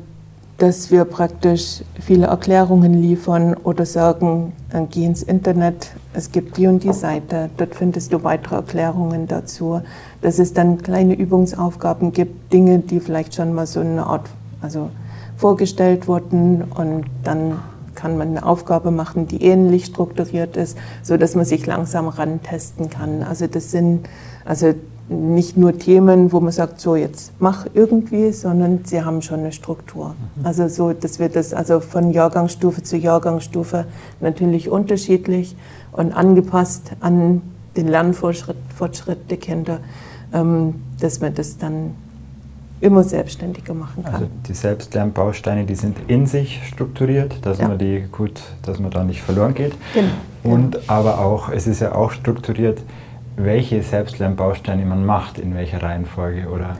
dass 0.61 0.91
wir 0.91 1.05
praktisch 1.05 1.81
viele 1.99 2.27
Erklärungen 2.27 2.93
liefern 2.93 3.55
oder 3.63 3.83
sagen, 3.87 4.53
äh, 4.71 4.83
geh 4.91 5.05
ins 5.05 5.23
Internet, 5.23 5.91
es 6.13 6.31
gibt 6.31 6.55
die 6.57 6.67
und 6.67 6.83
die 6.83 6.93
Seite, 6.93 7.49
dort 7.57 7.73
findest 7.73 8.13
du 8.13 8.23
weitere 8.23 8.57
Erklärungen 8.57 9.27
dazu. 9.27 9.81
Dass 10.21 10.37
es 10.37 10.53
dann 10.53 10.79
kleine 10.83 11.15
Übungsaufgaben 11.15 12.11
gibt, 12.11 12.53
Dinge, 12.53 12.77
die 12.77 12.99
vielleicht 12.99 13.33
schon 13.33 13.53
mal 13.53 13.65
so 13.65 13.79
eine 13.79 14.05
Art, 14.05 14.29
also 14.61 14.91
vorgestellt 15.35 16.07
wurden 16.07 16.63
und 16.75 17.05
dann 17.23 17.57
kann 17.95 18.17
man 18.17 18.29
eine 18.29 18.45
Aufgabe 18.45 18.91
machen, 18.91 19.27
die 19.27 19.43
ähnlich 19.43 19.85
strukturiert 19.85 20.57
ist, 20.57 20.77
so 21.01 21.17
dass 21.17 21.33
man 21.33 21.45
sich 21.45 21.65
langsam 21.65 22.07
rantesten 22.07 22.91
kann. 22.91 23.23
Also 23.23 23.47
das 23.47 23.71
sind, 23.71 24.07
also 24.45 24.75
nicht 25.11 25.57
nur 25.57 25.77
Themen, 25.77 26.31
wo 26.31 26.39
man 26.39 26.51
sagt, 26.51 26.79
so 26.79 26.95
jetzt 26.95 27.33
mach 27.39 27.65
irgendwie, 27.73 28.31
sondern 28.31 28.85
sie 28.85 29.03
haben 29.03 29.21
schon 29.21 29.41
eine 29.41 29.51
Struktur. 29.51 30.15
Mhm. 30.35 30.45
Also 30.45 30.67
so, 30.67 30.93
dass 30.93 31.19
wir 31.19 31.29
das 31.29 31.53
also 31.53 31.79
von 31.79 32.11
Jahrgangsstufe 32.11 32.81
zu 32.81 32.97
Jahrgangsstufe 32.97 33.85
natürlich 34.21 34.69
unterschiedlich 34.69 35.55
und 35.91 36.13
angepasst 36.13 36.93
an 37.01 37.41
den 37.75 37.87
Lernfortschritt 37.87 38.57
Fortschritt 38.75 39.29
der 39.29 39.37
Kinder, 39.37 39.79
ähm, 40.33 40.75
dass 40.99 41.19
man 41.19 41.33
das 41.33 41.57
dann 41.57 41.95
immer 42.79 43.03
selbstständiger 43.03 43.73
machen 43.73 44.03
kann. 44.03 44.13
Also 44.13 44.27
die 44.47 44.53
Selbstlernbausteine, 44.53 45.65
die 45.65 45.75
sind 45.75 45.97
in 46.07 46.25
sich 46.25 46.61
strukturiert, 46.67 47.45
dass 47.45 47.59
ja. 47.59 47.67
man 47.67 47.77
die 47.77 48.05
gut, 48.11 48.41
dass 48.63 48.79
man 48.79 48.91
da 48.91 49.03
nicht 49.03 49.21
verloren 49.21 49.53
geht. 49.53 49.73
Genau. 49.93 50.55
Und 50.55 50.89
aber 50.89 51.19
auch, 51.19 51.49
es 51.49 51.67
ist 51.67 51.81
ja 51.81 51.93
auch 51.93 52.11
strukturiert, 52.11 52.81
welche 53.35 53.81
Selbstlernbausteine 53.81 54.85
man 54.85 55.05
macht, 55.05 55.39
in 55.39 55.55
welcher 55.55 55.81
Reihenfolge 55.81 56.47
oder, 56.47 56.77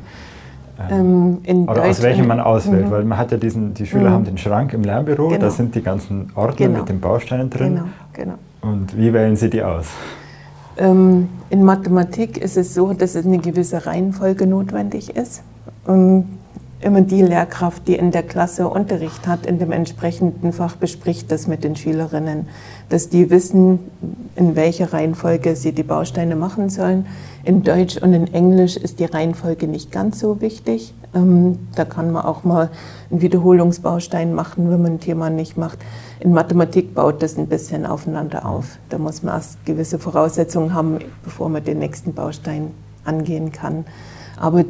ähm, 0.89 1.39
ähm 1.45 1.67
oder 1.67 1.83
aus 1.83 2.01
welchem 2.01 2.27
man 2.27 2.39
auswählt. 2.39 2.87
Mhm. 2.87 2.91
Weil 2.91 3.03
man 3.03 3.17
hat 3.17 3.31
ja 3.31 3.37
diesen, 3.37 3.73
die 3.73 3.85
Schüler 3.85 4.09
mhm. 4.09 4.13
haben 4.13 4.25
den 4.25 4.37
Schrank 4.37 4.73
im 4.73 4.83
Lernbüro, 4.83 5.29
genau. 5.29 5.41
da 5.41 5.49
sind 5.49 5.75
die 5.75 5.81
ganzen 5.81 6.31
Ordner 6.35 6.67
genau. 6.67 6.79
mit 6.79 6.89
den 6.89 6.99
Bausteinen 6.99 7.49
drin. 7.49 7.75
Genau. 7.75 7.85
Genau. 8.13 8.33
Und 8.61 8.95
wie 8.95 9.11
wählen 9.13 9.35
Sie 9.35 9.49
die 9.49 9.63
aus? 9.63 9.87
Ähm, 10.77 11.29
in 11.49 11.63
Mathematik 11.63 12.37
ist 12.37 12.57
es 12.57 12.73
so, 12.73 12.93
dass 12.93 13.15
es 13.15 13.25
eine 13.25 13.39
gewisse 13.39 13.85
Reihenfolge 13.85 14.47
notwendig 14.47 15.15
ist. 15.15 15.43
Und 15.85 16.25
immer 16.83 17.01
die 17.01 17.21
Lehrkraft, 17.21 17.87
die 17.87 17.95
in 17.95 18.11
der 18.11 18.23
Klasse 18.23 18.67
Unterricht 18.67 19.27
hat, 19.27 19.45
in 19.45 19.59
dem 19.59 19.71
entsprechenden 19.71 20.53
Fach, 20.53 20.75
bespricht 20.75 21.31
das 21.31 21.47
mit 21.47 21.63
den 21.63 21.75
Schülerinnen, 21.75 22.47
dass 22.89 23.09
die 23.09 23.29
wissen, 23.29 23.79
in 24.35 24.55
welcher 24.55 24.93
Reihenfolge 24.93 25.55
sie 25.55 25.71
die 25.71 25.83
Bausteine 25.83 26.35
machen 26.35 26.69
sollen. 26.69 27.05
In 27.43 27.63
Deutsch 27.63 27.97
und 27.97 28.13
in 28.13 28.33
Englisch 28.33 28.77
ist 28.77 28.99
die 28.99 29.05
Reihenfolge 29.05 29.67
nicht 29.67 29.91
ganz 29.91 30.19
so 30.19 30.41
wichtig. 30.41 30.93
Ähm, 31.13 31.59
da 31.75 31.85
kann 31.85 32.11
man 32.11 32.23
auch 32.23 32.43
mal 32.43 32.69
einen 33.09 33.21
Wiederholungsbaustein 33.21 34.33
machen, 34.33 34.69
wenn 34.71 34.81
man 34.81 34.93
ein 34.93 34.99
Thema 34.99 35.29
nicht 35.29 35.57
macht. 35.57 35.79
In 36.19 36.33
Mathematik 36.33 36.93
baut 36.93 37.21
das 37.21 37.37
ein 37.37 37.47
bisschen 37.47 37.85
aufeinander 37.85 38.45
auf. 38.45 38.77
Da 38.89 38.97
muss 38.97 39.23
man 39.23 39.35
erst 39.35 39.65
gewisse 39.65 39.99
Voraussetzungen 39.99 40.73
haben, 40.73 40.99
bevor 41.23 41.49
man 41.49 41.63
den 41.63 41.79
nächsten 41.79 42.13
Baustein 42.13 42.71
angehen 43.03 43.51
kann. 43.51 43.85
Aber 44.37 44.63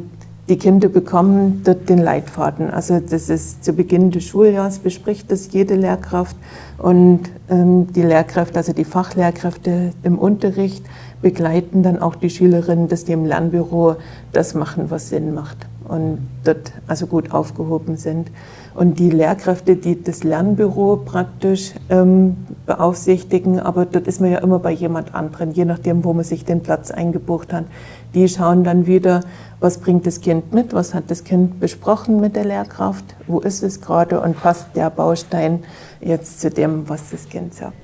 die 0.48 0.58
Kinder 0.58 0.88
bekommen 0.88 1.62
dort 1.64 1.88
den 1.88 1.98
Leitfaden. 1.98 2.70
Also 2.70 2.98
das 2.98 3.28
ist 3.28 3.64
zu 3.64 3.72
Beginn 3.72 4.10
des 4.10 4.24
Schuljahres 4.24 4.80
bespricht 4.80 5.30
das 5.30 5.52
jede 5.52 5.76
Lehrkraft 5.76 6.36
und 6.78 7.20
ähm, 7.48 7.92
die 7.92 8.02
Lehrkräfte, 8.02 8.56
also 8.56 8.72
die 8.72 8.84
Fachlehrkräfte 8.84 9.92
im 10.02 10.18
Unterricht 10.18 10.84
begleiten 11.22 11.84
dann 11.84 12.00
auch 12.00 12.16
die 12.16 12.30
Schülerinnen, 12.30 12.88
dass 12.88 13.04
die 13.04 13.12
im 13.12 13.24
Lernbüro 13.24 13.96
das 14.32 14.54
machen, 14.54 14.90
was 14.90 15.08
Sinn 15.08 15.32
macht 15.32 15.58
und 15.86 16.18
dort 16.44 16.72
also 16.88 17.06
gut 17.06 17.32
aufgehoben 17.32 17.96
sind. 17.96 18.30
Und 18.74 18.98
die 18.98 19.10
Lehrkräfte, 19.10 19.76
die 19.76 20.02
das 20.02 20.24
Lernbüro 20.24 20.96
praktisch 20.96 21.74
ähm, 21.90 22.36
beaufsichtigen, 22.66 23.60
aber 23.60 23.84
dort 23.84 24.06
ist 24.06 24.20
man 24.20 24.32
ja 24.32 24.38
immer 24.38 24.58
bei 24.58 24.72
jemand 24.72 25.14
anderen, 25.14 25.52
je 25.52 25.66
nachdem, 25.66 26.04
wo 26.04 26.12
man 26.14 26.24
sich 26.24 26.44
den 26.44 26.62
Platz 26.62 26.90
eingebucht 26.90 27.52
hat. 27.52 27.66
Die 28.14 28.28
schauen 28.28 28.64
dann 28.64 28.86
wieder, 28.86 29.20
was 29.60 29.78
bringt 29.78 30.06
das 30.06 30.20
Kind 30.20 30.52
mit, 30.52 30.74
was 30.74 30.92
hat 30.92 31.04
das 31.10 31.24
Kind 31.24 31.60
besprochen 31.60 32.20
mit 32.20 32.36
der 32.36 32.44
Lehrkraft, 32.44 33.04
wo 33.26 33.40
ist 33.40 33.62
es 33.62 33.80
gerade 33.80 34.20
und 34.20 34.40
passt 34.40 34.66
der 34.74 34.90
Baustein 34.90 35.64
jetzt 36.00 36.40
zu 36.40 36.50
dem, 36.50 36.88
was 36.88 37.10
das 37.10 37.28
Kind 37.28 37.54
sagt. 37.54 37.74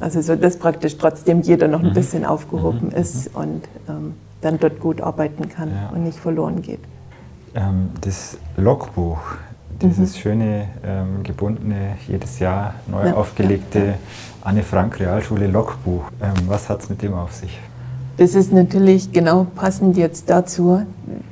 Also 0.00 0.20
so, 0.20 0.36
dass 0.36 0.56
praktisch 0.56 0.96
trotzdem 0.96 1.42
jeder 1.42 1.68
noch 1.68 1.80
ein 1.80 1.90
mhm. 1.90 1.94
bisschen 1.94 2.24
aufgehoben 2.24 2.88
mhm. 2.88 2.96
ist 2.96 3.34
und 3.34 3.62
ähm, 3.88 4.14
dann 4.40 4.58
dort 4.58 4.80
gut 4.80 5.00
arbeiten 5.00 5.48
kann 5.48 5.70
ja. 5.70 5.90
und 5.94 6.04
nicht 6.04 6.18
verloren 6.18 6.62
geht. 6.62 6.80
Ähm, 7.54 7.90
das 8.00 8.38
Logbuch, 8.56 9.20
dieses 9.80 10.16
mhm. 10.16 10.20
schöne, 10.20 10.68
ähm, 10.84 11.22
gebundene, 11.22 11.96
jedes 12.08 12.38
Jahr 12.38 12.74
neu 12.86 13.08
ja, 13.08 13.14
aufgelegte 13.14 13.94
Anne 14.42 14.62
Frank 14.62 14.98
Realschule 14.98 15.46
Logbuch, 15.46 16.04
ähm, 16.20 16.34
was 16.46 16.68
hat 16.68 16.82
es 16.82 16.88
mit 16.88 17.02
dem 17.02 17.14
auf 17.14 17.32
sich? 17.32 17.58
Das 18.18 18.34
ist 18.34 18.52
natürlich 18.52 19.12
genau 19.12 19.46
passend 19.54 19.96
jetzt 19.96 20.28
dazu. 20.28 20.82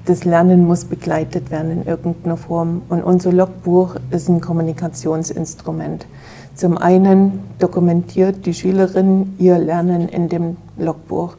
Das 0.07 0.25
Lernen 0.25 0.67
muss 0.67 0.87
begleitet 0.87 1.51
werden 1.51 1.71
in 1.71 1.87
irgendeiner 1.87 2.39
Form. 2.39 2.81
Und 2.89 3.03
unser 3.03 3.33
Logbuch 3.33 3.97
ist 4.11 4.29
ein 4.31 4.41
Kommunikationsinstrument. 4.41 6.07
Zum 6.55 6.79
einen 6.79 7.41
dokumentiert 7.59 8.47
die 8.47 8.55
Schülerin 8.55 9.35
ihr 9.39 9.59
Lernen 9.59 10.09
in 10.09 10.31
dem 10.31 10.57
Logbuch. 10.79 11.35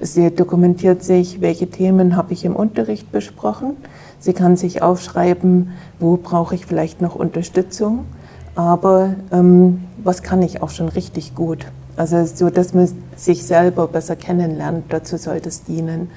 Sie 0.00 0.34
dokumentiert 0.34 1.04
sich, 1.04 1.42
welche 1.42 1.68
Themen 1.68 2.16
habe 2.16 2.32
ich 2.32 2.44
im 2.46 2.56
Unterricht 2.56 3.12
besprochen. 3.12 3.76
Sie 4.18 4.32
kann 4.32 4.56
sich 4.56 4.80
aufschreiben, 4.80 5.72
wo 6.00 6.16
brauche 6.16 6.54
ich 6.54 6.64
vielleicht 6.64 7.02
noch 7.02 7.14
Unterstützung. 7.14 8.06
Aber 8.54 9.14
ähm, 9.30 9.84
was 10.02 10.22
kann 10.22 10.40
ich 10.40 10.62
auch 10.62 10.70
schon 10.70 10.88
richtig 10.88 11.34
gut? 11.34 11.66
Also 11.96 12.24
so, 12.26 12.50
dass 12.50 12.74
man 12.74 12.88
sich 13.16 13.44
selber 13.44 13.88
besser 13.88 14.16
kennenlernt, 14.16 14.84
dazu 14.90 15.16
soll 15.16 15.40
das 15.40 15.64
dienen. 15.64 16.10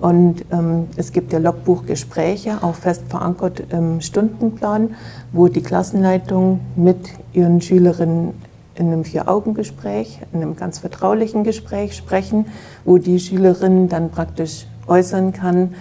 Und 0.00 0.44
ähm, 0.52 0.88
es 0.96 1.12
gibt 1.12 1.32
ja 1.32 1.38
Logbuchgespräche, 1.38 2.62
auch 2.62 2.74
fest 2.74 3.04
verankert 3.08 3.62
im 3.70 4.00
Stundenplan, 4.00 4.94
wo 5.32 5.48
die 5.48 5.62
Klassenleitung 5.62 6.60
mit 6.76 6.98
ihren 7.32 7.60
Schülerinnen 7.60 8.34
in 8.74 8.88
einem 8.88 9.04
Vier-Augen-Gespräch, 9.04 10.20
in 10.32 10.42
einem 10.42 10.56
ganz 10.56 10.78
vertraulichen 10.78 11.44
Gespräch 11.44 11.96
sprechen, 11.96 12.46
wo 12.84 12.98
die 12.98 13.18
Schülerin 13.18 13.88
dann 13.88 14.10
praktisch 14.10 14.66
äußern 14.86 15.32
kann, 15.32 15.74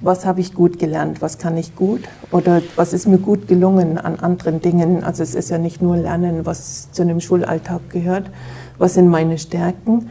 was 0.00 0.26
habe 0.26 0.40
ich 0.40 0.52
gut 0.52 0.78
gelernt, 0.78 1.22
was 1.22 1.38
kann 1.38 1.56
ich 1.56 1.76
gut 1.76 2.02
oder 2.30 2.60
was 2.76 2.92
ist 2.92 3.06
mir 3.06 3.18
gut 3.18 3.48
gelungen 3.48 3.96
an 3.96 4.18
anderen 4.18 4.60
Dingen. 4.60 5.02
Also 5.02 5.22
es 5.22 5.34
ist 5.34 5.48
ja 5.48 5.58
nicht 5.58 5.80
nur 5.80 5.96
Lernen, 5.96 6.44
was 6.44 6.92
zu 6.92 7.02
einem 7.02 7.20
Schulalltag 7.20 7.88
gehört, 7.88 8.30
was 8.78 8.94
sind 8.94 9.08
meine 9.08 9.38
Stärken 9.38 10.10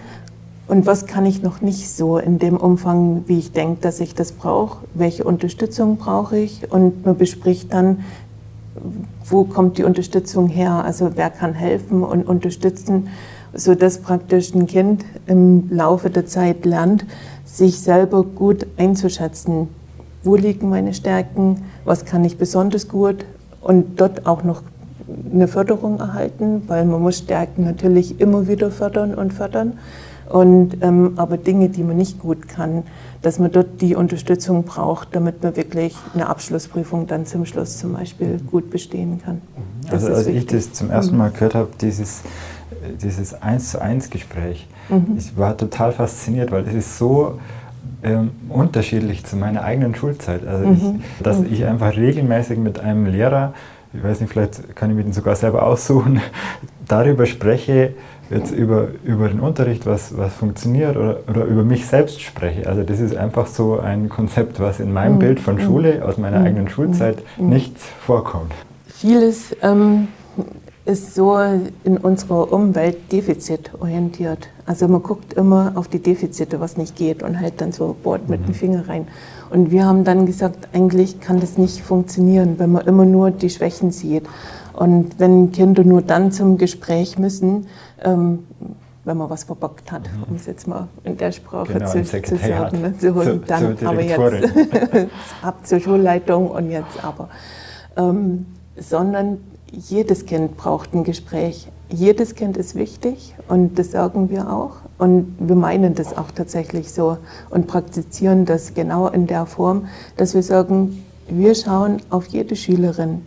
und 0.68 0.86
was 0.86 1.06
kann 1.06 1.26
ich 1.26 1.44
noch 1.44 1.62
nicht 1.62 1.90
so 1.90 2.18
in 2.18 2.40
dem 2.40 2.58
Umfang, 2.58 3.24
wie 3.28 3.40
ich 3.40 3.52
denke, 3.52 3.82
dass 3.82 4.00
ich 4.00 4.16
das 4.16 4.32
brauche, 4.32 4.86
welche 4.94 5.24
Unterstützung 5.24 5.98
brauche 5.98 6.38
ich 6.38 6.72
und 6.72 7.06
man 7.06 7.18
bespricht 7.18 7.74
dann, 7.74 8.04
wo 9.26 9.44
kommt 9.44 9.78
die 9.78 9.84
Unterstützung 9.84 10.48
her, 10.48 10.84
also 10.84 11.12
wer 11.16 11.30
kann 11.30 11.54
helfen 11.54 12.04
und 12.04 12.28
unterstützen, 12.28 13.10
sodass 13.54 14.00
praktisch 14.00 14.54
ein 14.56 14.66
Kind 14.66 15.06
im 15.28 15.70
Laufe 15.70 16.10
der 16.10 16.26
Zeit 16.26 16.66
lernt, 16.66 17.06
sich 17.46 17.80
selber 17.80 18.24
gut 18.24 18.66
einzuschätzen. 18.78 19.68
Wo 20.24 20.36
liegen 20.36 20.70
meine 20.70 20.94
Stärken? 20.94 21.66
Was 21.86 22.06
kann 22.06 22.26
ich 22.26 22.38
besonders 22.38 22.88
gut? 22.88 23.26
Und 23.62 24.00
dort 24.00 24.26
auch 24.26 24.44
noch 24.44 24.64
eine 25.34 25.48
Förderung 25.48 26.00
erhalten, 26.00 26.64
weil 26.68 26.86
man 26.86 27.02
muss 27.02 27.20
Stärken 27.20 27.64
natürlich 27.64 28.20
immer 28.20 28.48
wieder 28.48 28.72
fördern 28.72 29.16
und 29.16 29.34
fördern. 29.34 29.74
Und, 30.30 30.78
ähm, 30.82 31.14
aber 31.18 31.38
Dinge, 31.38 31.70
die 31.70 31.84
man 31.84 31.98
nicht 31.98 32.20
gut 32.20 32.48
kann, 32.48 32.84
dass 33.22 33.40
man 33.40 33.52
dort 33.52 33.82
die 33.82 33.96
Unterstützung 33.96 34.64
braucht, 34.64 35.10
damit 35.16 35.44
man 35.44 35.56
wirklich 35.56 35.96
eine 36.14 36.28
Abschlussprüfung 36.28 37.08
dann 37.08 37.26
zum 37.26 37.46
Schluss 37.46 37.78
zum 37.78 37.94
Beispiel 37.94 38.40
gut 38.50 38.70
bestehen 38.70 39.22
kann. 39.24 39.42
Das 39.90 40.06
also 40.06 40.16
als 40.16 40.28
ich 40.28 40.46
das 40.46 40.74
zum 40.74 40.90
ersten 40.90 41.18
Mal 41.18 41.30
gehört 41.32 41.56
habe, 41.56 41.70
dieses, 41.80 42.22
dieses 43.02 43.34
1 43.42 43.72
zu 43.72 43.82
1 43.82 44.10
Gespräch, 44.10 44.68
mhm. 44.90 45.16
ich 45.18 45.38
war 45.38 45.58
total 45.58 45.92
fasziniert, 45.92 46.52
weil 46.52 46.64
das 46.64 46.74
ist 46.74 46.98
so 46.98 47.40
ähm, 48.04 48.32
unterschiedlich 48.50 49.26
zu 49.26 49.36
meiner 49.36 49.64
eigenen 49.64 49.96
Schulzeit. 49.96 50.46
Also 50.48 50.68
mhm. 50.68 50.74
ich, 50.74 51.24
dass 51.24 51.40
mhm. 51.40 51.48
ich 51.52 51.66
einfach 51.66 51.96
regelmäßig 51.96 52.58
mit 52.58 52.80
einem 52.80 53.06
Lehrer 53.06 53.54
ich 53.94 54.04
weiß 54.04 54.22
nicht, 54.22 54.32
vielleicht 54.32 54.76
kann 54.76 54.90
ich 54.90 54.96
mir 54.96 55.04
den 55.04 55.14
sogar 55.14 55.36
selber 55.36 55.64
aussuchen, 55.66 56.22
darüber 56.88 57.26
spreche, 57.26 57.94
jetzt 58.30 58.52
über, 58.52 58.88
über 59.04 59.28
den 59.28 59.40
Unterricht, 59.40 59.86
was, 59.86 60.18
was 60.18 60.34
funktioniert 60.34 60.98
oder, 60.98 61.20
oder 61.28 61.46
über 61.46 61.64
mich 61.64 61.86
selbst 61.86 62.22
spreche. 62.22 62.68
Also 62.68 62.84
das 62.84 63.00
ist 63.00 63.16
einfach 63.16 63.48
so 63.48 63.80
ein 63.80 64.10
Konzept, 64.10 64.60
was 64.60 64.80
in 64.80 64.92
meinem 64.92 65.16
mhm. 65.16 65.20
Bild 65.20 65.40
von 65.40 65.60
Schule 65.60 66.04
aus 66.06 66.18
meiner 66.18 66.40
mhm. 66.40 66.46
eigenen 66.46 66.70
Schulzeit 66.70 67.24
mhm. 67.38 67.50
nicht 67.50 67.78
vorkommt. 67.78 68.54
Vieles 68.88 69.56
ähm, 69.62 70.08
ist 70.86 71.16
so 71.16 71.38
in 71.84 71.98
unserer 71.98 72.52
Umwelt 72.52 73.12
defizitorientiert. 73.12 74.50
Also 74.66 74.88
man 74.88 75.02
guckt 75.02 75.34
immer 75.34 75.72
auf 75.76 75.88
die 75.88 76.00
Defizite, 76.00 76.60
was 76.60 76.76
nicht 76.76 76.96
geht 76.96 77.24
und 77.24 77.36
hält 77.36 77.62
dann 77.62 77.72
so 77.72 77.96
bohrt 78.04 78.28
mit 78.28 78.42
mhm. 78.42 78.46
dem 78.48 78.54
Finger 78.54 78.90
rein. 78.90 79.08
Und 79.50 79.72
wir 79.72 79.86
haben 79.86 80.04
dann 80.04 80.26
gesagt, 80.26 80.68
eigentlich 80.74 81.22
kann 81.22 81.40
das 81.40 81.58
nicht 81.58 81.82
funktionieren, 81.82 82.60
wenn 82.60 82.72
man 82.72 82.86
immer 82.86 83.06
nur 83.06 83.32
die 83.32 83.50
Schwächen 83.50 83.92
sieht. 83.92 84.24
Und 84.74 85.20
wenn 85.20 85.52
Kinder 85.52 85.84
nur 85.84 86.02
dann 86.02 86.32
zum 86.32 86.58
Gespräch 86.58 87.18
müssen, 87.18 87.68
ähm, 88.04 88.40
wenn 89.06 89.18
man 89.18 89.30
was 89.30 89.46
verbockt 89.46 89.92
hat, 89.92 90.04
mhm. 90.04 90.24
um 90.30 90.36
es 90.36 90.48
jetzt 90.48 90.68
mal 90.68 90.88
in 91.04 91.16
der 91.18 91.32
Sprache 91.32 91.74
genau, 91.74 91.92
zu, 91.92 92.04
zu, 92.04 92.36
sagen. 92.38 92.82
Ne? 92.82 92.94
So, 93.00 93.22
zu, 93.22 93.38
dann 93.38 93.78
aber 93.86 94.02
jetzt 94.02 94.20
ab 95.42 95.66
zur 95.66 95.80
Schulleitung 95.80 96.50
und 96.50 96.72
jetzt 96.72 97.04
aber. 97.04 97.30
Ähm, 97.96 98.48
sondern 98.78 99.38
jedes 99.74 100.26
Kind 100.26 100.56
braucht 100.58 100.94
ein 100.94 101.04
Gespräch. 101.04 101.68
Jedes 101.90 102.36
Kind 102.36 102.58
ist 102.58 102.76
wichtig 102.76 103.36
und 103.48 103.78
das 103.78 103.92
sagen 103.92 104.30
wir 104.30 104.52
auch. 104.52 104.78
Und 104.98 105.36
wir 105.40 105.56
meinen 105.56 105.96
das 105.96 106.16
auch 106.16 106.32
tatsächlich 106.32 106.92
so 106.92 107.18
und 107.50 107.68
praktizieren 107.68 108.46
das 108.46 108.74
genau 108.74 109.08
in 109.08 109.28
der 109.28 109.46
Form, 109.46 109.88
dass 110.16 110.34
wir 110.34 110.44
sagen, 110.44 111.04
wir 111.28 111.56
schauen 111.56 111.98
auf 112.10 112.28
jede 112.28 112.56
Schülerin 112.56 113.22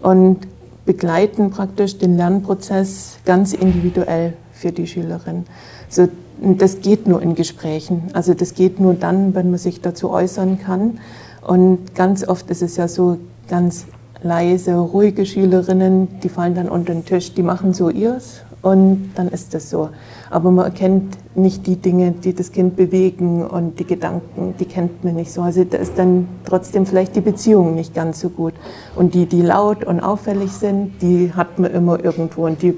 und 0.00 0.38
begleiten 0.84 1.50
praktisch 1.50 1.98
den 1.98 2.16
Lernprozess 2.16 3.18
ganz 3.24 3.52
individuell 3.52 4.34
für 4.52 4.72
die 4.72 4.86
Schülerin. 4.86 5.44
So, 5.88 6.08
das 6.40 6.80
geht 6.80 7.06
nur 7.06 7.22
in 7.22 7.34
Gesprächen. 7.34 8.10
Also 8.14 8.34
das 8.34 8.54
geht 8.54 8.80
nur 8.80 8.94
dann, 8.94 9.34
wenn 9.34 9.50
man 9.50 9.58
sich 9.58 9.80
dazu 9.80 10.10
äußern 10.10 10.58
kann. 10.58 10.98
Und 11.46 11.94
ganz 11.94 12.26
oft 12.26 12.50
ist 12.50 12.62
es 12.62 12.76
ja 12.76 12.88
so 12.88 13.18
ganz 13.48 13.86
leise, 14.22 14.74
ruhige 14.74 15.26
Schülerinnen, 15.26 16.20
die 16.22 16.28
fallen 16.28 16.54
dann 16.54 16.68
unter 16.68 16.92
den 16.92 17.04
Tisch, 17.04 17.34
die 17.34 17.42
machen 17.42 17.74
so 17.74 17.90
ihrs 17.90 18.42
und 18.62 19.10
dann 19.16 19.28
ist 19.28 19.54
das 19.54 19.68
so. 19.68 19.90
Aber 20.30 20.50
man 20.50 20.64
erkennt 20.64 21.18
nicht 21.34 21.66
die 21.66 21.76
Dinge, 21.76 22.12
die 22.12 22.32
das 22.32 22.52
Kind 22.52 22.76
bewegen 22.76 23.44
und 23.44 23.78
die 23.80 23.84
Gedanken, 23.84 24.54
die 24.58 24.64
kennt 24.64 25.04
man 25.04 25.14
nicht 25.14 25.32
so. 25.32 25.42
Also 25.42 25.64
da 25.64 25.78
ist 25.78 25.98
dann 25.98 26.28
trotzdem 26.44 26.86
vielleicht 26.86 27.16
die 27.16 27.20
Beziehung 27.20 27.74
nicht 27.74 27.94
ganz 27.94 28.20
so 28.20 28.30
gut. 28.30 28.54
Und 28.94 29.14
die, 29.14 29.26
die 29.26 29.42
laut 29.42 29.84
und 29.84 30.00
auffällig 30.00 30.52
sind, 30.52 31.02
die 31.02 31.32
hat 31.34 31.58
man 31.58 31.72
immer 31.72 32.02
irgendwo 32.02 32.46
und 32.46 32.62
die, 32.62 32.74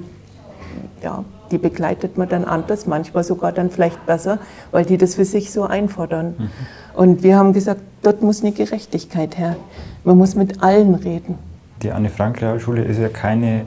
ja, 1.03 1.25
die 1.51 1.59
begleitet 1.59 2.17
man 2.17 2.29
dann 2.29 2.45
anders, 2.45 2.87
manchmal 2.87 3.23
sogar 3.23 3.53
dann 3.53 3.71
vielleicht 3.71 4.07
besser, 4.07 4.39
weil 4.73 4.85
die 4.85 4.97
das 4.97 5.15
für 5.15 5.27
sich 5.27 5.53
so 5.53 5.65
einfordern. 5.65 6.35
Mhm. 6.39 6.49
Und 6.97 7.23
wir 7.23 7.37
haben 7.37 7.53
gesagt, 7.53 7.83
dort 8.03 8.23
muss 8.23 8.43
eine 8.43 8.53
Gerechtigkeit 8.53 9.37
her. 9.37 9.57
Man 10.05 10.19
muss 10.19 10.35
mit 10.35 10.63
allen 10.63 10.95
reden. 10.95 11.37
Die 11.83 11.91
Anne-Frank-Realschule 11.91 12.83
ist 12.85 12.99
ja 12.99 13.09
keine 13.09 13.67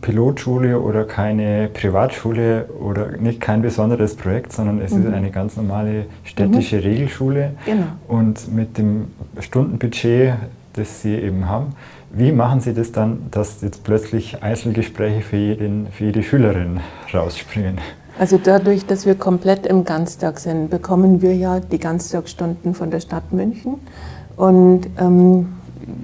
Pilotschule 0.00 0.80
oder 0.80 1.04
keine 1.04 1.70
Privatschule 1.72 2.66
oder 2.80 3.16
nicht 3.18 3.40
kein 3.40 3.62
besonderes 3.62 4.16
Projekt, 4.16 4.52
sondern 4.52 4.80
es 4.80 4.92
mhm. 4.92 5.06
ist 5.06 5.12
eine 5.12 5.30
ganz 5.30 5.56
normale 5.56 6.06
städtische 6.24 6.76
mhm. 6.76 6.82
Regelschule. 6.82 7.52
Genau. 7.64 7.86
Und 8.06 8.54
mit 8.54 8.76
dem 8.76 9.08
Stundenbudget, 9.40 10.34
das 10.74 11.02
Sie 11.02 11.14
eben 11.14 11.48
haben, 11.48 11.74
wie 12.10 12.32
machen 12.32 12.60
Sie 12.60 12.72
das 12.72 12.92
dann, 12.92 13.26
dass 13.30 13.60
jetzt 13.62 13.84
plötzlich 13.84 14.42
Einzelgespräche 14.42 15.20
für, 15.20 15.36
jeden, 15.36 15.88
für 15.88 16.04
jede 16.04 16.22
Schülerin 16.22 16.80
rausspringen? 17.12 17.78
Also 18.18 18.38
dadurch, 18.42 18.86
dass 18.86 19.06
wir 19.06 19.14
komplett 19.14 19.66
im 19.66 19.84
Ganztag 19.84 20.38
sind, 20.40 20.70
bekommen 20.70 21.22
wir 21.22 21.36
ja 21.36 21.60
die 21.60 21.78
Ganztagsstunden 21.78 22.74
von 22.74 22.90
der 22.90 23.00
Stadt 23.00 23.32
München. 23.32 23.74
Und 24.36 24.88
ähm, 24.98 25.54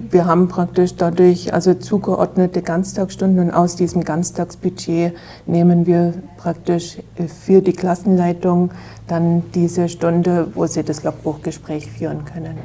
wir 0.09 0.25
haben 0.25 0.47
praktisch 0.47 0.95
dadurch 0.95 1.53
also 1.53 1.73
zugeordnete 1.73 2.61
Ganztagsstunden 2.61 3.39
und 3.39 3.51
aus 3.51 3.75
diesem 3.75 4.03
Ganztagsbudget 4.03 5.13
nehmen 5.45 5.85
wir 5.85 6.13
praktisch 6.37 6.97
für 7.43 7.61
die 7.61 7.73
Klassenleitung 7.73 8.71
dann 9.07 9.43
diese 9.53 9.89
Stunde, 9.89 10.47
wo 10.55 10.65
sie 10.67 10.83
das 10.83 11.03
Logbuchgespräch 11.03 11.91
führen 11.91 12.25
können. 12.25 12.57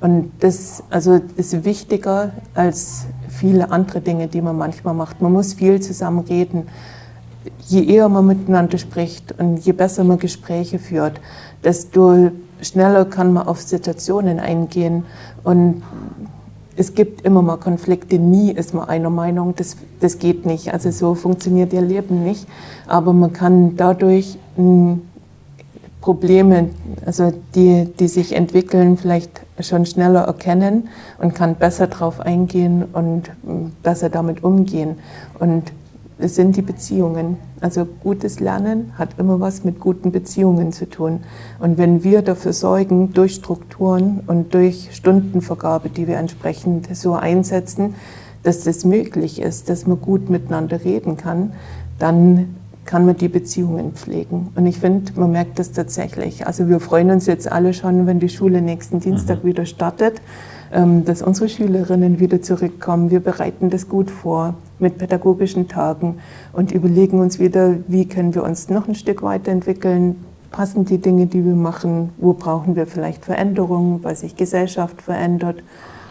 Und 0.00 0.32
das 0.40 0.82
also 0.90 1.20
ist 1.36 1.64
wichtiger 1.64 2.32
als 2.54 3.06
viele 3.28 3.70
andere 3.70 4.00
Dinge, 4.00 4.28
die 4.28 4.42
man 4.42 4.56
manchmal 4.56 4.94
macht. 4.94 5.22
Man 5.22 5.32
muss 5.32 5.54
viel 5.54 5.80
zusammen 5.80 6.20
reden. 6.20 6.68
Je 7.66 7.84
eher 7.84 8.08
man 8.08 8.26
miteinander 8.26 8.78
spricht 8.78 9.38
und 9.38 9.58
je 9.58 9.72
besser 9.72 10.04
man 10.04 10.18
Gespräche 10.18 10.78
führt, 10.78 11.20
desto 11.62 12.30
schneller 12.60 13.04
kann 13.04 13.32
man 13.32 13.46
auf 13.46 13.60
Situationen 13.60 14.40
eingehen 14.40 15.04
und 15.44 15.82
es 16.76 16.94
gibt 16.94 17.22
immer 17.22 17.42
mal 17.42 17.56
Konflikte, 17.56 18.18
nie 18.18 18.52
ist 18.52 18.74
man 18.74 18.88
einer 18.88 19.10
Meinung, 19.10 19.54
das, 19.56 19.76
das 20.00 20.18
geht 20.18 20.44
nicht. 20.44 20.72
Also 20.72 20.90
so 20.90 21.14
funktioniert 21.14 21.72
ihr 21.72 21.80
Leben 21.80 22.22
nicht. 22.22 22.46
Aber 22.86 23.12
man 23.12 23.32
kann 23.32 23.76
dadurch 23.76 24.38
hm, 24.56 25.02
Probleme, 26.02 26.68
also 27.04 27.32
die, 27.54 27.88
die 27.98 28.08
sich 28.08 28.34
entwickeln, 28.34 28.96
vielleicht 28.98 29.40
schon 29.60 29.86
schneller 29.86 30.20
erkennen 30.22 30.88
und 31.18 31.34
kann 31.34 31.54
besser 31.54 31.86
darauf 31.86 32.20
eingehen 32.20 32.84
und 32.92 33.30
hm, 33.44 33.72
besser 33.82 34.10
damit 34.10 34.44
umgehen. 34.44 34.98
Und 35.38 35.72
es 36.18 36.34
sind 36.34 36.56
die 36.56 36.62
Beziehungen. 36.62 37.36
Also 37.60 37.84
gutes 37.84 38.40
Lernen 38.40 38.92
hat 38.96 39.18
immer 39.18 39.38
was 39.40 39.64
mit 39.64 39.80
guten 39.80 40.12
Beziehungen 40.12 40.72
zu 40.72 40.88
tun. 40.88 41.20
Und 41.58 41.76
wenn 41.76 42.04
wir 42.04 42.22
dafür 42.22 42.52
sorgen, 42.52 43.12
durch 43.12 43.34
Strukturen 43.34 44.20
und 44.26 44.54
durch 44.54 44.90
Stundenvergabe, 44.92 45.90
die 45.90 46.06
wir 46.06 46.16
entsprechend 46.16 46.94
so 46.96 47.14
einsetzen, 47.14 47.94
dass 48.42 48.64
das 48.64 48.84
möglich 48.84 49.40
ist, 49.40 49.68
dass 49.68 49.86
man 49.86 50.00
gut 50.00 50.30
miteinander 50.30 50.84
reden 50.84 51.16
kann, 51.16 51.52
dann 51.98 52.56
kann 52.86 53.04
man 53.04 53.16
die 53.16 53.28
Beziehungen 53.28 53.92
pflegen. 53.92 54.48
Und 54.54 54.64
ich 54.66 54.78
finde, 54.78 55.12
man 55.16 55.32
merkt 55.32 55.58
das 55.58 55.72
tatsächlich. 55.72 56.46
Also 56.46 56.68
wir 56.68 56.80
freuen 56.80 57.10
uns 57.10 57.26
jetzt 57.26 57.50
alle 57.50 57.74
schon, 57.74 58.06
wenn 58.06 58.20
die 58.20 58.28
Schule 58.28 58.62
nächsten 58.62 59.00
Dienstag 59.00 59.42
mhm. 59.42 59.48
wieder 59.48 59.66
startet 59.66 60.22
dass 60.76 61.22
unsere 61.22 61.48
Schülerinnen 61.48 62.20
wieder 62.20 62.42
zurückkommen. 62.42 63.10
Wir 63.10 63.20
bereiten 63.20 63.70
das 63.70 63.88
gut 63.88 64.10
vor 64.10 64.54
mit 64.78 64.98
pädagogischen 64.98 65.68
Tagen 65.68 66.18
und 66.52 66.70
überlegen 66.70 67.18
uns 67.18 67.38
wieder, 67.38 67.76
wie 67.88 68.06
können 68.06 68.34
wir 68.34 68.42
uns 68.42 68.68
noch 68.68 68.86
ein 68.86 68.94
Stück 68.94 69.22
weiterentwickeln, 69.22 70.16
passen 70.50 70.84
die 70.84 70.98
Dinge, 70.98 71.26
die 71.26 71.44
wir 71.44 71.54
machen, 71.54 72.10
wo 72.18 72.34
brauchen 72.34 72.76
wir 72.76 72.86
vielleicht 72.86 73.24
Veränderungen, 73.24 74.04
weil 74.04 74.16
sich 74.16 74.36
Gesellschaft 74.36 75.00
verändert 75.00 75.62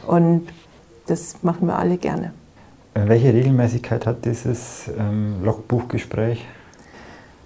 und 0.07 0.47
das 1.05 1.43
machen 1.43 1.67
wir 1.67 1.77
alle 1.77 1.97
gerne. 1.97 2.31
Welche 2.95 3.33
Regelmäßigkeit 3.33 4.07
hat 4.07 4.25
dieses 4.25 4.89
ähm, 4.97 5.43
Logbuchgespräch? 5.43 6.43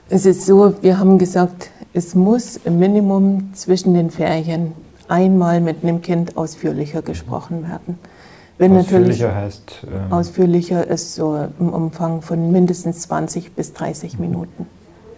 Es 0.07 0.25
ist 0.25 0.45
so, 0.45 0.73
wir 0.81 0.99
haben 0.99 1.17
gesagt, 1.17 1.69
es 1.93 2.15
muss 2.15 2.57
im 2.63 2.79
Minimum 2.79 3.49
zwischen 3.53 3.93
den 3.93 4.09
Ferien 4.09 4.73
einmal 5.09 5.59
mit 5.59 5.83
einem 5.83 6.01
Kind 6.01 6.37
ausführlicher 6.37 7.01
gesprochen 7.01 7.63
werden. 7.63 7.99
Wenn 8.57 8.77
ausführlicher 8.77 9.33
heißt? 9.33 9.87
Ähm 9.87 10.11
ausführlicher 10.11 10.87
ist 10.87 11.15
so 11.15 11.47
im 11.59 11.69
Umfang 11.69 12.21
von 12.21 12.51
mindestens 12.51 13.01
20 13.01 13.53
bis 13.53 13.73
30 13.73 14.19
Minuten. 14.19 14.67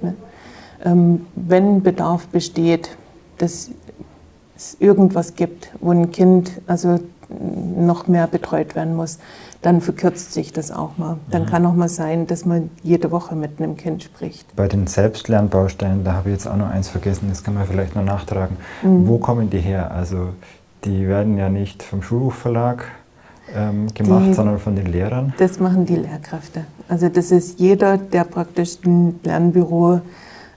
Ne? 0.01 0.15
Ähm, 0.83 1.25
wenn 1.35 1.83
Bedarf 1.83 2.27
besteht, 2.27 2.97
dass 3.37 3.69
es 4.55 4.77
irgendwas 4.79 5.35
gibt, 5.35 5.71
wo 5.79 5.91
ein 5.91 6.11
Kind 6.11 6.51
also 6.67 6.99
noch 7.77 8.07
mehr 8.07 8.27
betreut 8.27 8.75
werden 8.75 8.95
muss, 8.95 9.19
dann 9.61 9.81
verkürzt 9.81 10.33
sich 10.33 10.53
das 10.53 10.71
auch 10.71 10.97
mal. 10.97 11.17
Dann 11.29 11.43
mhm. 11.43 11.47
kann 11.47 11.65
auch 11.65 11.75
mal 11.75 11.89
sein, 11.89 12.25
dass 12.27 12.45
man 12.45 12.71
jede 12.81 13.11
Woche 13.11 13.35
mit 13.35 13.59
einem 13.59 13.77
Kind 13.77 14.03
spricht. 14.03 14.55
Bei 14.55 14.67
den 14.67 14.87
Selbstlernbausteinen, 14.87 16.03
da 16.03 16.13
habe 16.13 16.29
ich 16.29 16.33
jetzt 16.33 16.47
auch 16.47 16.57
noch 16.57 16.69
eins 16.69 16.89
vergessen, 16.89 17.27
das 17.29 17.43
kann 17.43 17.53
man 17.53 17.67
vielleicht 17.67 17.95
noch 17.95 18.03
nachtragen. 18.03 18.57
Mhm. 18.81 19.07
Wo 19.07 19.17
kommen 19.17 19.49
die 19.49 19.59
her? 19.59 19.91
Also 19.91 20.29
die 20.83 21.07
werden 21.07 21.37
ja 21.37 21.49
nicht 21.49 21.83
vom 21.83 22.01
Schulbuchverlag 22.01 22.85
ähm, 23.55 23.87
gemacht, 23.93 24.27
die, 24.29 24.33
sondern 24.33 24.57
von 24.57 24.75
den 24.75 24.87
Lehrern? 24.87 25.33
Das 25.37 25.59
machen 25.59 25.85
die 25.85 25.95
Lehrkräfte. 25.95 26.65
Also 26.87 27.09
das 27.09 27.31
ist 27.31 27.59
jeder, 27.59 27.97
der 27.97 28.23
praktisch 28.23 28.77
ein 28.85 29.19
Lernbüro 29.23 30.01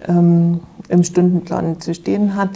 ähm, 0.09 0.61
im 0.89 1.05
Stundenplan 1.05 1.81
zu 1.81 1.95
stehen 1.95 2.37
hat, 2.37 2.51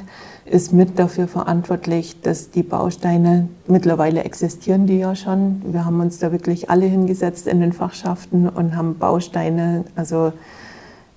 ist 0.51 0.73
mit 0.73 0.99
dafür 0.99 1.29
verantwortlich, 1.29 2.21
dass 2.23 2.51
die 2.51 2.63
Bausteine, 2.63 3.49
mittlerweile 3.67 4.25
existieren 4.25 4.87
die 4.87 4.99
ja 4.99 5.15
schon. 5.15 5.63
Wir 5.73 5.85
haben 5.85 6.01
uns 6.01 6.19
da 6.19 6.33
wirklich 6.33 6.71
alle 6.71 6.87
hingesetzt 6.87 7.46
in 7.46 7.61
den 7.61 7.73
Fachschaften 7.73 8.49
und 8.49 8.77
haben 8.77 8.99
Bausteine 8.99 9.85
also 9.94 10.33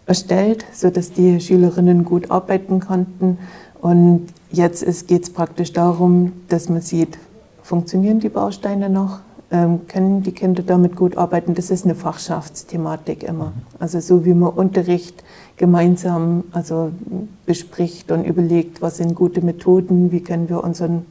erstellt, 0.06 0.66
sodass 0.74 1.12
die 1.12 1.40
Schülerinnen 1.40 2.04
gut 2.04 2.32
arbeiten 2.32 2.80
konnten. 2.80 3.38
Und 3.82 4.28
jetzt 4.52 5.08
geht 5.08 5.24
es 5.24 5.30
praktisch 5.32 5.74
darum, 5.74 6.34
dass 6.50 6.70
man 6.70 6.82
sieht, 6.82 7.18
funktionieren 7.64 8.20
die 8.20 8.30
Bausteine 8.30 8.90
noch? 8.90 9.20
Ähm, 9.52 9.88
können 9.88 10.24
die 10.24 10.32
Kinder 10.32 10.64
damit 10.64 10.95
gut 10.95 11.18
arbeiten. 11.18 11.54
Das 11.54 11.70
ist 11.70 11.86
eine 11.86 11.95
Fachschaftsthematik 11.95 13.24
immer. 13.24 13.52
Also 13.80 13.99
so 13.99 14.26
wie 14.26 14.34
man 14.34 14.49
Unterricht 14.49 15.24
gemeinsam 15.58 16.45
also 16.54 16.91
bespricht 17.45 18.12
und 18.12 18.24
überlegt, 18.24 18.82
was 18.82 18.97
sind 18.97 19.14
gute 19.14 19.41
Methoden, 19.41 20.12
wie 20.12 20.22
können 20.22 20.49
wir 20.49 20.64
unseren 20.64 21.06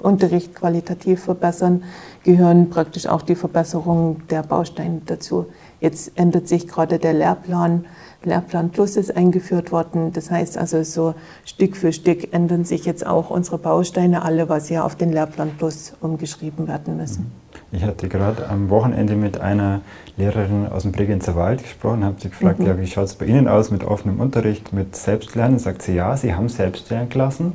Unterricht 0.00 0.54
qualitativ 0.54 1.24
verbessern, 1.24 1.82
gehören 2.22 2.70
praktisch 2.70 3.06
auch 3.06 3.22
die 3.22 3.34
Verbesserungen 3.34 4.22
der 4.30 4.42
Bausteine 4.42 5.00
dazu. 5.06 5.46
Jetzt 5.80 6.12
ändert 6.14 6.46
sich 6.46 6.68
gerade 6.68 6.98
der 6.98 7.14
Lehrplan. 7.14 7.84
Lehrplan 8.24 8.70
Plus 8.70 8.96
ist 8.96 9.16
eingeführt 9.16 9.72
worden. 9.72 10.12
Das 10.12 10.30
heißt 10.30 10.58
also, 10.58 10.82
so 10.82 11.14
Stück 11.44 11.76
für 11.76 11.92
Stück 11.92 12.32
ändern 12.32 12.64
sich 12.64 12.84
jetzt 12.84 13.06
auch 13.06 13.30
unsere 13.30 13.58
Bausteine 13.58 14.22
alle, 14.22 14.48
was 14.48 14.68
ja 14.68 14.84
auf 14.84 14.96
den 14.96 15.12
Lehrplan 15.12 15.52
Plus 15.56 15.92
umgeschrieben 16.00 16.68
werden 16.68 16.96
müssen. 16.96 17.32
Ich 17.70 17.84
hatte 17.84 18.08
gerade 18.08 18.48
am 18.48 18.70
Wochenende 18.70 19.14
mit 19.14 19.40
einer 19.40 19.82
Lehrerin 20.16 20.66
aus 20.68 20.82
dem 20.82 20.92
Bregenzer 20.92 21.36
Wald 21.36 21.62
gesprochen, 21.62 22.02
habe 22.02 22.16
sie 22.18 22.30
gefragt, 22.30 22.60
mhm. 22.60 22.66
ja, 22.66 22.80
wie 22.80 22.86
schaut 22.86 23.04
es 23.04 23.14
bei 23.14 23.26
Ihnen 23.26 23.46
aus 23.46 23.70
mit 23.70 23.84
offenem 23.84 24.20
Unterricht, 24.20 24.72
mit 24.72 24.96
Selbstlernen? 24.96 25.58
Sagt 25.58 25.82
sie, 25.82 25.94
ja, 25.94 26.16
Sie 26.16 26.34
haben 26.34 26.48
Selbstlernklassen 26.48 27.52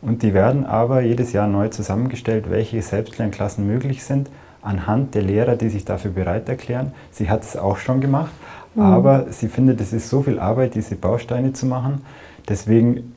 und 0.00 0.22
die 0.22 0.32
werden 0.32 0.64
aber 0.64 1.00
jedes 1.00 1.32
Jahr 1.32 1.48
neu 1.48 1.68
zusammengestellt, 1.68 2.50
welche 2.50 2.80
Selbstlernklassen 2.82 3.66
möglich 3.66 4.04
sind, 4.04 4.30
anhand 4.62 5.16
der 5.16 5.22
Lehrer, 5.22 5.56
die 5.56 5.70
sich 5.70 5.84
dafür 5.84 6.12
bereit 6.12 6.48
erklären. 6.48 6.92
Sie 7.10 7.28
hat 7.28 7.42
es 7.42 7.56
auch 7.56 7.78
schon 7.78 8.00
gemacht, 8.00 8.32
mhm. 8.76 8.82
aber 8.82 9.26
sie 9.30 9.48
findet, 9.48 9.80
es 9.80 9.92
ist 9.92 10.08
so 10.08 10.22
viel 10.22 10.38
Arbeit, 10.38 10.76
diese 10.76 10.94
Bausteine 10.94 11.52
zu 11.52 11.66
machen. 11.66 12.02
Deswegen 12.48 13.14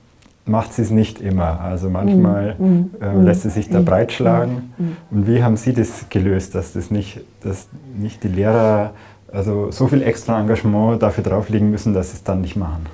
macht 0.52 0.74
sie 0.74 0.84
es 0.84 0.92
nicht 0.92 1.22
immer. 1.22 1.62
Also 1.62 1.90
manchmal 1.90 2.56
mm, 2.60 2.96
äh, 3.02 3.24
lässt 3.24 3.44
sie 3.44 3.50
sich 3.50 3.70
da 3.70 3.82
breitschlagen. 3.82 4.74
Mm, 4.78 5.16
Und 5.16 5.28
wie 5.28 5.44
haben 5.44 5.58
Sie 5.58 5.74
das 5.74 6.10
gelöst, 6.10 6.54
dass 6.54 6.74
das 6.74 6.92
nicht, 6.92 7.22
dass 7.42 7.68
nicht 7.98 8.24
die 8.24 8.28
Lehrer 8.28 8.92
also 9.32 9.72
so 9.72 9.88
viel 9.88 10.04
extra 10.04 10.40
Engagement 10.40 11.02
dafür 11.02 11.24
drauflegen 11.24 11.72
müssen, 11.72 11.94
dass 11.94 12.12
sie 12.12 12.18
es 12.18 12.24
dann 12.24 12.42
nicht 12.42 12.56
machen? 12.56 12.86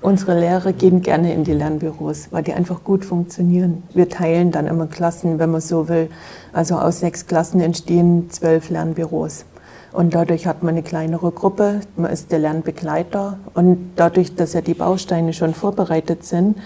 Unsere 0.00 0.38
Lehrer 0.38 0.72
gehen 0.72 1.00
gerne 1.00 1.32
in 1.32 1.44
die 1.44 1.52
Lernbüros, 1.54 2.28
weil 2.30 2.42
die 2.42 2.52
einfach 2.52 2.84
gut 2.84 3.04
funktionieren. 3.04 3.82
Wir 3.94 4.08
teilen 4.08 4.50
dann 4.50 4.66
immer 4.66 4.86
Klassen, 4.86 5.38
wenn 5.38 5.50
man 5.50 5.60
so 5.62 5.88
will. 5.88 6.08
Also 6.52 6.76
aus 6.76 7.00
sechs 7.00 7.26
Klassen 7.26 7.60
entstehen 7.60 8.28
zwölf 8.30 8.68
Lernbüros. 8.68 9.46
Und 9.92 10.14
dadurch 10.14 10.46
hat 10.46 10.62
man 10.62 10.74
eine 10.74 10.82
kleinere 10.82 11.30
Gruppe, 11.32 11.80
man 11.96 12.10
ist 12.10 12.32
der 12.32 12.38
Lernbegleiter. 12.38 13.38
Und 13.54 13.92
dadurch, 13.96 14.34
dass 14.34 14.52
ja 14.52 14.60
die 14.60 14.74
Bausteine 14.74 15.32
schon 15.32 15.54
vorbereitet 15.54 16.24
sind, 16.24 16.58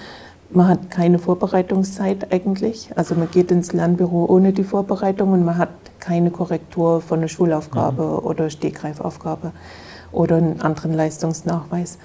man 0.51 0.69
hat 0.69 0.91
keine 0.91 1.19
Vorbereitungszeit 1.19 2.33
eigentlich. 2.33 2.91
Also 2.97 3.15
man 3.15 3.31
geht 3.31 3.51
ins 3.51 3.73
Lernbüro 3.73 4.27
ohne 4.27 4.53
die 4.53 4.65
Vorbereitung 4.65 5.33
und 5.33 5.45
man 5.45 5.59
hat 5.59 5.71
keine 6.01 6.31
Korrektur 6.31 7.01
von 7.01 7.19
einer 7.19 7.29
Schulaufgabe 7.29 8.03
mhm. 8.03 8.27
oder 8.27 8.51
Stegreifaufgabe 8.51 9.53
oder 10.13 10.37
einen 10.37 10.61
anderen 10.61 10.93
Leistungsnachweis. 10.93 11.99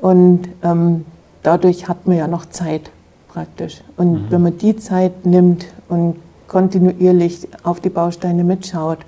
Und 0.00 0.48
ähm, 0.62 1.04
dadurch 1.42 1.88
hat 1.88 2.06
man 2.06 2.16
ja 2.16 2.28
noch 2.28 2.46
Zeit 2.46 2.90
praktisch. 3.28 3.82
Und 3.96 4.12
mhm. 4.12 4.26
wenn 4.30 4.42
man 4.42 4.58
die 4.58 4.76
Zeit 4.76 5.26
nimmt 5.26 5.66
und 5.88 6.16
kontinuierlich 6.46 7.48
auf 7.62 7.80
die 7.80 7.90
Bausteine 7.90 8.44
mitschaut, 8.44 8.98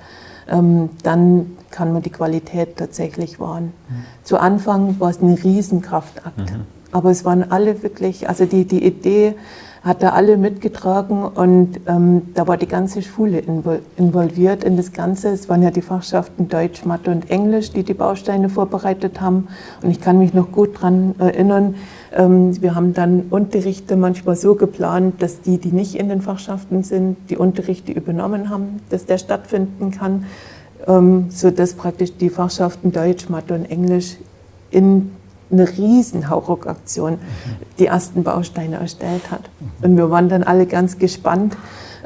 ähm, 0.48 0.90
dann 1.02 1.56
kann 1.70 1.92
man 1.92 2.02
die 2.02 2.10
Qualität 2.10 2.76
tatsächlich 2.76 3.38
wahren. 3.38 3.72
Mhm. 3.88 4.04
Zu 4.24 4.38
Anfang 4.38 4.98
war 4.98 5.10
es 5.10 5.22
ein 5.22 5.32
Riesenkraftakt. 5.32 6.52
Aber 6.92 7.10
es 7.10 7.24
waren 7.24 7.50
alle 7.50 7.82
wirklich, 7.82 8.28
also 8.28 8.44
die, 8.46 8.64
die 8.64 8.84
Idee 8.84 9.34
hat 9.82 10.02
da 10.02 10.10
alle 10.10 10.36
mitgetragen 10.36 11.22
und 11.24 11.80
ähm, 11.86 12.22
da 12.34 12.46
war 12.46 12.58
die 12.58 12.66
ganze 12.66 13.00
Schule 13.00 13.42
involviert 13.96 14.62
in 14.62 14.76
das 14.76 14.92
Ganze. 14.92 15.28
Es 15.28 15.48
waren 15.48 15.62
ja 15.62 15.70
die 15.70 15.80
Fachschaften 15.80 16.48
Deutsch, 16.48 16.84
Mathe 16.84 17.10
und 17.10 17.30
Englisch, 17.30 17.72
die 17.72 17.82
die 17.82 17.94
Bausteine 17.94 18.50
vorbereitet 18.50 19.22
haben. 19.22 19.48
Und 19.82 19.90
ich 19.90 20.00
kann 20.00 20.18
mich 20.18 20.34
noch 20.34 20.52
gut 20.52 20.76
daran 20.76 21.14
erinnern, 21.18 21.76
ähm, 22.12 22.60
wir 22.60 22.74
haben 22.74 22.92
dann 22.92 23.26
Unterrichte 23.30 23.96
manchmal 23.96 24.36
so 24.36 24.54
geplant, 24.54 25.22
dass 25.22 25.40
die, 25.40 25.56
die 25.56 25.72
nicht 25.72 25.94
in 25.94 26.10
den 26.10 26.20
Fachschaften 26.20 26.82
sind, 26.82 27.16
die 27.30 27.38
Unterrichte 27.38 27.92
übernommen 27.92 28.50
haben, 28.50 28.80
dass 28.90 29.06
der 29.06 29.16
stattfinden 29.16 29.92
kann, 29.92 30.26
ähm, 30.86 31.26
sodass 31.30 31.72
praktisch 31.72 32.14
die 32.18 32.28
Fachschaften 32.28 32.92
Deutsch, 32.92 33.30
Mathe 33.30 33.54
und 33.54 33.70
Englisch 33.70 34.16
in 34.70 35.10
eine 35.50 35.68
riesen 35.68 36.28
Hauruck-Aktion 36.28 37.18
die 37.78 37.86
ersten 37.86 38.22
Bausteine 38.22 38.76
erstellt 38.76 39.30
hat. 39.30 39.42
Und 39.82 39.96
wir 39.96 40.10
waren 40.10 40.28
dann 40.28 40.42
alle 40.42 40.66
ganz 40.66 40.98
gespannt 40.98 41.56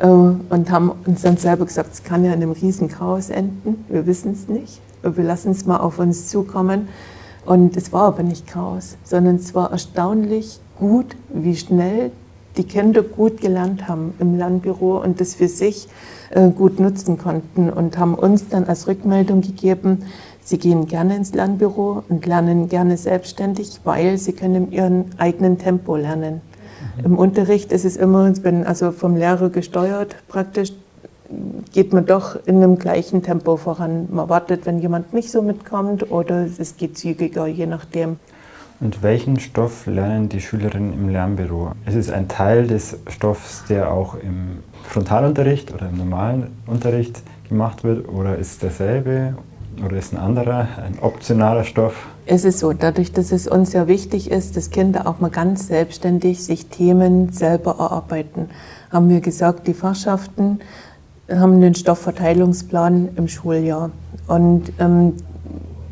äh, 0.00 0.06
und 0.06 0.70
haben 0.70 0.92
uns 1.06 1.22
dann 1.22 1.36
selber 1.36 1.66
gesagt, 1.66 1.90
es 1.92 2.02
kann 2.02 2.24
ja 2.24 2.32
in 2.32 2.42
einem 2.42 2.52
riesen 2.52 2.88
Chaos 2.88 3.30
enden. 3.30 3.84
Wir 3.88 4.06
wissen 4.06 4.32
es 4.32 4.48
nicht. 4.48 4.80
Wir 5.02 5.24
lassen 5.24 5.50
es 5.50 5.66
mal 5.66 5.78
auf 5.78 5.98
uns 5.98 6.28
zukommen. 6.28 6.88
Und 7.44 7.76
es 7.76 7.92
war 7.92 8.04
aber 8.04 8.22
nicht 8.22 8.46
Chaos, 8.46 8.96
sondern 9.04 9.36
es 9.36 9.54
war 9.54 9.70
erstaunlich 9.70 10.60
gut, 10.78 11.14
wie 11.28 11.56
schnell 11.56 12.10
die 12.56 12.64
Kinder 12.64 13.02
gut 13.02 13.40
gelernt 13.40 13.88
haben 13.88 14.14
im 14.18 14.38
Lernbüro 14.38 15.02
und 15.02 15.20
das 15.20 15.34
für 15.34 15.48
sich 15.48 15.88
äh, 16.30 16.50
gut 16.50 16.80
nutzen 16.80 17.18
konnten 17.18 17.68
und 17.68 17.98
haben 17.98 18.14
uns 18.14 18.48
dann 18.48 18.64
als 18.64 18.86
Rückmeldung 18.86 19.40
gegeben, 19.40 20.04
Sie 20.46 20.58
gehen 20.58 20.86
gerne 20.86 21.16
ins 21.16 21.32
Lernbüro 21.32 22.02
und 22.10 22.26
lernen 22.26 22.68
gerne 22.68 22.98
selbstständig, 22.98 23.80
weil 23.84 24.18
sie 24.18 24.34
können 24.34 24.66
in 24.66 24.72
ihrem 24.72 25.04
eigenen 25.16 25.56
Tempo 25.56 25.96
lernen. 25.96 26.42
Mhm. 26.98 27.04
Im 27.04 27.18
Unterricht 27.18 27.72
ist 27.72 27.86
es 27.86 27.96
immer, 27.96 28.30
wenn 28.42 28.66
also 28.66 28.92
vom 28.92 29.16
Lehrer 29.16 29.48
gesteuert 29.48 30.16
praktisch, 30.28 30.72
geht 31.72 31.94
man 31.94 32.04
doch 32.04 32.36
in 32.44 32.56
einem 32.56 32.78
gleichen 32.78 33.22
Tempo 33.22 33.56
voran. 33.56 34.06
Man 34.10 34.28
wartet, 34.28 34.66
wenn 34.66 34.78
jemand 34.80 35.14
nicht 35.14 35.30
so 35.30 35.40
mitkommt 35.40 36.10
oder 36.10 36.46
es 36.58 36.76
geht 36.76 36.98
zügiger, 36.98 37.46
je 37.46 37.66
nachdem. 37.66 38.16
Und 38.80 39.02
welchen 39.02 39.40
Stoff 39.40 39.86
lernen 39.86 40.28
die 40.28 40.42
Schülerinnen 40.42 40.92
im 40.92 41.08
Lernbüro? 41.08 41.72
Ist 41.86 41.94
es 41.94 42.10
ein 42.10 42.28
Teil 42.28 42.66
des 42.66 42.98
Stoffs, 43.08 43.64
der 43.68 43.90
auch 43.90 44.14
im 44.14 44.58
Frontalunterricht 44.82 45.72
oder 45.72 45.88
im 45.88 45.96
normalen 45.96 46.48
Unterricht 46.66 47.22
gemacht 47.48 47.82
wird 47.82 48.06
oder 48.08 48.36
ist 48.36 48.62
derselbe 48.62 49.34
oder 49.84 49.96
ist 49.96 50.12
ein 50.12 50.18
anderer, 50.18 50.68
ein 50.84 50.98
optionaler 51.00 51.64
Stoff? 51.64 52.06
Es 52.26 52.44
ist 52.44 52.58
so, 52.58 52.72
dadurch, 52.72 53.12
dass 53.12 53.32
es 53.32 53.46
uns 53.46 53.72
ja 53.72 53.86
wichtig 53.86 54.30
ist, 54.30 54.56
dass 54.56 54.70
Kinder 54.70 55.06
auch 55.06 55.20
mal 55.20 55.30
ganz 55.30 55.68
selbstständig 55.68 56.44
sich 56.44 56.66
Themen 56.66 57.32
selber 57.32 57.76
erarbeiten, 57.78 58.48
haben 58.90 59.08
wir 59.08 59.20
gesagt, 59.20 59.66
die 59.66 59.74
Fachschaften 59.74 60.60
haben 61.30 61.54
einen 61.54 61.74
Stoffverteilungsplan 61.74 63.10
im 63.16 63.28
Schuljahr. 63.28 63.90
Und 64.26 64.72
ähm, 64.78 65.14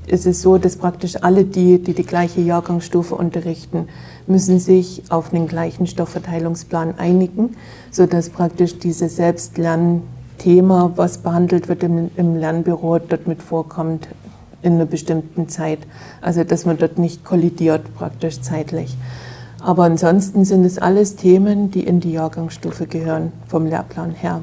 es 0.07 0.27
ist 0.27 0.43
so, 0.43 0.59
dass 0.59 0.77
praktisch 0.77 1.17
alle 1.23 1.45
die, 1.45 1.83
die 1.83 1.95
die 1.95 2.05
gleiche 2.05 2.41
Jahrgangsstufe 2.41 3.15
unterrichten, 3.15 3.89
müssen 4.27 4.59
sich 4.59 5.03
auf 5.09 5.33
einen 5.33 5.49
gleichen 5.49 5.87
Stoffverteilungsplan 5.87 6.99
einigen, 6.99 7.57
sodass 7.91 8.31
praktisch 8.31 8.79
diese 8.79 9.09
Selbstlern 9.09 10.03
Thema, 10.43 10.93
was 10.97 11.19
behandelt 11.19 11.69
wird 11.69 11.85
im, 11.85 12.11
im 12.17 12.35
Lernbüro, 12.35 12.99
dort 12.99 13.29
mit 13.29 13.41
vorkommt 13.41 14.09
in 14.63 14.75
einer 14.75 14.87
bestimmten 14.87 15.49
Zeit. 15.49 15.79
Also 16.21 16.43
dass 16.43 16.67
man 16.67 16.79
dort 16.79 16.99
nicht 16.99 17.25
kollidiert 17.25 17.95
praktisch 17.95 18.41
zeitlich. 18.41 18.97
Aber 19.61 19.85
ansonsten 19.85 20.45
sind 20.45 20.65
es 20.65 20.79
alles 20.79 21.15
Themen, 21.15 21.71
die 21.71 21.85
in 21.85 22.01
die 22.01 22.13
Jahrgangsstufe 22.13 22.89
gehören, 22.89 23.33
vom 23.47 23.67
Lehrplan 23.67 24.11
her. 24.11 24.41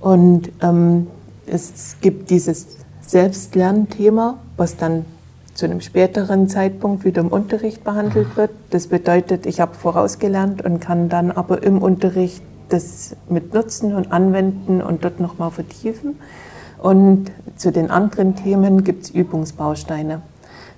Und 0.00 0.50
ähm, 0.60 1.06
es 1.46 1.96
gibt 2.02 2.28
dieses 2.28 2.66
Selbstlernthema, 3.00 4.36
was 4.58 4.76
dann 4.76 5.06
zu 5.54 5.64
einem 5.64 5.80
späteren 5.80 6.50
Zeitpunkt 6.50 7.06
wieder 7.06 7.22
im 7.22 7.28
Unterricht 7.28 7.84
behandelt 7.84 8.36
wird. 8.36 8.50
Das 8.68 8.88
bedeutet, 8.88 9.46
ich 9.46 9.60
habe 9.60 9.74
vorausgelernt 9.74 10.62
und 10.62 10.80
kann 10.80 11.08
dann 11.08 11.30
aber 11.30 11.62
im 11.62 11.80
Unterricht 11.80 12.42
das 12.68 13.16
mit 13.28 13.54
nutzen 13.54 13.94
und 13.94 14.12
anwenden 14.12 14.82
und 14.82 15.04
dort 15.04 15.20
nochmal 15.20 15.50
vertiefen. 15.50 16.16
Und 16.78 17.32
zu 17.56 17.72
den 17.72 17.90
anderen 17.90 18.36
Themen 18.36 18.84
gibt 18.84 19.04
es 19.04 19.10
Übungsbausteine. 19.10 20.22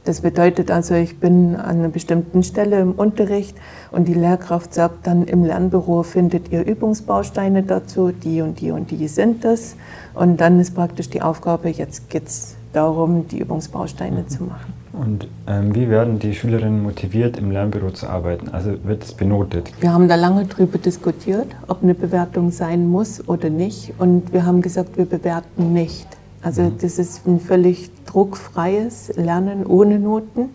Das 0.05 0.23
bedeutet 0.23 0.71
also, 0.71 0.95
ich 0.95 1.21
bin 1.21 1.55
an 1.57 1.81
einer 1.81 1.89
bestimmten 1.89 2.43
Stelle 2.43 2.81
im 2.81 2.93
Unterricht 2.93 3.57
und 3.91 4.09
die 4.09 4.15
Lehrkraft 4.15 4.73
sagt 4.73 5.07
dann, 5.07 5.25
im 5.25 5.45
Lernbüro 5.45 6.03
findet 6.03 6.51
ihr 6.51 6.65
Übungsbausteine 6.65 7.63
dazu, 7.63 8.13
die 8.13 8.41
und 8.41 8.61
die 8.61 8.71
und 8.71 8.91
die 8.91 9.07
sind 9.09 9.45
das. 9.45 9.77
Und 10.15 10.41
dann 10.41 10.61
ist 10.61 10.75
praktisch 10.75 11.11
die 11.11 11.21
Aufgabe, 11.21 11.69
jetzt 11.69 12.09
geht 12.09 12.27
es 12.27 12.57
darum, 12.73 13.29
die 13.29 13.41
Übungsbausteine 13.41 14.23
mhm. 14.23 14.29
zu 14.29 14.45
machen. 14.45 14.78
Und 14.99 15.29
ähm, 15.47 15.75
wie 15.75 15.89
werden 15.89 16.19
die 16.19 16.35
Schülerinnen 16.35 16.83
motiviert, 16.83 17.39
im 17.39 17.53
Lernbüro 17.53 17.91
zu 17.91 18.09
arbeiten? 18.09 18.49
Also 18.49 18.73
wird 18.85 19.05
es 19.05 19.13
benotet? 19.13 19.73
Wir 19.81 19.93
haben 19.93 20.09
da 20.09 20.17
lange 20.17 20.45
drüber 20.47 20.79
diskutiert, 20.79 21.47
ob 21.69 21.83
eine 21.83 21.95
Bewertung 21.95 22.51
sein 22.51 22.89
muss 22.89 23.29
oder 23.29 23.49
nicht. 23.49 23.93
Und 23.99 24.33
wir 24.33 24.45
haben 24.45 24.61
gesagt, 24.61 24.97
wir 24.97 25.07
bewerten 25.07 25.73
nicht. 25.73 26.07
Also 26.43 26.63
mhm. 26.63 26.79
das 26.81 26.99
ist 26.99 27.27
ein 27.27 27.39
völlig 27.39 27.91
druckfreies 28.07 29.13
Lernen 29.17 29.65
ohne 29.67 30.01
Noten. 30.01 30.51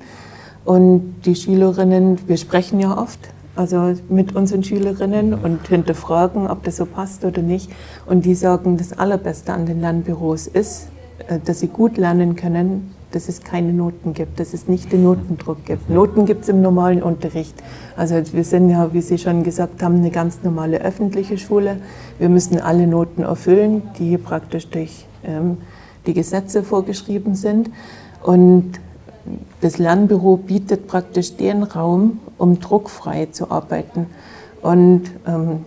Und 0.65 1.15
die 1.25 1.35
Schülerinnen, 1.35 2.19
wir 2.27 2.37
sprechen 2.37 2.79
ja 2.79 2.97
oft, 2.97 3.19
also 3.55 3.93
mit 4.09 4.35
unseren 4.35 4.63
Schülerinnen 4.63 5.33
und 5.33 5.67
hinterfragen, 5.67 6.47
ob 6.47 6.63
das 6.63 6.77
so 6.77 6.85
passt 6.85 7.23
oder 7.23 7.41
nicht. 7.41 7.71
Und 8.05 8.25
die 8.25 8.35
sagen, 8.35 8.77
das 8.77 8.97
Allerbeste 8.97 9.53
an 9.53 9.65
den 9.65 9.79
Lernbüros 9.79 10.47
ist, 10.47 10.87
äh, 11.27 11.39
dass 11.43 11.59
sie 11.61 11.67
gut 11.67 11.97
lernen 11.97 12.35
können, 12.35 12.91
dass 13.15 13.29
es 13.29 13.41
keine 13.41 13.73
Noten 13.73 14.13
gibt, 14.13 14.39
dass 14.39 14.53
es 14.53 14.67
nicht 14.67 14.91
den 14.91 15.03
Notendruck 15.03 15.65
gibt. 15.65 15.89
Noten 15.89 16.25
gibt 16.25 16.43
es 16.43 16.49
im 16.49 16.61
normalen 16.61 17.03
Unterricht. 17.03 17.55
Also 17.95 18.15
wir 18.33 18.43
sind 18.43 18.69
ja, 18.69 18.93
wie 18.93 19.01
Sie 19.01 19.17
schon 19.17 19.43
gesagt 19.43 19.83
haben, 19.83 19.97
eine 19.97 20.09
ganz 20.09 20.39
normale 20.43 20.81
öffentliche 20.81 21.37
Schule. 21.37 21.77
Wir 22.19 22.29
müssen 22.29 22.59
alle 22.59 22.87
Noten 22.87 23.23
erfüllen, 23.23 23.83
die 23.99 24.17
praktisch 24.17 24.67
durch 24.69 25.05
ähm, 25.23 25.57
die 26.07 26.13
Gesetze 26.13 26.63
vorgeschrieben 26.63 27.35
sind. 27.35 27.69
Und 28.23 28.79
das 29.61 29.77
Lernbüro 29.77 30.37
bietet 30.37 30.87
praktisch 30.87 31.35
den 31.37 31.63
Raum, 31.63 32.19
um 32.37 32.59
druckfrei 32.59 33.27
zu 33.27 33.51
arbeiten. 33.51 34.07
Und 34.61 35.03
ähm, 35.27 35.65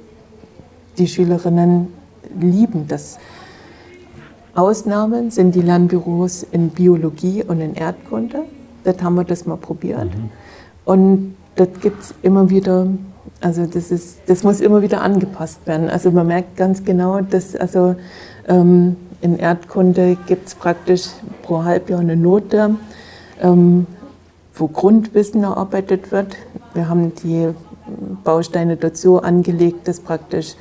die 0.99 1.07
Schülerinnen 1.07 1.89
lieben 2.41 2.89
das. 2.89 3.19
Ausnahmen 4.57 5.31
sind 5.31 5.55
die 5.55 5.61
Lernbüros 5.61 6.47
in 6.51 6.71
Biologie 6.71 7.45
und 7.45 7.61
in 7.61 7.75
Erdkunde. 7.75 8.45
Dort 8.85 9.03
haben 9.03 9.17
wir 9.17 9.25
das 9.25 9.47
mal 9.47 9.57
probiert. 9.57 10.07
Mhm. 10.07 10.31
Und 10.85 11.37
dort 11.57 11.81
gibt 11.81 12.03
es 12.03 12.15
immer 12.23 12.49
wieder, 12.49 12.87
also 13.41 13.67
das, 13.67 13.91
ist, 13.91 14.21
das 14.27 14.45
muss 14.45 14.61
immer 14.61 14.81
wieder 14.81 15.03
angepasst 15.03 15.67
werden. 15.67 15.91
Also 15.91 16.11
man 16.11 16.27
merkt 16.27 16.57
ganz 16.57 16.85
genau, 16.85 17.21
dass 17.21 17.55
also 17.55 17.97
ähm, 18.49 18.97
in 19.21 19.39
Erdkunde 19.39 20.17
gibt 20.27 20.49
es 20.49 20.55
praktisch 20.55 21.09
pro 21.43 21.65
Halbjahr 21.65 22.01
eine 22.01 22.17
Note, 22.17 22.77
ähm, 23.43 23.87
wo 24.55 24.69
Grundwissen 24.69 25.43
erarbeitet 25.43 26.13
wird. 26.13 26.37
Wir 26.73 26.89
haben 26.89 27.13
die 27.23 27.49
Bausteine 28.25 28.77
dazu 28.77 29.23
angelegt, 29.23 29.87
dass 29.87 30.01
praktisch 30.01 30.55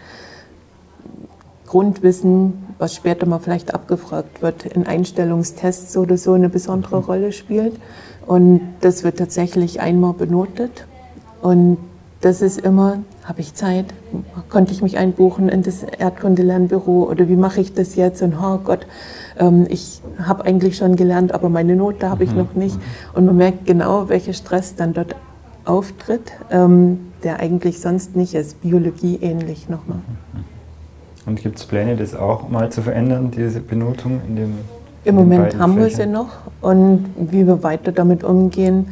Grundwissen, 1.76 2.54
was 2.78 2.96
später 2.96 3.26
mal 3.26 3.40
vielleicht 3.40 3.74
abgefragt 3.74 4.42
wird, 4.42 4.66
in 4.66 4.88
Einstellungstests 4.88 5.98
oder 5.98 6.18
so 6.18 6.32
eine 6.32 6.48
besondere 6.48 7.00
Rolle 7.00 7.34
spielt. 7.34 7.74
Und 8.26 8.62
das 8.80 9.04
wird 9.04 9.18
tatsächlich 9.18 9.82
einmal 9.82 10.14
benotet. 10.14 10.88
Und 11.42 11.78
das 12.22 12.42
ist 12.42 12.62
immer, 12.62 13.00
habe 13.26 13.42
ich 13.42 13.56
Zeit? 13.56 13.88
Konnte 14.48 14.72
ich 14.72 14.84
mich 14.84 14.98
einbuchen 14.98 15.50
in 15.50 15.64
das 15.64 15.84
Erdkundelernbüro 15.84 17.10
oder 17.10 17.28
wie 17.28 17.36
mache 17.36 17.60
ich 17.60 17.74
das 17.74 17.98
jetzt? 17.98 18.22
Und 18.22 18.36
oh 18.42 18.58
Gott, 18.64 18.88
ähm, 19.38 19.68
ich 19.68 20.02
habe 20.18 20.46
eigentlich 20.46 20.78
schon 20.78 20.96
gelernt, 20.96 21.34
aber 21.34 21.50
meine 21.50 21.76
Note 21.76 22.10
habe 22.10 22.24
ich 22.24 22.32
mhm. 22.32 22.38
noch 22.38 22.54
nicht. 22.54 22.80
Und 23.14 23.26
man 23.26 23.36
merkt 23.36 23.66
genau, 23.66 24.08
welcher 24.08 24.32
Stress 24.32 24.76
dann 24.76 24.94
dort 24.94 25.14
auftritt, 25.66 26.32
ähm, 26.52 27.12
der 27.26 27.42
eigentlich 27.42 27.82
sonst 27.82 28.16
nicht 28.16 28.34
ist, 28.34 28.62
Biologie 28.62 29.20
ähnlich 29.22 29.68
nochmal. 29.68 30.00
Und 31.26 31.42
gibt 31.42 31.58
es 31.58 31.66
Pläne, 31.66 31.96
das 31.96 32.16
auch 32.16 32.50
mal 32.50 32.72
zu 32.72 32.82
verändern, 32.82 33.32
diese 33.32 33.60
Benotung 33.60 34.22
in 34.28 34.36
dem 34.36 34.54
Im 35.06 35.16
Moment 35.16 35.58
haben 35.58 35.78
wir 35.78 35.90
sie 35.90 36.06
noch 36.06 36.30
und 36.62 37.06
wie 37.18 37.48
wir 37.48 37.64
weiter 37.64 37.92
damit 37.92 38.24
umgehen, 38.24 38.88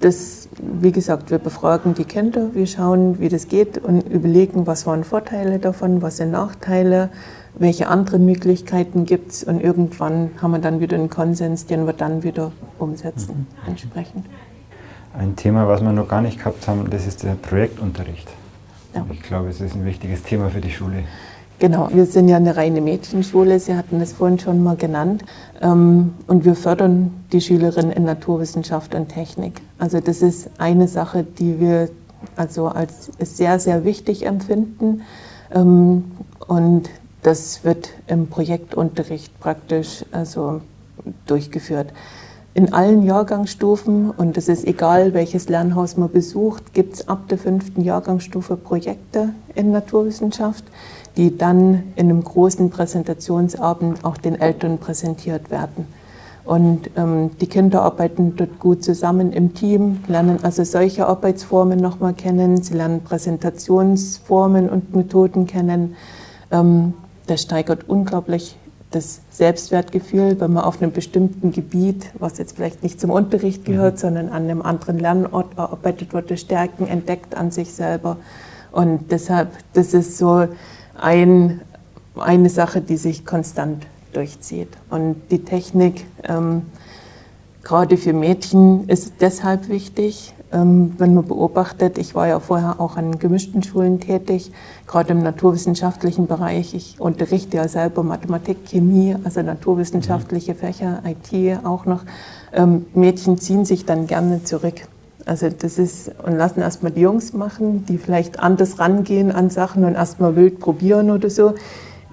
das, 0.00 0.48
wie 0.60 0.92
gesagt, 0.92 1.30
wir 1.30 1.38
befragen 1.38 1.94
die 1.94 2.04
Kinder, 2.04 2.50
wir 2.52 2.66
schauen, 2.66 3.18
wie 3.18 3.28
das 3.28 3.48
geht 3.48 3.78
und 3.78 4.00
überlegen, 4.02 4.66
was 4.66 4.86
waren 4.86 5.04
Vorteile 5.04 5.58
davon, 5.58 6.02
was 6.02 6.18
sind 6.18 6.32
Nachteile, 6.32 7.08
welche 7.58 7.88
anderen 7.88 8.26
Möglichkeiten 8.26 9.06
gibt 9.06 9.32
es 9.32 9.44
und 9.44 9.60
irgendwann 9.60 10.30
haben 10.42 10.52
wir 10.52 10.58
dann 10.58 10.80
wieder 10.80 10.96
einen 10.96 11.08
Konsens, 11.08 11.66
den 11.66 11.86
wir 11.86 11.94
dann 11.94 12.22
wieder 12.22 12.52
umsetzen 12.78 13.46
mhm. 13.62 13.68
entsprechend. 13.68 14.26
Ein 15.18 15.34
Thema, 15.34 15.66
was 15.66 15.80
wir 15.80 15.92
noch 15.92 16.08
gar 16.08 16.20
nicht 16.20 16.38
gehabt 16.38 16.68
haben, 16.68 16.90
das 16.90 17.06
ist 17.06 17.22
der 17.22 17.34
Projektunterricht. 17.34 18.28
Ja. 18.94 19.06
Ich 19.10 19.22
glaube, 19.22 19.48
es 19.48 19.62
ist 19.62 19.74
ein 19.74 19.86
wichtiges 19.86 20.22
Thema 20.22 20.50
für 20.50 20.60
die 20.60 20.70
Schule. 20.70 21.04
Genau, 21.58 21.88
wir 21.90 22.04
sind 22.04 22.28
ja 22.28 22.36
eine 22.36 22.56
reine 22.56 22.82
Mädchenschule, 22.82 23.58
Sie 23.58 23.74
hatten 23.74 23.98
es 24.02 24.12
vorhin 24.12 24.38
schon 24.38 24.62
mal 24.62 24.76
genannt. 24.76 25.24
Ähm, 25.62 26.12
und 26.26 26.44
wir 26.44 26.54
fördern 26.54 27.14
die 27.32 27.40
Schülerinnen 27.40 27.92
in 27.92 28.04
Naturwissenschaft 28.04 28.94
und 28.94 29.08
Technik. 29.08 29.62
Also 29.78 30.00
das 30.00 30.20
ist 30.20 30.50
eine 30.58 30.86
Sache, 30.86 31.24
die 31.24 31.58
wir 31.58 31.88
also 32.36 32.66
als 32.68 33.10
sehr, 33.18 33.58
sehr 33.58 33.84
wichtig 33.84 34.26
empfinden. 34.26 35.02
Ähm, 35.50 36.04
und 36.46 36.90
das 37.22 37.64
wird 37.64 37.90
im 38.06 38.26
Projektunterricht 38.26 39.40
praktisch 39.40 40.04
also 40.12 40.60
durchgeführt. 41.26 41.92
In 42.52 42.72
allen 42.72 43.02
Jahrgangsstufen, 43.02 44.10
und 44.10 44.36
es 44.36 44.48
ist 44.48 44.66
egal, 44.66 45.14
welches 45.14 45.48
Lernhaus 45.48 45.96
man 45.96 46.10
besucht, 46.10 46.74
gibt 46.74 46.94
es 46.94 47.08
ab 47.08 47.28
der 47.28 47.38
fünften 47.38 47.82
Jahrgangsstufe 47.82 48.56
Projekte 48.56 49.30
in 49.54 49.72
Naturwissenschaft 49.72 50.64
die 51.16 51.36
dann 51.36 51.92
in 51.96 52.10
einem 52.10 52.22
großen 52.22 52.70
Präsentationsabend 52.70 54.04
auch 54.04 54.16
den 54.16 54.40
Eltern 54.40 54.78
präsentiert 54.78 55.50
werden. 55.50 55.86
Und 56.44 56.90
ähm, 56.96 57.30
die 57.40 57.48
Kinder 57.48 57.82
arbeiten 57.82 58.36
dort 58.36 58.60
gut 58.60 58.84
zusammen 58.84 59.32
im 59.32 59.54
Team, 59.54 59.98
lernen 60.06 60.38
also 60.42 60.62
solche 60.62 61.06
Arbeitsformen 61.06 61.80
nochmal 61.80 62.14
kennen, 62.14 62.62
sie 62.62 62.74
lernen 62.74 63.02
Präsentationsformen 63.02 64.68
und 64.68 64.94
Methoden 64.94 65.48
kennen. 65.48 65.96
Ähm, 66.52 66.94
das 67.26 67.42
steigert 67.42 67.88
unglaublich 67.88 68.56
das 68.92 69.20
Selbstwertgefühl, 69.30 70.40
wenn 70.40 70.52
man 70.52 70.62
auf 70.62 70.80
einem 70.80 70.92
bestimmten 70.92 71.50
Gebiet, 71.50 72.06
was 72.18 72.38
jetzt 72.38 72.54
vielleicht 72.54 72.84
nicht 72.84 73.00
zum 73.00 73.10
Unterricht 73.10 73.64
gehört, 73.64 73.94
mhm. 73.94 73.98
sondern 73.98 74.28
an 74.28 74.44
einem 74.44 74.62
anderen 74.62 74.98
Lernort 75.00 75.58
arbeitet, 75.58 76.12
wird 76.12 76.38
Stärken 76.38 76.86
entdeckt 76.86 77.36
an 77.36 77.50
sich 77.50 77.72
selber. 77.74 78.18
Und 78.70 79.10
deshalb, 79.10 79.48
das 79.72 79.94
ist 79.94 80.16
so 80.16 80.46
ein, 81.00 81.60
eine 82.16 82.48
Sache, 82.48 82.80
die 82.80 82.96
sich 82.96 83.24
konstant 83.24 83.86
durchzieht. 84.12 84.68
Und 84.90 85.16
die 85.30 85.44
Technik, 85.44 86.06
ähm, 86.24 86.62
gerade 87.62 87.96
für 87.96 88.12
Mädchen, 88.12 88.88
ist 88.88 89.14
deshalb 89.20 89.68
wichtig, 89.68 90.34
ähm, 90.52 90.94
wenn 90.98 91.14
man 91.14 91.26
beobachtet, 91.26 91.98
ich 91.98 92.14
war 92.14 92.28
ja 92.28 92.40
vorher 92.40 92.80
auch 92.80 92.96
an 92.96 93.18
gemischten 93.18 93.62
Schulen 93.62 94.00
tätig, 94.00 94.52
gerade 94.86 95.12
im 95.12 95.22
naturwissenschaftlichen 95.22 96.26
Bereich. 96.26 96.74
Ich 96.74 97.00
unterrichte 97.00 97.56
ja 97.56 97.68
selber 97.68 98.02
Mathematik, 98.02 98.64
Chemie, 98.66 99.16
also 99.24 99.42
naturwissenschaftliche 99.42 100.54
Fächer, 100.54 101.02
IT 101.04 101.64
auch 101.64 101.84
noch. 101.84 102.04
Ähm, 102.52 102.86
Mädchen 102.94 103.38
ziehen 103.38 103.64
sich 103.64 103.84
dann 103.84 104.06
gerne 104.06 104.44
zurück 104.44 104.82
also 105.26 105.48
das 105.50 105.78
ist, 105.78 106.12
und 106.24 106.36
lassen 106.36 106.60
erstmal 106.60 106.92
die 106.92 107.00
Jungs 107.00 107.32
machen, 107.32 107.84
die 107.86 107.98
vielleicht 107.98 108.38
anders 108.38 108.78
rangehen 108.78 109.32
an 109.32 109.50
Sachen 109.50 109.84
und 109.84 109.94
erstmal 109.94 110.36
wild 110.36 110.60
probieren 110.60 111.10
oder 111.10 111.28
so. 111.30 111.54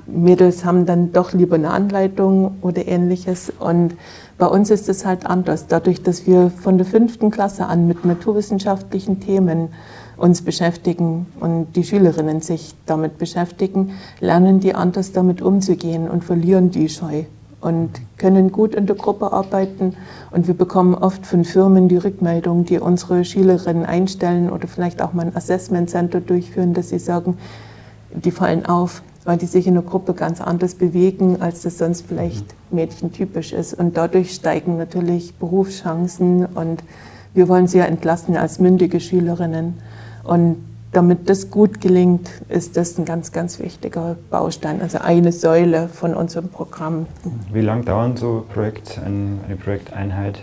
Mädels 0.07 0.65
haben 0.65 0.85
dann 0.85 1.13
doch 1.13 1.31
lieber 1.31 1.55
eine 1.55 1.69
Anleitung 1.69 2.57
oder 2.61 2.87
ähnliches. 2.87 3.53
Und 3.59 3.95
bei 4.37 4.47
uns 4.47 4.71
ist 4.71 4.89
es 4.89 5.05
halt 5.05 5.27
anders. 5.27 5.67
Dadurch, 5.67 6.01
dass 6.01 6.25
wir 6.25 6.49
von 6.49 6.77
der 6.77 6.87
fünften 6.87 7.29
Klasse 7.29 7.67
an 7.67 7.87
mit 7.87 8.03
naturwissenschaftlichen 8.03 9.19
Themen 9.19 9.69
uns 10.17 10.41
beschäftigen 10.41 11.27
und 11.39 11.67
die 11.75 11.83
Schülerinnen 11.83 12.41
sich 12.41 12.73
damit 12.87 13.19
beschäftigen, 13.19 13.91
lernen 14.19 14.59
die 14.59 14.73
anders 14.73 15.11
damit 15.11 15.41
umzugehen 15.41 16.09
und 16.09 16.23
verlieren 16.23 16.71
die 16.71 16.89
Scheu 16.89 17.25
und 17.63 17.89
können 18.17 18.51
gut 18.51 18.75
in 18.75 18.85
der 18.85 18.95
Gruppe 18.95 19.31
arbeiten. 19.31 19.95
Und 20.31 20.47
wir 20.47 20.53
bekommen 20.53 20.93
oft 20.93 21.25
von 21.25 21.45
Firmen 21.45 21.87
die 21.87 21.97
Rückmeldung, 21.97 22.65
die 22.65 22.79
unsere 22.79 23.23
Schülerinnen 23.23 23.85
einstellen 23.85 24.49
oder 24.49 24.67
vielleicht 24.67 25.01
auch 25.01 25.13
mal 25.13 25.25
ein 25.25 25.35
Assessment 25.35 25.89
Center 25.89 26.19
durchführen, 26.19 26.73
dass 26.73 26.89
sie 26.89 26.99
sagen, 26.99 27.37
die 28.13 28.31
fallen 28.31 28.65
auf, 28.65 29.01
weil 29.23 29.37
die 29.37 29.45
sich 29.45 29.65
in 29.65 29.75
der 29.75 29.83
Gruppe 29.83 30.13
ganz 30.13 30.41
anders 30.41 30.75
bewegen, 30.75 31.41
als 31.41 31.61
das 31.61 31.77
sonst 31.77 32.05
vielleicht 32.05 32.45
mädchentypisch 32.71 33.53
ist. 33.53 33.73
Und 33.73 33.97
dadurch 33.97 34.33
steigen 34.33 34.77
natürlich 34.77 35.35
Berufschancen 35.35 36.45
und 36.45 36.83
wir 37.33 37.47
wollen 37.47 37.67
sie 37.67 37.79
ja 37.79 37.85
entlassen 37.85 38.35
als 38.35 38.59
mündige 38.59 38.99
Schülerinnen. 38.99 39.75
Und 40.23 40.57
damit 40.93 41.29
das 41.29 41.49
gut 41.49 41.81
gelingt, 41.81 42.29
ist 42.49 42.77
das 42.77 42.97
ein 42.97 43.05
ganz, 43.05 43.31
ganz 43.31 43.59
wichtiger 43.59 44.15
Baustein, 44.29 44.81
also 44.81 44.99
eine 44.99 45.31
Säule 45.31 45.87
von 45.89 46.13
unserem 46.13 46.49
Programm. 46.49 47.07
Wie 47.51 47.61
lange 47.61 47.83
dauert 47.83 48.19
so 48.19 48.45
Projekt, 48.53 48.99
eine 49.03 49.55
Projekteinheit? 49.57 50.39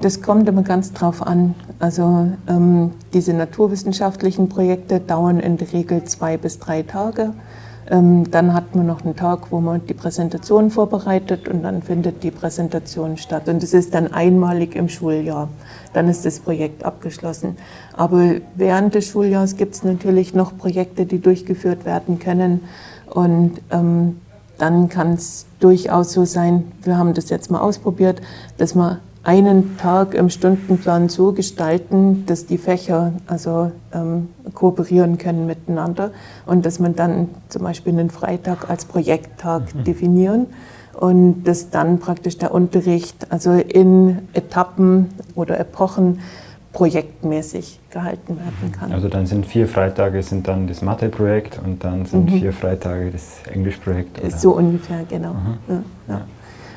Das 0.00 0.20
kommt 0.20 0.48
immer 0.48 0.62
ganz 0.62 0.92
drauf 0.92 1.26
an. 1.26 1.54
Also 1.78 2.28
ähm, 2.48 2.90
diese 3.14 3.32
naturwissenschaftlichen 3.32 4.48
Projekte 4.48 5.00
dauern 5.00 5.40
in 5.40 5.56
der 5.56 5.72
Regel 5.72 6.04
zwei 6.04 6.36
bis 6.36 6.58
drei 6.58 6.82
Tage. 6.82 7.32
Ähm, 7.88 8.30
dann 8.30 8.52
hat 8.52 8.74
man 8.74 8.86
noch 8.86 9.04
einen 9.04 9.14
Tag, 9.14 9.52
wo 9.52 9.60
man 9.60 9.86
die 9.86 9.94
Präsentation 9.94 10.70
vorbereitet 10.70 11.48
und 11.48 11.62
dann 11.62 11.82
findet 11.82 12.22
die 12.22 12.32
Präsentation 12.32 13.16
statt. 13.16 13.48
Und 13.48 13.62
es 13.62 13.74
ist 13.74 13.94
dann 13.94 14.12
einmalig 14.12 14.74
im 14.74 14.88
Schuljahr. 14.88 15.48
Dann 15.92 16.08
ist 16.08 16.26
das 16.26 16.40
Projekt 16.40 16.84
abgeschlossen. 16.84 17.56
Aber 17.92 18.34
während 18.56 18.94
des 18.94 19.06
Schuljahres 19.06 19.56
gibt 19.56 19.74
es 19.74 19.84
natürlich 19.84 20.34
noch 20.34 20.56
Projekte, 20.58 21.06
die 21.06 21.20
durchgeführt 21.20 21.84
werden 21.84 22.18
können. 22.18 22.62
Und 23.08 23.60
ähm, 23.70 24.20
dann 24.58 24.88
kann 24.88 25.12
es 25.12 25.46
durchaus 25.60 26.12
so 26.12 26.24
sein, 26.24 26.72
wir 26.82 26.98
haben 26.98 27.14
das 27.14 27.30
jetzt 27.30 27.50
mal 27.50 27.60
ausprobiert, 27.60 28.20
dass 28.58 28.74
man 28.74 28.98
einen 29.26 29.76
Tag 29.76 30.14
im 30.14 30.30
Stundenplan 30.30 31.08
so 31.08 31.32
gestalten, 31.32 32.24
dass 32.26 32.46
die 32.46 32.58
Fächer 32.58 33.12
also 33.26 33.72
ähm, 33.92 34.28
kooperieren 34.54 35.18
können 35.18 35.46
miteinander 35.46 36.12
und 36.46 36.64
dass 36.64 36.78
man 36.78 36.94
dann 36.94 37.28
zum 37.48 37.64
Beispiel 37.64 37.92
einen 37.92 38.10
Freitag 38.10 38.70
als 38.70 38.84
Projekttag 38.84 39.74
mhm. 39.74 39.82
definieren 39.82 40.46
und 40.92 41.42
dass 41.42 41.70
dann 41.70 41.98
praktisch 41.98 42.38
der 42.38 42.54
Unterricht 42.54 43.26
also 43.32 43.50
in 43.50 44.28
Etappen 44.32 45.08
oder 45.34 45.58
Epochen 45.58 46.20
projektmäßig 46.72 47.80
gehalten 47.90 48.36
werden 48.36 48.72
kann. 48.78 48.92
Also 48.92 49.08
dann 49.08 49.26
sind 49.26 49.44
vier 49.44 49.66
Freitage 49.66 50.22
sind 50.22 50.46
dann 50.46 50.68
das 50.68 50.82
Mathe-Projekt 50.82 51.58
und 51.64 51.82
dann 51.82 52.04
sind 52.04 52.30
mhm. 52.30 52.38
vier 52.38 52.52
Freitage 52.52 53.10
das 53.10 53.40
Englisch-Projekt. 53.52 54.20
So 54.38 54.52
ungefähr, 54.52 55.00
genau. 55.08 55.32
Mhm. 55.32 55.58
Ja, 55.68 55.82
ja. 56.08 56.20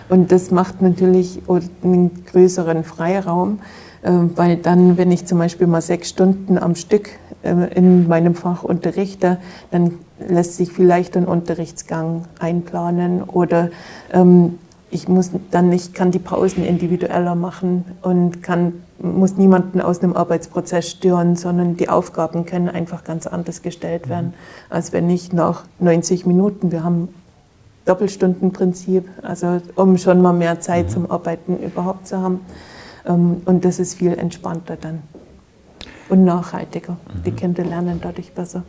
Und 0.10 0.32
das 0.32 0.52
macht 0.52 0.82
natürlich 0.82 1.40
einen 1.84 2.26
größeren 2.26 2.84
Freiraum, 2.84 3.60
äh, 4.02 4.12
weil 4.36 4.58
dann, 4.58 4.98
wenn 4.98 5.12
ich 5.12 5.26
zum 5.26 5.38
Beispiel 5.38 5.68
mal 5.68 5.82
sechs 5.82 6.10
Stunden 6.10 6.58
am 6.58 6.76
Stück 6.76 7.12
äh, 7.44 7.74
in 7.76 8.08
meinem 8.08 8.36
Fach 8.36 8.64
unterrichte, 8.64 9.38
dann 9.72 9.94
lässt 10.28 10.56
sich 10.56 10.72
vielleicht 10.72 11.16
ein 11.16 11.26
Unterrichtsgang 11.26 12.24
einplanen 12.40 13.24
oder 13.24 13.70
ähm, 14.12 14.58
ich 14.92 15.08
muss 15.08 15.32
dann 15.52 15.70
nicht, 15.70 15.94
kann 15.94 16.12
die 16.12 16.20
Pausen 16.20 16.66
individueller 16.66 17.36
machen 17.36 17.86
und 18.02 18.42
kann, 18.42 18.74
muss 18.98 19.38
niemanden 19.38 19.82
aus 19.82 20.02
einem 20.02 20.16
Arbeitsprozess 20.16 20.90
stören, 20.90 21.36
sondern 21.36 21.78
die 21.78 21.90
Aufgaben 21.90 22.46
können 22.46 22.70
einfach 22.70 23.04
ganz 23.04 23.28
anders 23.28 23.62
gestellt 23.62 24.10
werden, 24.10 24.34
als 24.70 24.92
wenn 24.92 25.10
ich 25.10 25.32
nach 25.32 25.66
90 25.80 26.26
Minuten, 26.26 26.72
wir 26.72 26.84
haben 26.84 27.10
Doppelstundenprinzip, 27.90 29.10
also 29.24 29.60
um 29.76 29.98
schon 29.98 30.22
mal 30.22 30.34
mehr 30.34 30.60
Zeit 30.60 30.88
mhm. 30.88 30.90
zum 30.90 31.12
Arbeiten 31.12 31.58
überhaupt 31.58 32.08
zu 32.08 32.22
haben. 32.22 32.42
Ähm, 33.08 33.42
und 33.46 33.66
das 33.66 33.80
ist 33.80 33.96
viel 33.96 34.18
entspannter 34.18 34.78
dann 34.80 35.02
und 36.10 36.24
nachhaltiger. 36.24 36.94
Mhm. 36.94 37.24
Die 37.24 37.32
Kinder 37.32 37.64
lernen 37.64 38.00
dadurch 38.02 38.32
besser. 38.34 38.64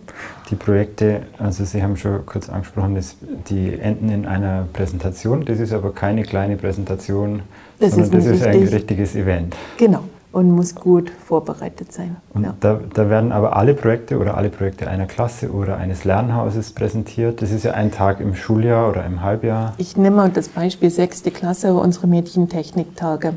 Die 0.50 0.56
Projekte, 0.56 1.22
also 1.38 1.64
Sie 1.64 1.82
haben 1.82 1.96
schon 1.96 2.24
kurz 2.26 2.48
angesprochen, 2.48 2.94
dass 2.94 3.16
die 3.48 3.78
enden 3.78 4.10
in 4.10 4.26
einer 4.26 4.66
Präsentation. 4.72 5.44
Das 5.44 5.60
ist 5.60 5.72
aber 5.72 5.92
keine 5.92 6.22
kleine 6.22 6.56
Präsentation, 6.56 7.42
das 7.78 7.92
sondern 7.92 8.18
ist 8.18 8.26
das 8.26 8.36
ist 8.36 8.46
ein 8.46 8.68
richtiges 8.68 9.14
Event. 9.14 9.54
Genau 9.76 10.04
und 10.32 10.50
muss 10.50 10.74
gut 10.74 11.10
vorbereitet 11.10 11.92
sein. 11.92 12.16
Und 12.34 12.44
ja. 12.44 12.54
da, 12.60 12.80
da, 12.94 13.10
werden 13.10 13.32
aber 13.32 13.56
alle 13.56 13.74
Projekte 13.74 14.18
oder 14.18 14.36
alle 14.36 14.48
Projekte 14.48 14.88
einer 14.88 15.06
Klasse 15.06 15.50
oder 15.50 15.76
eines 15.76 16.04
Lernhauses 16.04 16.72
präsentiert. 16.72 17.42
Das 17.42 17.50
ist 17.50 17.64
ja 17.64 17.72
ein 17.72 17.90
Tag 17.90 18.20
im 18.20 18.34
Schuljahr 18.36 18.88
oder 18.88 19.04
im 19.04 19.22
Halbjahr. 19.22 19.74
Ich 19.78 19.96
nehme 19.96 20.16
mal 20.16 20.30
das 20.30 20.48
Beispiel 20.48 20.90
sechste 20.90 21.30
Klasse, 21.30 21.74
unsere 21.74 22.06
Mädchentechniktage. 22.06 23.34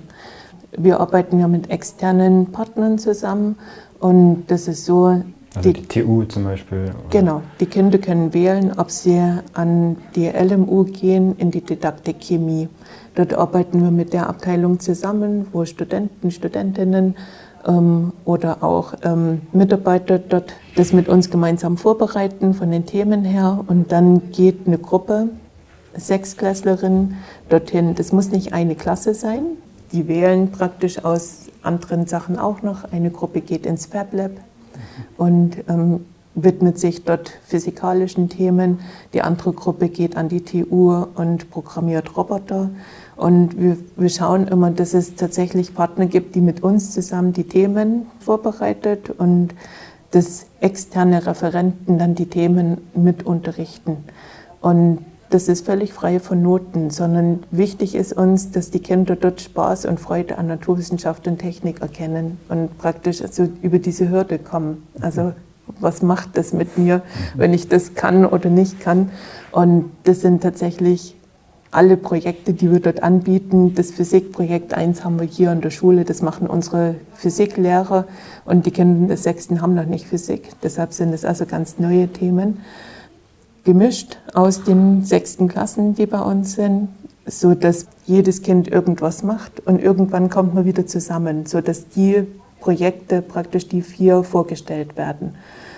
Wir 0.77 0.99
arbeiten 0.99 1.39
ja 1.39 1.47
mit 1.47 1.69
externen 1.69 2.51
Partnern 2.51 2.99
zusammen 2.99 3.57
und 3.99 4.45
das 4.47 4.67
ist 4.67 4.85
so, 4.85 5.23
also 5.55 5.71
die, 5.71 5.81
die, 5.81 5.87
TU 5.87 6.23
zum 6.23 6.45
Beispiel? 6.45 6.83
Oder? 6.85 7.09
Genau, 7.09 7.41
die 7.59 7.67
Kinder 7.67 7.97
können 7.99 8.33
wählen, 8.33 8.73
ob 8.77 8.89
sie 8.89 9.21
an 9.53 9.97
die 10.15 10.27
LMU 10.27 10.85
gehen, 10.85 11.35
in 11.37 11.51
die 11.51 11.61
Didaktik 11.61 12.21
Chemie. 12.21 12.69
Dort 13.15 13.33
arbeiten 13.33 13.81
wir 13.83 13.91
mit 13.91 14.13
der 14.13 14.27
Abteilung 14.27 14.79
zusammen, 14.79 15.45
wo 15.51 15.65
Studenten, 15.65 16.31
Studentinnen 16.31 17.15
ähm, 17.67 18.13
oder 18.25 18.63
auch 18.63 18.95
ähm, 19.03 19.41
Mitarbeiter 19.51 20.17
dort 20.17 20.53
das 20.75 20.91
mit 20.91 21.07
uns 21.07 21.29
gemeinsam 21.29 21.77
vorbereiten 21.77 22.55
von 22.55 22.71
den 22.71 22.87
Themen 22.87 23.23
her. 23.23 23.63
Und 23.67 23.91
dann 23.91 24.31
geht 24.31 24.65
eine 24.65 24.79
Gruppe, 24.79 25.29
Sechsklässlerinnen, 25.95 27.17
dorthin. 27.49 27.93
Das 27.93 28.11
muss 28.11 28.31
nicht 28.31 28.53
eine 28.53 28.73
Klasse 28.73 29.13
sein. 29.13 29.43
Die 29.91 30.07
wählen 30.07 30.51
praktisch 30.51 31.05
aus 31.05 31.43
anderen 31.61 32.07
Sachen 32.07 32.39
auch 32.39 32.63
noch. 32.63 32.91
Eine 32.91 33.11
Gruppe 33.11 33.41
geht 33.41 33.67
ins 33.67 33.85
Fab 33.85 34.11
Lab 34.13 34.31
und 35.17 35.57
ähm, 35.67 36.05
widmet 36.35 36.79
sich 36.79 37.03
dort 37.03 37.29
physikalischen 37.45 38.29
Themen. 38.29 38.79
Die 39.13 39.21
andere 39.21 39.53
Gruppe 39.53 39.89
geht 39.89 40.17
an 40.17 40.29
die 40.29 40.41
TU 40.41 41.05
und 41.15 41.51
programmiert 41.51 42.17
Roboter. 42.17 42.69
Und 43.15 43.59
wir, 43.59 43.77
wir 43.95 44.09
schauen 44.09 44.47
immer, 44.47 44.71
dass 44.71 44.93
es 44.93 45.15
tatsächlich 45.15 45.75
Partner 45.75 46.07
gibt, 46.07 46.35
die 46.35 46.41
mit 46.41 46.63
uns 46.63 46.91
zusammen 46.91 47.33
die 47.33 47.43
Themen 47.43 48.07
vorbereitet 48.19 49.11
und 49.11 49.53
dass 50.11 50.47
externe 50.59 51.25
Referenten 51.25 51.97
dann 51.97 52.15
die 52.15 52.27
Themen 52.27 52.79
mit 52.95 53.23
unterrichten. 53.23 53.97
Und 54.61 54.99
das 55.33 55.47
ist 55.47 55.65
völlig 55.65 55.93
frei 55.93 56.19
von 56.19 56.43
Noten, 56.43 56.91
sondern 56.91 57.43
wichtig 57.49 57.95
ist 57.95 58.13
uns, 58.13 58.51
dass 58.51 58.69
die 58.69 58.79
Kinder 58.79 59.15
dort 59.15 59.41
Spaß 59.41 59.85
und 59.85 59.99
Freude 59.99 60.37
an 60.37 60.45
Naturwissenschaft 60.45 61.27
und 61.27 61.39
Technik 61.39 61.81
erkennen 61.81 62.37
und 62.49 62.77
praktisch 62.77 63.19
also 63.21 63.49
über 63.63 63.79
diese 63.79 64.09
Hürde 64.09 64.37
kommen. 64.37 64.87
Also 65.01 65.33
was 65.79 66.03
macht 66.03 66.37
das 66.37 66.53
mit 66.53 66.77
mir, 66.77 67.01
wenn 67.35 67.51
ich 67.51 67.67
das 67.67 67.95
kann 67.95 68.27
oder 68.27 68.51
nicht 68.51 68.79
kann? 68.79 69.09
Und 69.51 69.91
das 70.03 70.21
sind 70.21 70.43
tatsächlich 70.43 71.15
alle 71.71 71.97
Projekte, 71.97 72.53
die 72.53 72.71
wir 72.71 72.79
dort 72.79 73.01
anbieten. 73.01 73.73
Das 73.73 73.89
Physikprojekt 73.89 74.75
1 74.75 75.03
haben 75.03 75.19
wir 75.19 75.25
hier 75.25 75.51
in 75.51 75.61
der 75.61 75.71
Schule, 75.71 76.05
das 76.05 76.21
machen 76.21 76.45
unsere 76.45 76.95
Physiklehrer 77.15 78.05
und 78.45 78.67
die 78.67 78.71
Kinder 78.71 79.07
des 79.07 79.23
Sechsten 79.23 79.63
haben 79.63 79.73
noch 79.73 79.87
nicht 79.87 80.05
Physik. 80.05 80.49
Deshalb 80.61 80.93
sind 80.93 81.11
es 81.11 81.25
also 81.25 81.47
ganz 81.47 81.79
neue 81.79 82.07
Themen 82.07 82.59
gemischt 83.63 84.17
aus 84.33 84.63
den 84.63 85.03
sechsten 85.03 85.47
Klassen, 85.47 85.95
die 85.95 86.05
bei 86.05 86.21
uns 86.21 86.53
sind, 86.53 86.89
so 87.25 87.55
dass 87.55 87.87
jedes 88.05 88.41
Kind 88.41 88.67
irgendwas 88.67 89.23
macht 89.23 89.65
und 89.65 89.81
irgendwann 89.81 90.29
kommt 90.29 90.53
man 90.53 90.65
wieder 90.65 90.85
zusammen, 90.85 91.45
so 91.45 91.61
dass 91.61 91.87
die 91.87 92.27
Projekte 92.59 93.21
praktisch 93.21 93.67
die 93.67 93.81
vier 93.81 94.23
vorgestellt 94.23 94.97
werden. 94.97 95.35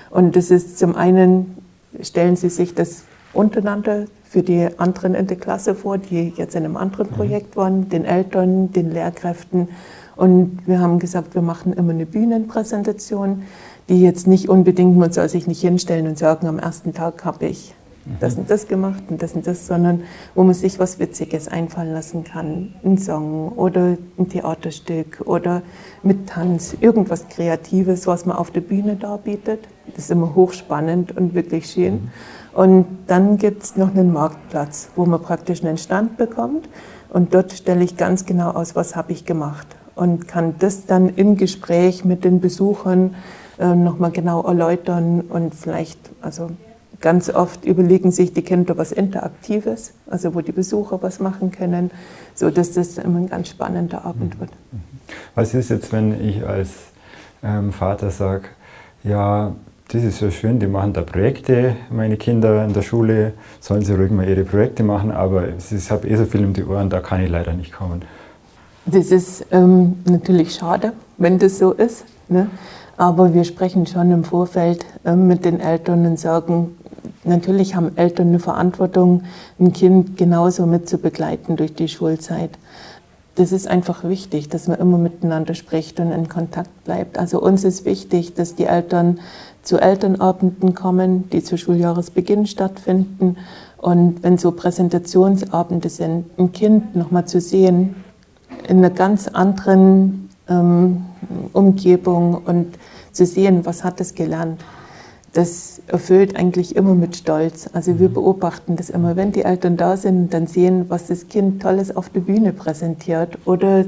Und 0.09 0.36
das 0.36 0.51
ist 0.51 0.77
zum 0.77 0.95
einen 0.95 1.57
stellen 2.01 2.36
Sie 2.36 2.49
sich 2.49 2.73
das 2.73 3.03
untereinander 3.33 4.05
für 4.23 4.43
die 4.43 4.67
anderen 4.77 5.15
in 5.15 5.27
der 5.27 5.38
Klasse 5.38 5.75
vor, 5.75 5.97
die 5.97 6.33
jetzt 6.36 6.55
in 6.55 6.65
einem 6.65 6.77
anderen 6.77 7.09
mhm. 7.09 7.13
Projekt 7.13 7.55
waren, 7.55 7.89
den 7.89 8.05
Eltern, 8.05 8.71
den 8.71 8.91
Lehrkräften. 8.91 9.69
Und 10.15 10.59
wir 10.65 10.79
haben 10.79 10.99
gesagt, 10.99 11.36
wir 11.36 11.41
machen 11.41 11.73
immer 11.73 11.91
eine 11.91 12.05
Bühnenpräsentation 12.05 13.43
die 13.89 14.01
jetzt 14.01 14.27
nicht 14.27 14.49
unbedingt, 14.49 14.97
man 14.97 15.11
soll 15.11 15.29
sich 15.29 15.47
nicht 15.47 15.61
hinstellen 15.61 16.07
und 16.07 16.17
sagen, 16.17 16.47
am 16.47 16.59
ersten 16.59 16.93
Tag 16.93 17.23
habe 17.25 17.45
ich 17.45 17.75
das 18.19 18.36
und 18.36 18.49
das 18.51 18.67
gemacht 18.67 19.03
und 19.09 19.21
das 19.21 19.33
und 19.33 19.47
das, 19.47 19.65
sondern 19.65 20.03
wo 20.36 20.43
man 20.43 20.53
sich 20.53 20.77
was 20.77 20.99
Witziges 20.99 21.47
einfallen 21.47 21.91
lassen 21.91 22.23
kann. 22.23 22.73
Ein 22.83 22.99
Song 22.99 23.49
oder 23.53 23.97
ein 24.17 24.29
Theaterstück 24.29 25.23
oder 25.25 25.63
mit 26.03 26.27
Tanz, 26.27 26.75
irgendwas 26.79 27.27
Kreatives, 27.29 28.05
was 28.05 28.25
man 28.27 28.38
auf 28.38 28.51
der 28.51 28.61
Bühne 28.61 28.95
darbietet. 28.95 29.61
Das 29.95 30.05
ist 30.05 30.11
immer 30.11 30.36
hochspannend 30.36 31.17
und 31.17 31.33
wirklich 31.33 31.67
schön. 31.67 31.93
Mhm. 31.93 32.09
Und 32.53 32.86
dann 33.07 33.38
gibt 33.38 33.63
es 33.63 33.75
noch 33.75 33.89
einen 33.89 34.13
Marktplatz, 34.13 34.89
wo 34.95 35.05
man 35.05 35.21
praktisch 35.21 35.63
einen 35.63 35.77
Stand 35.77 36.17
bekommt 36.17 36.69
und 37.09 37.33
dort 37.33 37.51
stelle 37.53 37.83
ich 37.83 37.97
ganz 37.97 38.25
genau 38.25 38.51
aus, 38.51 38.75
was 38.75 38.95
habe 38.95 39.13
ich 39.13 39.25
gemacht 39.25 39.67
und 39.95 40.27
kann 40.27 40.55
das 40.59 40.86
dann 40.86 41.09
im 41.09 41.38
Gespräch 41.38 42.05
mit 42.05 42.23
den 42.23 42.39
Besuchern 42.39 43.15
äh, 43.60 43.76
nochmal 43.76 44.12
genau 44.12 44.43
erläutern 44.43 45.22
und 45.22 45.56
vielleicht, 45.56 45.99
also 46.22 46.51
ganz 47.01 47.30
oft 47.30 47.66
überlegen 47.66 48.12
sich 48.12 48.34
die 48.34 48.41
Kinder 48.41 48.78
was 48.78 48.91
Interaktives, 48.91 49.93
also 50.08 50.34
wo 50.34 50.41
die 50.41 50.51
Besucher 50.51 51.01
was 51.01 51.20
machen 51.20 51.51
können, 51.51 51.91
so 52.34 52.49
dass 52.49 52.74
das 52.74 52.97
immer 52.97 53.20
ein 53.20 53.30
ganz 53.30 53.49
spannender 53.49 54.06
Abend 54.06 54.39
wird. 54.39 54.51
Was 55.36 55.53
ist 55.53 55.70
jetzt, 55.70 55.91
wenn 55.93 56.20
ich 56.20 56.45
als 56.45 56.72
ähm, 57.43 57.72
Vater 57.72 58.10
sage, 58.10 58.45
ja, 59.03 59.53
das 59.89 60.03
ist 60.03 60.18
so 60.18 60.32
schön, 60.32 60.60
die 60.60 60.68
machen 60.68 60.93
da 60.93 61.01
Projekte, 61.01 61.76
meine 61.91 62.18
Kinder 62.18 62.66
in 62.66 62.74
der 62.74 62.82
Schule, 62.82 63.34
sollen 63.60 63.84
sie 63.84 63.93
ruhig 63.93 64.10
mal 64.10 64.28
ihre 64.28 64.43
Projekte 64.43 64.84
machen, 64.84 65.12
aber 65.12 65.49
ich 65.49 65.91
habe 65.91 66.08
eh 66.08 66.16
so 66.16 66.26
viel 66.26 66.43
um 66.43 66.53
die 66.53 66.64
Ohren, 66.64 66.89
da 66.89 67.01
kann 67.01 67.22
ich 67.22 67.30
leider 67.30 67.53
nicht 67.53 67.72
kommen. 67.72 68.01
Das 68.88 69.12
ist 69.12 69.45
ähm, 69.51 69.99
natürlich 70.06 70.56
schade, 70.56 70.93
wenn 71.18 71.38
das 71.38 71.60
so 71.60 71.72
ist. 71.72 72.06
Ne? 72.28 72.49
Aber 72.97 73.33
wir 73.33 73.43
sprechen 73.43 73.85
schon 73.85 74.11
im 74.11 74.23
Vorfeld 74.23 74.85
äh, 75.03 75.15
mit 75.15 75.45
den 75.45 75.59
Eltern 75.59 76.05
und 76.05 76.19
sagen, 76.19 76.77
natürlich 77.23 77.75
haben 77.75 77.97
Eltern 77.97 78.29
eine 78.29 78.39
Verantwortung, 78.39 79.23
ein 79.59 79.73
Kind 79.73 80.17
genauso 80.17 80.65
mit 80.65 80.87
zu 80.87 80.97
begleiten 80.97 81.55
durch 81.55 81.73
die 81.73 81.87
Schulzeit. 81.87 82.51
Das 83.35 83.51
ist 83.51 83.67
einfach 83.67 84.05
wichtig, 84.05 84.47
dass 84.47 84.69
man 84.69 84.79
immer 84.79 84.97
miteinander 84.97 85.55
spricht 85.55 85.99
und 85.99 86.11
in 86.13 86.29
Kontakt 86.29 86.85
bleibt. 86.85 87.17
Also 87.17 87.41
uns 87.41 87.65
ist 87.65 87.83
wichtig, 87.83 88.33
dass 88.33 88.55
die 88.55 88.63
Eltern 88.63 89.19
zu 89.61 89.77
Elternabenden 89.77 90.73
kommen, 90.73 91.29
die 91.31 91.43
zu 91.43 91.57
Schuljahresbeginn 91.57 92.47
stattfinden. 92.47 93.35
Und 93.77 94.23
wenn 94.23 94.37
so 94.37 94.51
Präsentationsabende 94.51 95.89
sind, 95.89 96.25
ein 96.39 96.53
Kind 96.53 96.95
nochmal 96.95 97.25
zu 97.25 97.41
sehen, 97.41 97.95
in 98.69 98.77
einer 98.77 98.89
ganz 98.89 99.27
anderen 99.27 100.24
ähm, 100.49 101.05
Umgebung 101.53 102.35
und 102.45 102.77
zu 103.11 103.25
sehen, 103.25 103.65
was 103.65 103.83
hat 103.83 104.01
es 104.01 104.13
gelernt. 104.15 104.61
Das 105.33 105.81
erfüllt 105.87 106.35
eigentlich 106.37 106.75
immer 106.75 106.95
mit 106.95 107.17
Stolz. 107.17 107.69
Also 107.73 107.99
wir 107.99 108.09
mhm. 108.09 108.13
beobachten 108.13 108.75
das 108.75 108.89
immer, 108.89 109.15
wenn 109.15 109.31
die 109.31 109.43
Eltern 109.43 109.77
da 109.77 109.97
sind, 109.97 110.33
dann 110.33 110.47
sehen, 110.47 110.85
was 110.89 111.07
das 111.07 111.27
Kind 111.27 111.61
Tolles 111.61 111.95
auf 111.95 112.09
der 112.09 112.21
Bühne 112.21 112.53
präsentiert 112.53 113.37
oder 113.45 113.85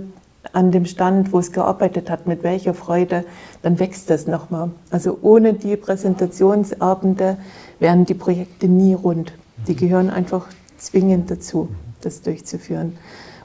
an 0.54 0.72
dem 0.72 0.86
Stand, 0.86 1.34
wo 1.34 1.40
es 1.40 1.52
gearbeitet 1.52 2.10
hat, 2.10 2.28
mit 2.28 2.44
welcher 2.44 2.74
Freude, 2.74 3.24
dann 3.62 3.80
wächst 3.80 4.10
das 4.10 4.28
nochmal. 4.28 4.72
Also 4.92 5.18
ohne 5.22 5.54
die 5.54 5.76
Präsentationsabende 5.76 7.38
wären 7.80 8.06
die 8.06 8.14
Projekte 8.14 8.68
nie 8.68 8.94
rund. 8.94 9.34
Die 9.68 9.76
gehören 9.76 10.10
einfach 10.10 10.48
zwingend 10.78 11.32
dazu, 11.32 11.70
das 12.02 12.22
durchzuführen. 12.22 12.98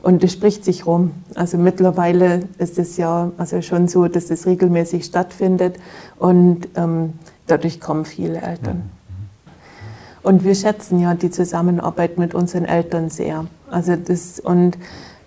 Und 0.03 0.25
es 0.25 0.33
spricht 0.33 0.65
sich 0.65 0.85
rum. 0.85 1.13
Also 1.37 1.57
mittlerweile 1.59 2.41
ist 2.59 2.79
es 2.79 2.97
ja 2.97 3.31
also 3.39 3.63
schon 3.63 3.87
so, 3.87 4.09
dass 4.09 4.31
es 4.31 4.47
regelmäßig 4.47 5.05
stattfindet 5.05 5.77
und 6.19 6.69
ähm, 6.75 7.13
dadurch 7.47 7.81
kommen 7.81 8.05
viele 8.05 8.41
Eltern. 8.41 8.91
Und 10.25 10.45
wir 10.45 10.55
schätzen 10.55 11.01
ja 11.01 11.15
die 11.15 11.31
Zusammenarbeit 11.31 12.19
mit 12.19 12.35
unseren 12.35 12.65
Eltern 12.65 13.11
sehr. 13.11 13.47
Also 13.71 13.97
das, 13.97 14.41
und 14.41 14.77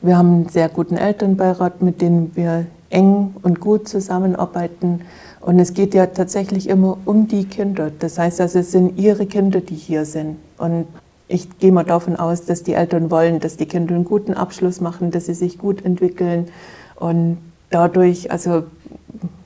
wir 0.01 0.17
haben 0.17 0.29
einen 0.29 0.49
sehr 0.49 0.69
guten 0.69 0.97
Elternbeirat, 0.97 1.81
mit 1.81 2.01
dem 2.01 2.35
wir 2.35 2.65
eng 2.89 3.33
und 3.41 3.59
gut 3.59 3.87
zusammenarbeiten. 3.87 5.01
Und 5.41 5.59
es 5.59 5.73
geht 5.73 5.93
ja 5.93 6.07
tatsächlich 6.07 6.69
immer 6.69 6.97
um 7.05 7.27
die 7.27 7.45
Kinder. 7.45 7.91
Das 7.97 8.17
heißt 8.17 8.41
also, 8.41 8.59
es 8.59 8.71
sind 8.71 8.97
ihre 8.97 9.25
Kinder, 9.25 9.61
die 9.61 9.75
hier 9.75 10.05
sind. 10.05 10.37
Und 10.57 10.87
ich 11.27 11.57
gehe 11.59 11.71
mal 11.71 11.83
davon 11.83 12.15
aus, 12.15 12.45
dass 12.45 12.63
die 12.63 12.73
Eltern 12.73 13.09
wollen, 13.09 13.39
dass 13.39 13.57
die 13.57 13.65
Kinder 13.65 13.95
einen 13.95 14.05
guten 14.05 14.33
Abschluss 14.33 14.81
machen, 14.81 15.11
dass 15.11 15.25
sie 15.25 15.33
sich 15.33 15.57
gut 15.57 15.83
entwickeln. 15.83 16.47
Und 16.95 17.37
dadurch, 17.69 18.31
also 18.31 18.63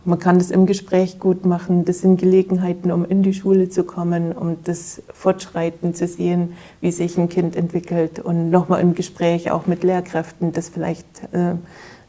man 0.05 0.19
kann 0.19 0.39
das 0.39 0.51
im 0.51 0.65
Gespräch 0.65 1.19
gut 1.19 1.45
machen. 1.45 1.85
Das 1.85 1.99
sind 1.99 2.19
Gelegenheiten, 2.19 2.91
um 2.91 3.05
in 3.05 3.23
die 3.23 3.33
Schule 3.33 3.69
zu 3.69 3.83
kommen, 3.83 4.31
um 4.31 4.57
das 4.63 5.01
Fortschreiten 5.13 5.93
zu 5.93 6.07
sehen, 6.07 6.53
wie 6.81 6.91
sich 6.91 7.17
ein 7.17 7.29
Kind 7.29 7.55
entwickelt 7.55 8.19
und 8.19 8.49
nochmal 8.49 8.81
im 8.81 8.95
Gespräch 8.95 9.51
auch 9.51 9.67
mit 9.67 9.83
Lehrkräften 9.83 10.51
das 10.51 10.69
vielleicht 10.69 11.05
äh, 11.31 11.55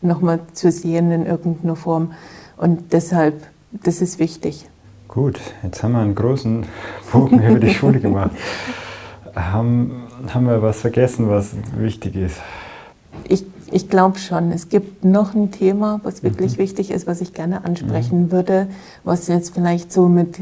nochmal 0.02 0.40
zu 0.52 0.70
sehen 0.72 1.12
in 1.12 1.26
irgendeiner 1.26 1.76
Form. 1.76 2.12
Und 2.56 2.92
deshalb, 2.92 3.46
das 3.70 4.00
ist 4.00 4.18
wichtig. 4.18 4.68
Gut, 5.08 5.40
jetzt 5.62 5.82
haben 5.82 5.92
wir 5.92 6.00
einen 6.00 6.14
großen 6.14 6.64
Bogen 7.12 7.42
über 7.48 7.58
die 7.58 7.74
Schule 7.74 8.00
gemacht. 8.00 8.30
Haben, 9.34 10.04
haben 10.32 10.46
wir 10.46 10.62
was 10.62 10.80
vergessen, 10.80 11.28
was 11.28 11.54
wichtig 11.76 12.16
ist? 12.16 12.36
Ich 13.28 13.44
ich 13.72 13.88
glaube 13.88 14.18
schon. 14.18 14.52
Es 14.52 14.68
gibt 14.68 15.04
noch 15.04 15.34
ein 15.34 15.50
Thema, 15.50 16.00
was 16.02 16.22
wirklich 16.22 16.56
mhm. 16.56 16.62
wichtig 16.62 16.90
ist, 16.90 17.06
was 17.06 17.20
ich 17.20 17.32
gerne 17.32 17.64
ansprechen 17.64 18.24
mhm. 18.24 18.32
würde, 18.32 18.66
was 19.04 19.28
jetzt 19.28 19.54
vielleicht 19.54 19.92
so 19.92 20.08
mit, 20.08 20.36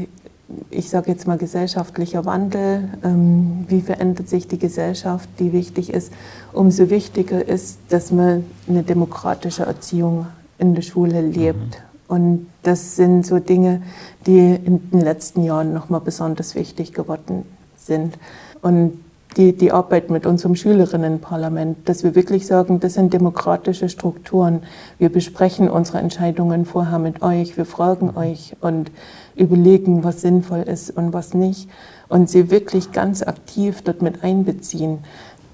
ich 0.71 0.89
sage 0.89 1.11
jetzt 1.11 1.27
mal, 1.27 1.37
gesellschaftlicher 1.37 2.25
Wandel, 2.25 2.89
ähm, 3.03 3.65
wie 3.67 3.81
verändert 3.81 4.29
sich 4.29 4.47
die 4.47 4.57
Gesellschaft, 4.57 5.29
die 5.39 5.53
wichtig 5.53 5.93
ist. 5.93 6.11
Umso 6.53 6.89
wichtiger 6.89 7.47
ist, 7.47 7.77
dass 7.89 8.11
man 8.11 8.45
eine 8.67 8.83
demokratische 8.83 9.63
Erziehung 9.63 10.25
in 10.57 10.73
der 10.73 10.81
Schule 10.81 11.21
lebt. 11.21 11.59
Mhm. 11.59 11.89
Und 12.07 12.47
das 12.63 12.95
sind 12.95 13.25
so 13.25 13.37
Dinge, 13.37 13.83
die 14.25 14.55
in 14.55 14.89
den 14.89 15.01
letzten 15.01 15.43
Jahren 15.43 15.73
nochmal 15.73 16.01
besonders 16.01 16.55
wichtig 16.55 16.93
geworden 16.93 17.43
sind. 17.77 18.17
Und 18.61 18.99
die, 19.37 19.53
die 19.53 19.71
Arbeit 19.71 20.09
mit 20.09 20.25
unserem 20.25 20.55
Schülerinnenparlament, 20.55 21.87
dass 21.87 22.03
wir 22.03 22.15
wirklich 22.15 22.47
sagen, 22.47 22.79
das 22.79 22.95
sind 22.95 23.13
demokratische 23.13 23.87
Strukturen. 23.87 24.63
Wir 24.97 25.09
besprechen 25.09 25.69
unsere 25.69 25.99
Entscheidungen 25.99 26.65
vorher 26.65 26.99
mit 26.99 27.21
euch, 27.21 27.55
wir 27.55 27.65
fragen 27.65 28.17
euch 28.17 28.55
und 28.59 28.91
überlegen, 29.35 30.03
was 30.03 30.21
sinnvoll 30.21 30.61
ist 30.61 30.89
und 30.91 31.13
was 31.13 31.33
nicht. 31.33 31.69
Und 32.07 32.29
sie 32.29 32.49
wirklich 32.49 32.91
ganz 32.91 33.21
aktiv 33.21 33.81
dort 33.83 34.01
mit 34.01 34.23
einbeziehen. 34.23 34.99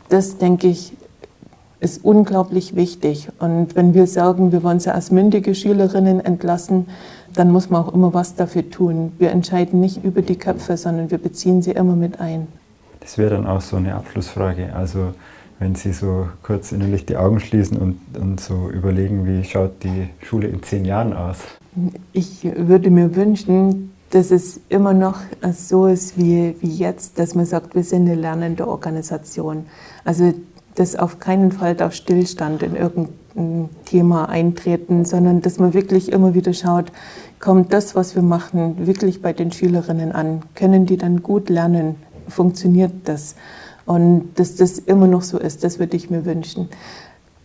Das, 0.07 0.37
denke 0.37 0.67
ich, 0.67 0.93
ist 1.81 2.03
unglaublich 2.03 2.75
wichtig. 2.75 3.27
Und 3.39 3.75
wenn 3.75 3.93
wir 3.93 4.07
sagen, 4.07 4.53
wir 4.53 4.63
wollen 4.63 4.79
sie 4.79 4.93
als 4.93 5.11
mündige 5.11 5.53
Schülerinnen 5.53 6.23
entlassen, 6.23 6.87
dann 7.35 7.51
muss 7.51 7.69
man 7.69 7.83
auch 7.83 7.93
immer 7.93 8.13
was 8.13 8.35
dafür 8.35 8.69
tun. 8.69 9.11
Wir 9.19 9.31
entscheiden 9.31 9.81
nicht 9.81 10.03
über 10.03 10.21
die 10.21 10.37
Köpfe, 10.37 10.77
sondern 10.77 11.11
wir 11.11 11.17
beziehen 11.17 11.61
sie 11.61 11.71
immer 11.71 11.97
mit 11.97 12.21
ein. 12.21 12.47
Das 13.05 13.19
wäre 13.19 13.35
dann 13.35 13.45
auch 13.45 13.61
so 13.61 13.75
eine 13.75 13.93
Abschlussfrage. 13.93 14.73
Also 14.75 15.13
wenn 15.59 15.75
Sie 15.75 15.93
so 15.93 16.27
kurz 16.41 16.71
innerlich 16.71 17.05
die 17.05 17.17
Augen 17.17 17.39
schließen 17.39 17.77
und, 17.77 17.99
und 18.19 18.41
so 18.41 18.67
überlegen, 18.71 19.27
wie 19.27 19.43
schaut 19.43 19.83
die 19.83 20.09
Schule 20.23 20.47
in 20.47 20.63
zehn 20.63 20.85
Jahren 20.85 21.13
aus? 21.13 21.37
Ich 22.13 22.43
würde 22.43 22.89
mir 22.89 23.15
wünschen, 23.15 23.91
dass 24.09 24.31
es 24.31 24.59
immer 24.69 24.95
noch 24.95 25.19
so 25.53 25.85
ist 25.85 26.17
wie, 26.17 26.55
wie 26.61 26.75
jetzt, 26.75 27.19
dass 27.19 27.35
man 27.35 27.45
sagt, 27.45 27.75
wir 27.75 27.83
sind 27.83 28.09
eine 28.09 28.15
lernende 28.19 28.67
Organisation. 28.67 29.67
Also 30.03 30.33
dass 30.73 30.95
auf 30.95 31.19
keinen 31.19 31.51
Fall 31.51 31.75
da 31.75 31.91
Stillstand 31.91 32.63
in 32.63 32.75
irgendein 32.75 33.69
Thema 33.85 34.29
eintreten, 34.29 35.05
sondern 35.05 35.41
dass 35.41 35.59
man 35.59 35.73
wirklich 35.73 36.11
immer 36.11 36.33
wieder 36.33 36.53
schaut, 36.53 36.91
kommt 37.39 37.71
das, 37.71 37.95
was 37.95 38.15
wir 38.15 38.23
machen, 38.23 38.87
wirklich 38.87 39.21
bei 39.21 39.31
den 39.31 39.51
Schülerinnen 39.51 40.11
an? 40.11 40.41
Können 40.55 40.85
die 40.85 40.97
dann 40.97 41.23
gut 41.23 41.49
lernen? 41.49 41.95
Funktioniert 42.27 42.93
das. 43.05 43.35
Und 43.85 44.29
dass 44.35 44.55
das 44.55 44.79
immer 44.79 45.07
noch 45.07 45.21
so 45.21 45.37
ist, 45.37 45.63
das 45.63 45.79
würde 45.79 45.95
ich 45.95 46.09
mir 46.09 46.25
wünschen. 46.25 46.69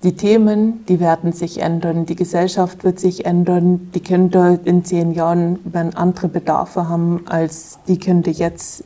Die 0.02 0.16
Themen, 0.16 0.86
die 0.86 0.98
werden 0.98 1.32
sich 1.32 1.60
ändern, 1.60 2.06
die 2.06 2.16
Gesellschaft 2.16 2.84
wird 2.84 2.98
sich 2.98 3.26
ändern, 3.26 3.90
die 3.94 4.00
Kinder 4.00 4.58
in 4.64 4.82
zehn 4.82 5.12
Jahren 5.12 5.58
werden 5.64 5.94
andere 5.94 6.28
Bedarfe 6.28 6.88
haben 6.88 7.24
als 7.26 7.78
die 7.86 7.98
Kinder 7.98 8.30
jetzt. 8.30 8.84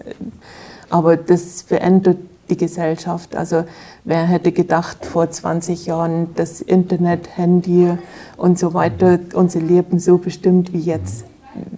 Aber 0.90 1.16
das 1.16 1.62
verändert 1.62 2.18
die 2.50 2.56
Gesellschaft. 2.56 3.36
Also 3.36 3.62
wer 4.02 4.24
hätte 4.24 4.50
gedacht 4.50 5.06
vor 5.06 5.30
20 5.30 5.86
Jahren, 5.86 6.34
dass 6.34 6.60
Internet, 6.60 7.36
Handy 7.36 7.96
und 8.36 8.58
so 8.58 8.74
weiter 8.74 9.20
unser 9.34 9.60
Leben 9.60 10.00
so 10.00 10.18
bestimmt 10.18 10.72
wie 10.72 10.80
jetzt 10.80 11.24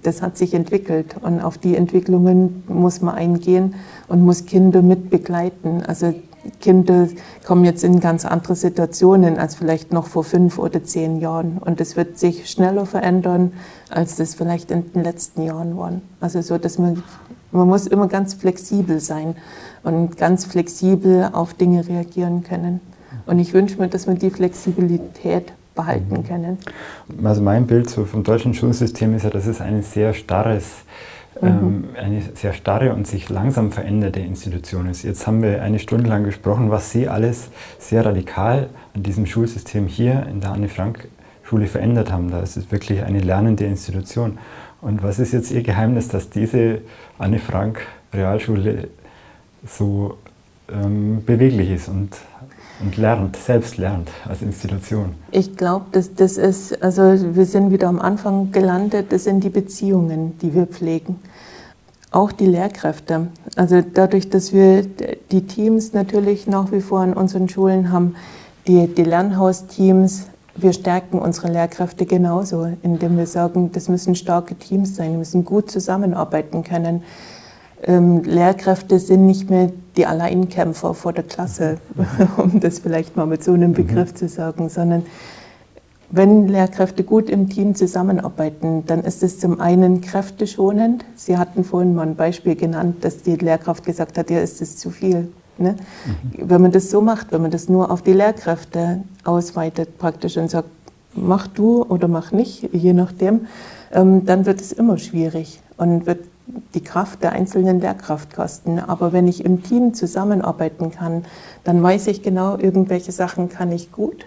das 0.02 0.22
hat 0.22 0.36
sich 0.36 0.54
entwickelt 0.54 1.16
und 1.20 1.40
auf 1.40 1.58
die 1.58 1.76
Entwicklungen 1.76 2.62
muss 2.68 3.00
man 3.00 3.14
eingehen 3.14 3.74
und 4.08 4.22
muss 4.22 4.46
Kinder 4.46 4.82
mit 4.82 5.10
begleiten. 5.10 5.82
Also 5.86 6.14
Kinder 6.60 7.08
kommen 7.44 7.64
jetzt 7.64 7.82
in 7.82 8.00
ganz 8.00 8.24
andere 8.24 8.54
Situationen 8.54 9.38
als 9.38 9.56
vielleicht 9.56 9.92
noch 9.92 10.06
vor 10.06 10.24
fünf 10.24 10.58
oder 10.58 10.84
zehn 10.84 11.20
Jahren 11.20 11.58
und 11.58 11.80
es 11.80 11.96
wird 11.96 12.18
sich 12.18 12.48
schneller 12.48 12.86
verändern, 12.86 13.52
als 13.90 14.16
das 14.16 14.34
vielleicht 14.34 14.70
in 14.70 14.92
den 14.92 15.02
letzten 15.02 15.42
Jahren 15.42 15.76
war. 15.76 15.92
Also 16.20 16.40
so, 16.42 16.58
dass 16.58 16.78
man 16.78 17.02
man 17.52 17.68
muss 17.68 17.86
immer 17.86 18.08
ganz 18.08 18.34
flexibel 18.34 19.00
sein 19.00 19.34
und 19.82 20.16
ganz 20.16 20.44
flexibel 20.44 21.30
auf 21.32 21.54
Dinge 21.54 21.86
reagieren 21.88 22.42
können. 22.42 22.80
Und 23.24 23.38
ich 23.38 23.54
wünsche 23.54 23.78
mir, 23.78 23.88
dass 23.88 24.06
man 24.06 24.18
die 24.18 24.30
Flexibilität 24.30 25.52
behalten 25.74 26.18
mhm. 26.18 26.24
können. 26.24 26.58
Also 27.22 27.42
mein 27.42 27.66
Bild 27.66 27.88
so 27.88 28.04
vom 28.04 28.24
deutschen 28.24 28.54
Schulsystem 28.54 29.14
ist 29.14 29.22
ja, 29.22 29.30
dass 29.30 29.46
es 29.46 29.60
ein 29.60 29.82
sehr 29.82 30.12
starres 30.14 30.82
mhm. 31.40 31.48
ähm, 31.48 31.84
eine 32.00 32.22
sehr 32.34 32.52
starre 32.52 32.92
und 32.94 33.06
sich 33.06 33.28
langsam 33.28 33.72
veränderte 33.72 34.20
Institution 34.20 34.86
ist. 34.88 35.02
Jetzt 35.02 35.26
haben 35.26 35.42
wir 35.42 35.62
eine 35.62 35.78
Stunde 35.78 36.08
lang 36.08 36.24
gesprochen, 36.24 36.70
was 36.70 36.90
Sie 36.90 37.08
alles 37.08 37.48
sehr 37.78 38.04
radikal 38.04 38.68
an 38.94 39.02
diesem 39.02 39.26
Schulsystem 39.26 39.86
hier 39.86 40.26
in 40.30 40.40
der 40.40 40.52
Anne-Frank-Schule 40.52 41.66
verändert 41.66 42.12
haben. 42.12 42.30
Da 42.30 42.40
ist 42.40 42.56
es 42.56 42.70
wirklich 42.70 43.02
eine 43.02 43.20
lernende 43.20 43.64
Institution. 43.64 44.38
Und 44.80 45.02
was 45.02 45.18
ist 45.18 45.32
jetzt 45.32 45.50
Ihr 45.50 45.62
Geheimnis, 45.62 46.08
dass 46.08 46.30
diese 46.30 46.80
Anne-Frank-Realschule 47.18 48.88
so 49.66 50.18
ähm, 50.72 51.24
beweglich 51.24 51.70
ist 51.70 51.88
und 51.88 52.10
und 52.80 52.96
lernt, 52.96 53.36
selbst 53.36 53.78
lernt 53.78 54.10
als 54.28 54.42
Institution. 54.42 55.14
Ich 55.30 55.56
glaube, 55.56 55.86
dass 55.92 56.14
das 56.14 56.36
ist, 56.36 56.82
also 56.82 57.02
wir 57.02 57.46
sind 57.46 57.70
wieder 57.70 57.88
am 57.88 58.00
Anfang 58.00 58.52
gelandet, 58.52 59.12
das 59.12 59.24
sind 59.24 59.42
die 59.44 59.50
Beziehungen, 59.50 60.38
die 60.38 60.54
wir 60.54 60.66
pflegen. 60.66 61.18
Auch 62.10 62.32
die 62.32 62.46
Lehrkräfte. 62.46 63.28
Also 63.56 63.82
dadurch, 63.82 64.30
dass 64.30 64.52
wir 64.52 64.82
die 65.30 65.46
Teams 65.46 65.92
natürlich 65.92 66.46
nach 66.46 66.70
wie 66.72 66.80
vor 66.80 67.02
in 67.02 67.14
unseren 67.14 67.48
Schulen 67.48 67.90
haben, 67.90 68.14
die, 68.66 68.86
die 68.86 69.04
Lernhausteams, 69.04 70.26
wir 70.54 70.72
stärken 70.72 71.18
unsere 71.18 71.52
Lehrkräfte 71.52 72.06
genauso, 72.06 72.68
indem 72.82 73.18
wir 73.18 73.26
sagen, 73.26 73.72
das 73.72 73.88
müssen 73.88 74.14
starke 74.14 74.54
Teams 74.54 74.96
sein, 74.96 75.12
die 75.12 75.18
müssen 75.18 75.44
gut 75.44 75.70
zusammenarbeiten 75.70 76.62
können 76.62 77.02
ähm, 77.82 78.22
Lehrkräfte 78.22 78.98
sind 78.98 79.26
nicht 79.26 79.50
mehr 79.50 79.70
die 79.96 80.06
Alleinkämpfer 80.06 80.94
vor 80.94 81.12
der 81.12 81.24
Klasse, 81.24 81.78
um 82.36 82.60
das 82.60 82.78
vielleicht 82.78 83.16
mal 83.16 83.26
mit 83.26 83.42
so 83.44 83.52
einem 83.52 83.72
Begriff 83.72 84.12
mhm. 84.12 84.16
zu 84.16 84.28
sagen, 84.28 84.68
sondern 84.68 85.04
wenn 86.10 86.46
Lehrkräfte 86.46 87.02
gut 87.02 87.28
im 87.28 87.48
Team 87.48 87.74
zusammenarbeiten, 87.74 88.84
dann 88.86 89.00
ist 89.00 89.22
es 89.22 89.40
zum 89.40 89.60
einen 89.60 90.00
kräfteschonend. 90.00 91.04
Sie 91.16 91.36
hatten 91.36 91.64
vorhin 91.64 91.94
mal 91.94 92.06
ein 92.06 92.14
Beispiel 92.14 92.54
genannt, 92.54 92.98
dass 93.04 93.22
die 93.22 93.34
Lehrkraft 93.34 93.84
gesagt 93.84 94.16
hat, 94.16 94.30
ja, 94.30 94.40
ist 94.40 94.62
es 94.62 94.76
zu 94.76 94.90
viel. 94.90 95.28
Ne? 95.58 95.72
Mhm. 95.72 96.48
Wenn 96.48 96.62
man 96.62 96.70
das 96.70 96.90
so 96.90 97.00
macht, 97.00 97.32
wenn 97.32 97.42
man 97.42 97.50
das 97.50 97.68
nur 97.68 97.90
auf 97.90 98.02
die 98.02 98.12
Lehrkräfte 98.12 99.02
ausweitet 99.24 99.98
praktisch 99.98 100.36
und 100.36 100.50
sagt, 100.50 100.68
mach 101.14 101.46
du 101.46 101.82
oder 101.82 102.08
mach 102.08 102.30
nicht, 102.30 102.68
je 102.72 102.92
nachdem, 102.92 103.46
ähm, 103.92 104.24
dann 104.26 104.46
wird 104.46 104.60
es 104.60 104.72
immer 104.72 104.98
schwierig 104.98 105.60
und 105.76 106.06
wird 106.06 106.20
die 106.74 106.82
Kraft 106.82 107.22
der 107.22 107.32
einzelnen 107.32 107.80
Lehrkraft 107.80 108.34
kosten. 108.34 108.78
Aber 108.78 109.12
wenn 109.12 109.26
ich 109.26 109.44
im 109.44 109.62
Team 109.62 109.94
zusammenarbeiten 109.94 110.90
kann, 110.90 111.24
dann 111.64 111.82
weiß 111.82 112.06
ich 112.08 112.22
genau, 112.22 112.56
irgendwelche 112.56 113.12
Sachen 113.12 113.48
kann 113.48 113.72
ich 113.72 113.92
gut 113.92 114.26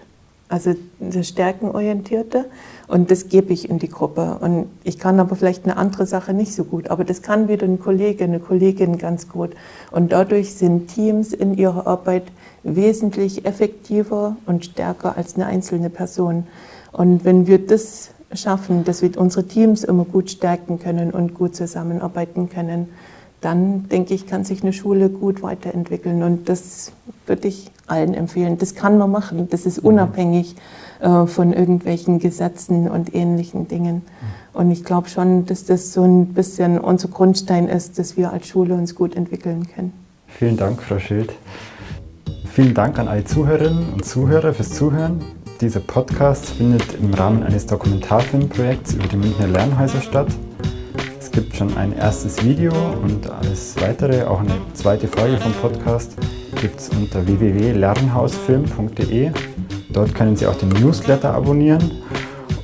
also 0.50 0.74
das 0.98 1.28
Stärkenorientierte. 1.28 2.46
Und 2.88 3.10
das 3.10 3.28
gebe 3.28 3.52
ich 3.52 3.70
in 3.70 3.78
die 3.78 3.88
Gruppe. 3.88 4.38
Und 4.40 4.66
ich 4.82 4.98
kann 4.98 5.20
aber 5.20 5.36
vielleicht 5.36 5.64
eine 5.64 5.76
andere 5.76 6.06
Sache 6.06 6.34
nicht 6.34 6.52
so 6.52 6.64
gut. 6.64 6.90
Aber 6.90 7.04
das 7.04 7.22
kann 7.22 7.48
wieder 7.48 7.66
ein 7.66 7.78
Kollege, 7.78 8.24
eine 8.24 8.40
Kollegin 8.40 8.98
ganz 8.98 9.28
gut. 9.28 9.52
Und 9.92 10.12
dadurch 10.12 10.54
sind 10.54 10.88
Teams 10.88 11.32
in 11.32 11.56
ihrer 11.56 11.86
Arbeit 11.86 12.24
wesentlich 12.64 13.46
effektiver 13.46 14.36
und 14.44 14.64
stärker 14.64 15.16
als 15.16 15.36
eine 15.36 15.46
einzelne 15.46 15.88
Person. 15.88 16.48
Und 16.90 17.24
wenn 17.24 17.46
wir 17.46 17.64
das 17.64 18.10
schaffen, 18.32 18.84
dass 18.84 19.02
wir 19.02 19.18
unsere 19.18 19.46
Teams 19.46 19.84
immer 19.84 20.04
gut 20.04 20.30
stärken 20.30 20.78
können 20.78 21.10
und 21.10 21.34
gut 21.34 21.56
zusammenarbeiten 21.56 22.48
können, 22.48 22.88
dann 23.40 23.88
denke 23.88 24.14
ich, 24.14 24.26
kann 24.26 24.44
sich 24.44 24.62
eine 24.62 24.72
Schule 24.72 25.08
gut 25.08 25.42
weiterentwickeln. 25.42 26.22
Und 26.22 26.48
das 26.48 26.92
würde 27.26 27.48
ich 27.48 27.70
allen 27.86 28.14
empfehlen. 28.14 28.58
Das 28.58 28.74
kann 28.74 28.98
man 28.98 29.10
machen. 29.10 29.48
Das 29.50 29.66
ist 29.66 29.82
mhm. 29.82 29.88
unabhängig 29.88 30.56
äh, 31.00 31.26
von 31.26 31.52
irgendwelchen 31.52 32.18
Gesetzen 32.18 32.88
und 32.88 33.14
ähnlichen 33.14 33.66
Dingen. 33.66 33.96
Mhm. 33.96 34.02
Und 34.52 34.70
ich 34.70 34.84
glaube 34.84 35.08
schon, 35.08 35.46
dass 35.46 35.64
das 35.64 35.92
so 35.92 36.02
ein 36.02 36.26
bisschen 36.34 36.78
unser 36.78 37.08
Grundstein 37.08 37.68
ist, 37.68 37.98
dass 37.98 38.16
wir 38.16 38.32
als 38.32 38.46
Schule 38.46 38.74
uns 38.74 38.94
gut 38.94 39.16
entwickeln 39.16 39.66
können. 39.74 39.92
Vielen 40.26 40.56
Dank, 40.56 40.82
Frau 40.82 40.98
Schild. 40.98 41.32
Vielen 42.52 42.74
Dank 42.74 42.98
an 42.98 43.08
alle 43.08 43.24
Zuhörerinnen 43.24 43.94
und 43.94 44.04
Zuhörer 44.04 44.52
fürs 44.52 44.70
Zuhören. 44.70 45.24
Dieser 45.60 45.80
Podcast 45.80 46.52
findet 46.52 46.94
im 46.94 47.12
Rahmen 47.12 47.42
eines 47.42 47.66
Dokumentarfilmprojekts 47.66 48.94
über 48.94 49.08
die 49.08 49.16
Münchner 49.16 49.46
Lernhäuser 49.46 50.00
statt. 50.00 50.28
Es 51.18 51.30
gibt 51.30 51.54
schon 51.54 51.76
ein 51.76 51.92
erstes 51.92 52.42
Video 52.42 52.72
und 53.02 53.30
alles 53.30 53.76
weitere, 53.78 54.24
auch 54.24 54.40
eine 54.40 54.54
zweite 54.72 55.06
Folge 55.06 55.36
vom 55.36 55.52
Podcast, 55.52 56.16
gibt 56.62 56.80
es 56.80 56.88
unter 56.88 57.26
www.lernhausfilm.de. 57.26 59.32
Dort 59.92 60.14
können 60.14 60.34
Sie 60.34 60.46
auch 60.46 60.56
den 60.56 60.70
Newsletter 60.70 61.34
abonnieren. 61.34 61.90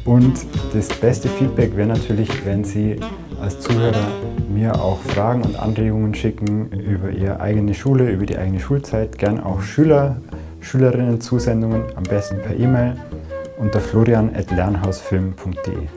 Und 0.06 0.46
das 0.72 0.88
beste 0.88 1.28
Feedback 1.28 1.76
wäre 1.76 1.88
natürlich, 1.88 2.46
wenn 2.46 2.64
Sie 2.64 2.96
als 3.42 3.60
Zuhörer 3.60 4.06
mir 4.48 4.74
auch 4.80 5.02
Fragen 5.02 5.42
und 5.42 5.56
Anregungen 5.56 6.14
schicken 6.14 6.70
über 6.70 7.10
Ihre 7.10 7.40
eigene 7.40 7.74
Schule, 7.74 8.10
über 8.10 8.24
die 8.24 8.38
eigene 8.38 8.60
Schulzeit, 8.60 9.18
gern 9.18 9.38
auch 9.38 9.60
Schüler, 9.60 10.16
Schülerinnen-Zusendungen, 10.66 11.84
am 11.94 12.02
besten 12.02 12.42
per 12.42 12.56
E-Mail 12.56 12.96
unter 13.58 13.80
florian.lernhausfilm.de. 13.80 15.88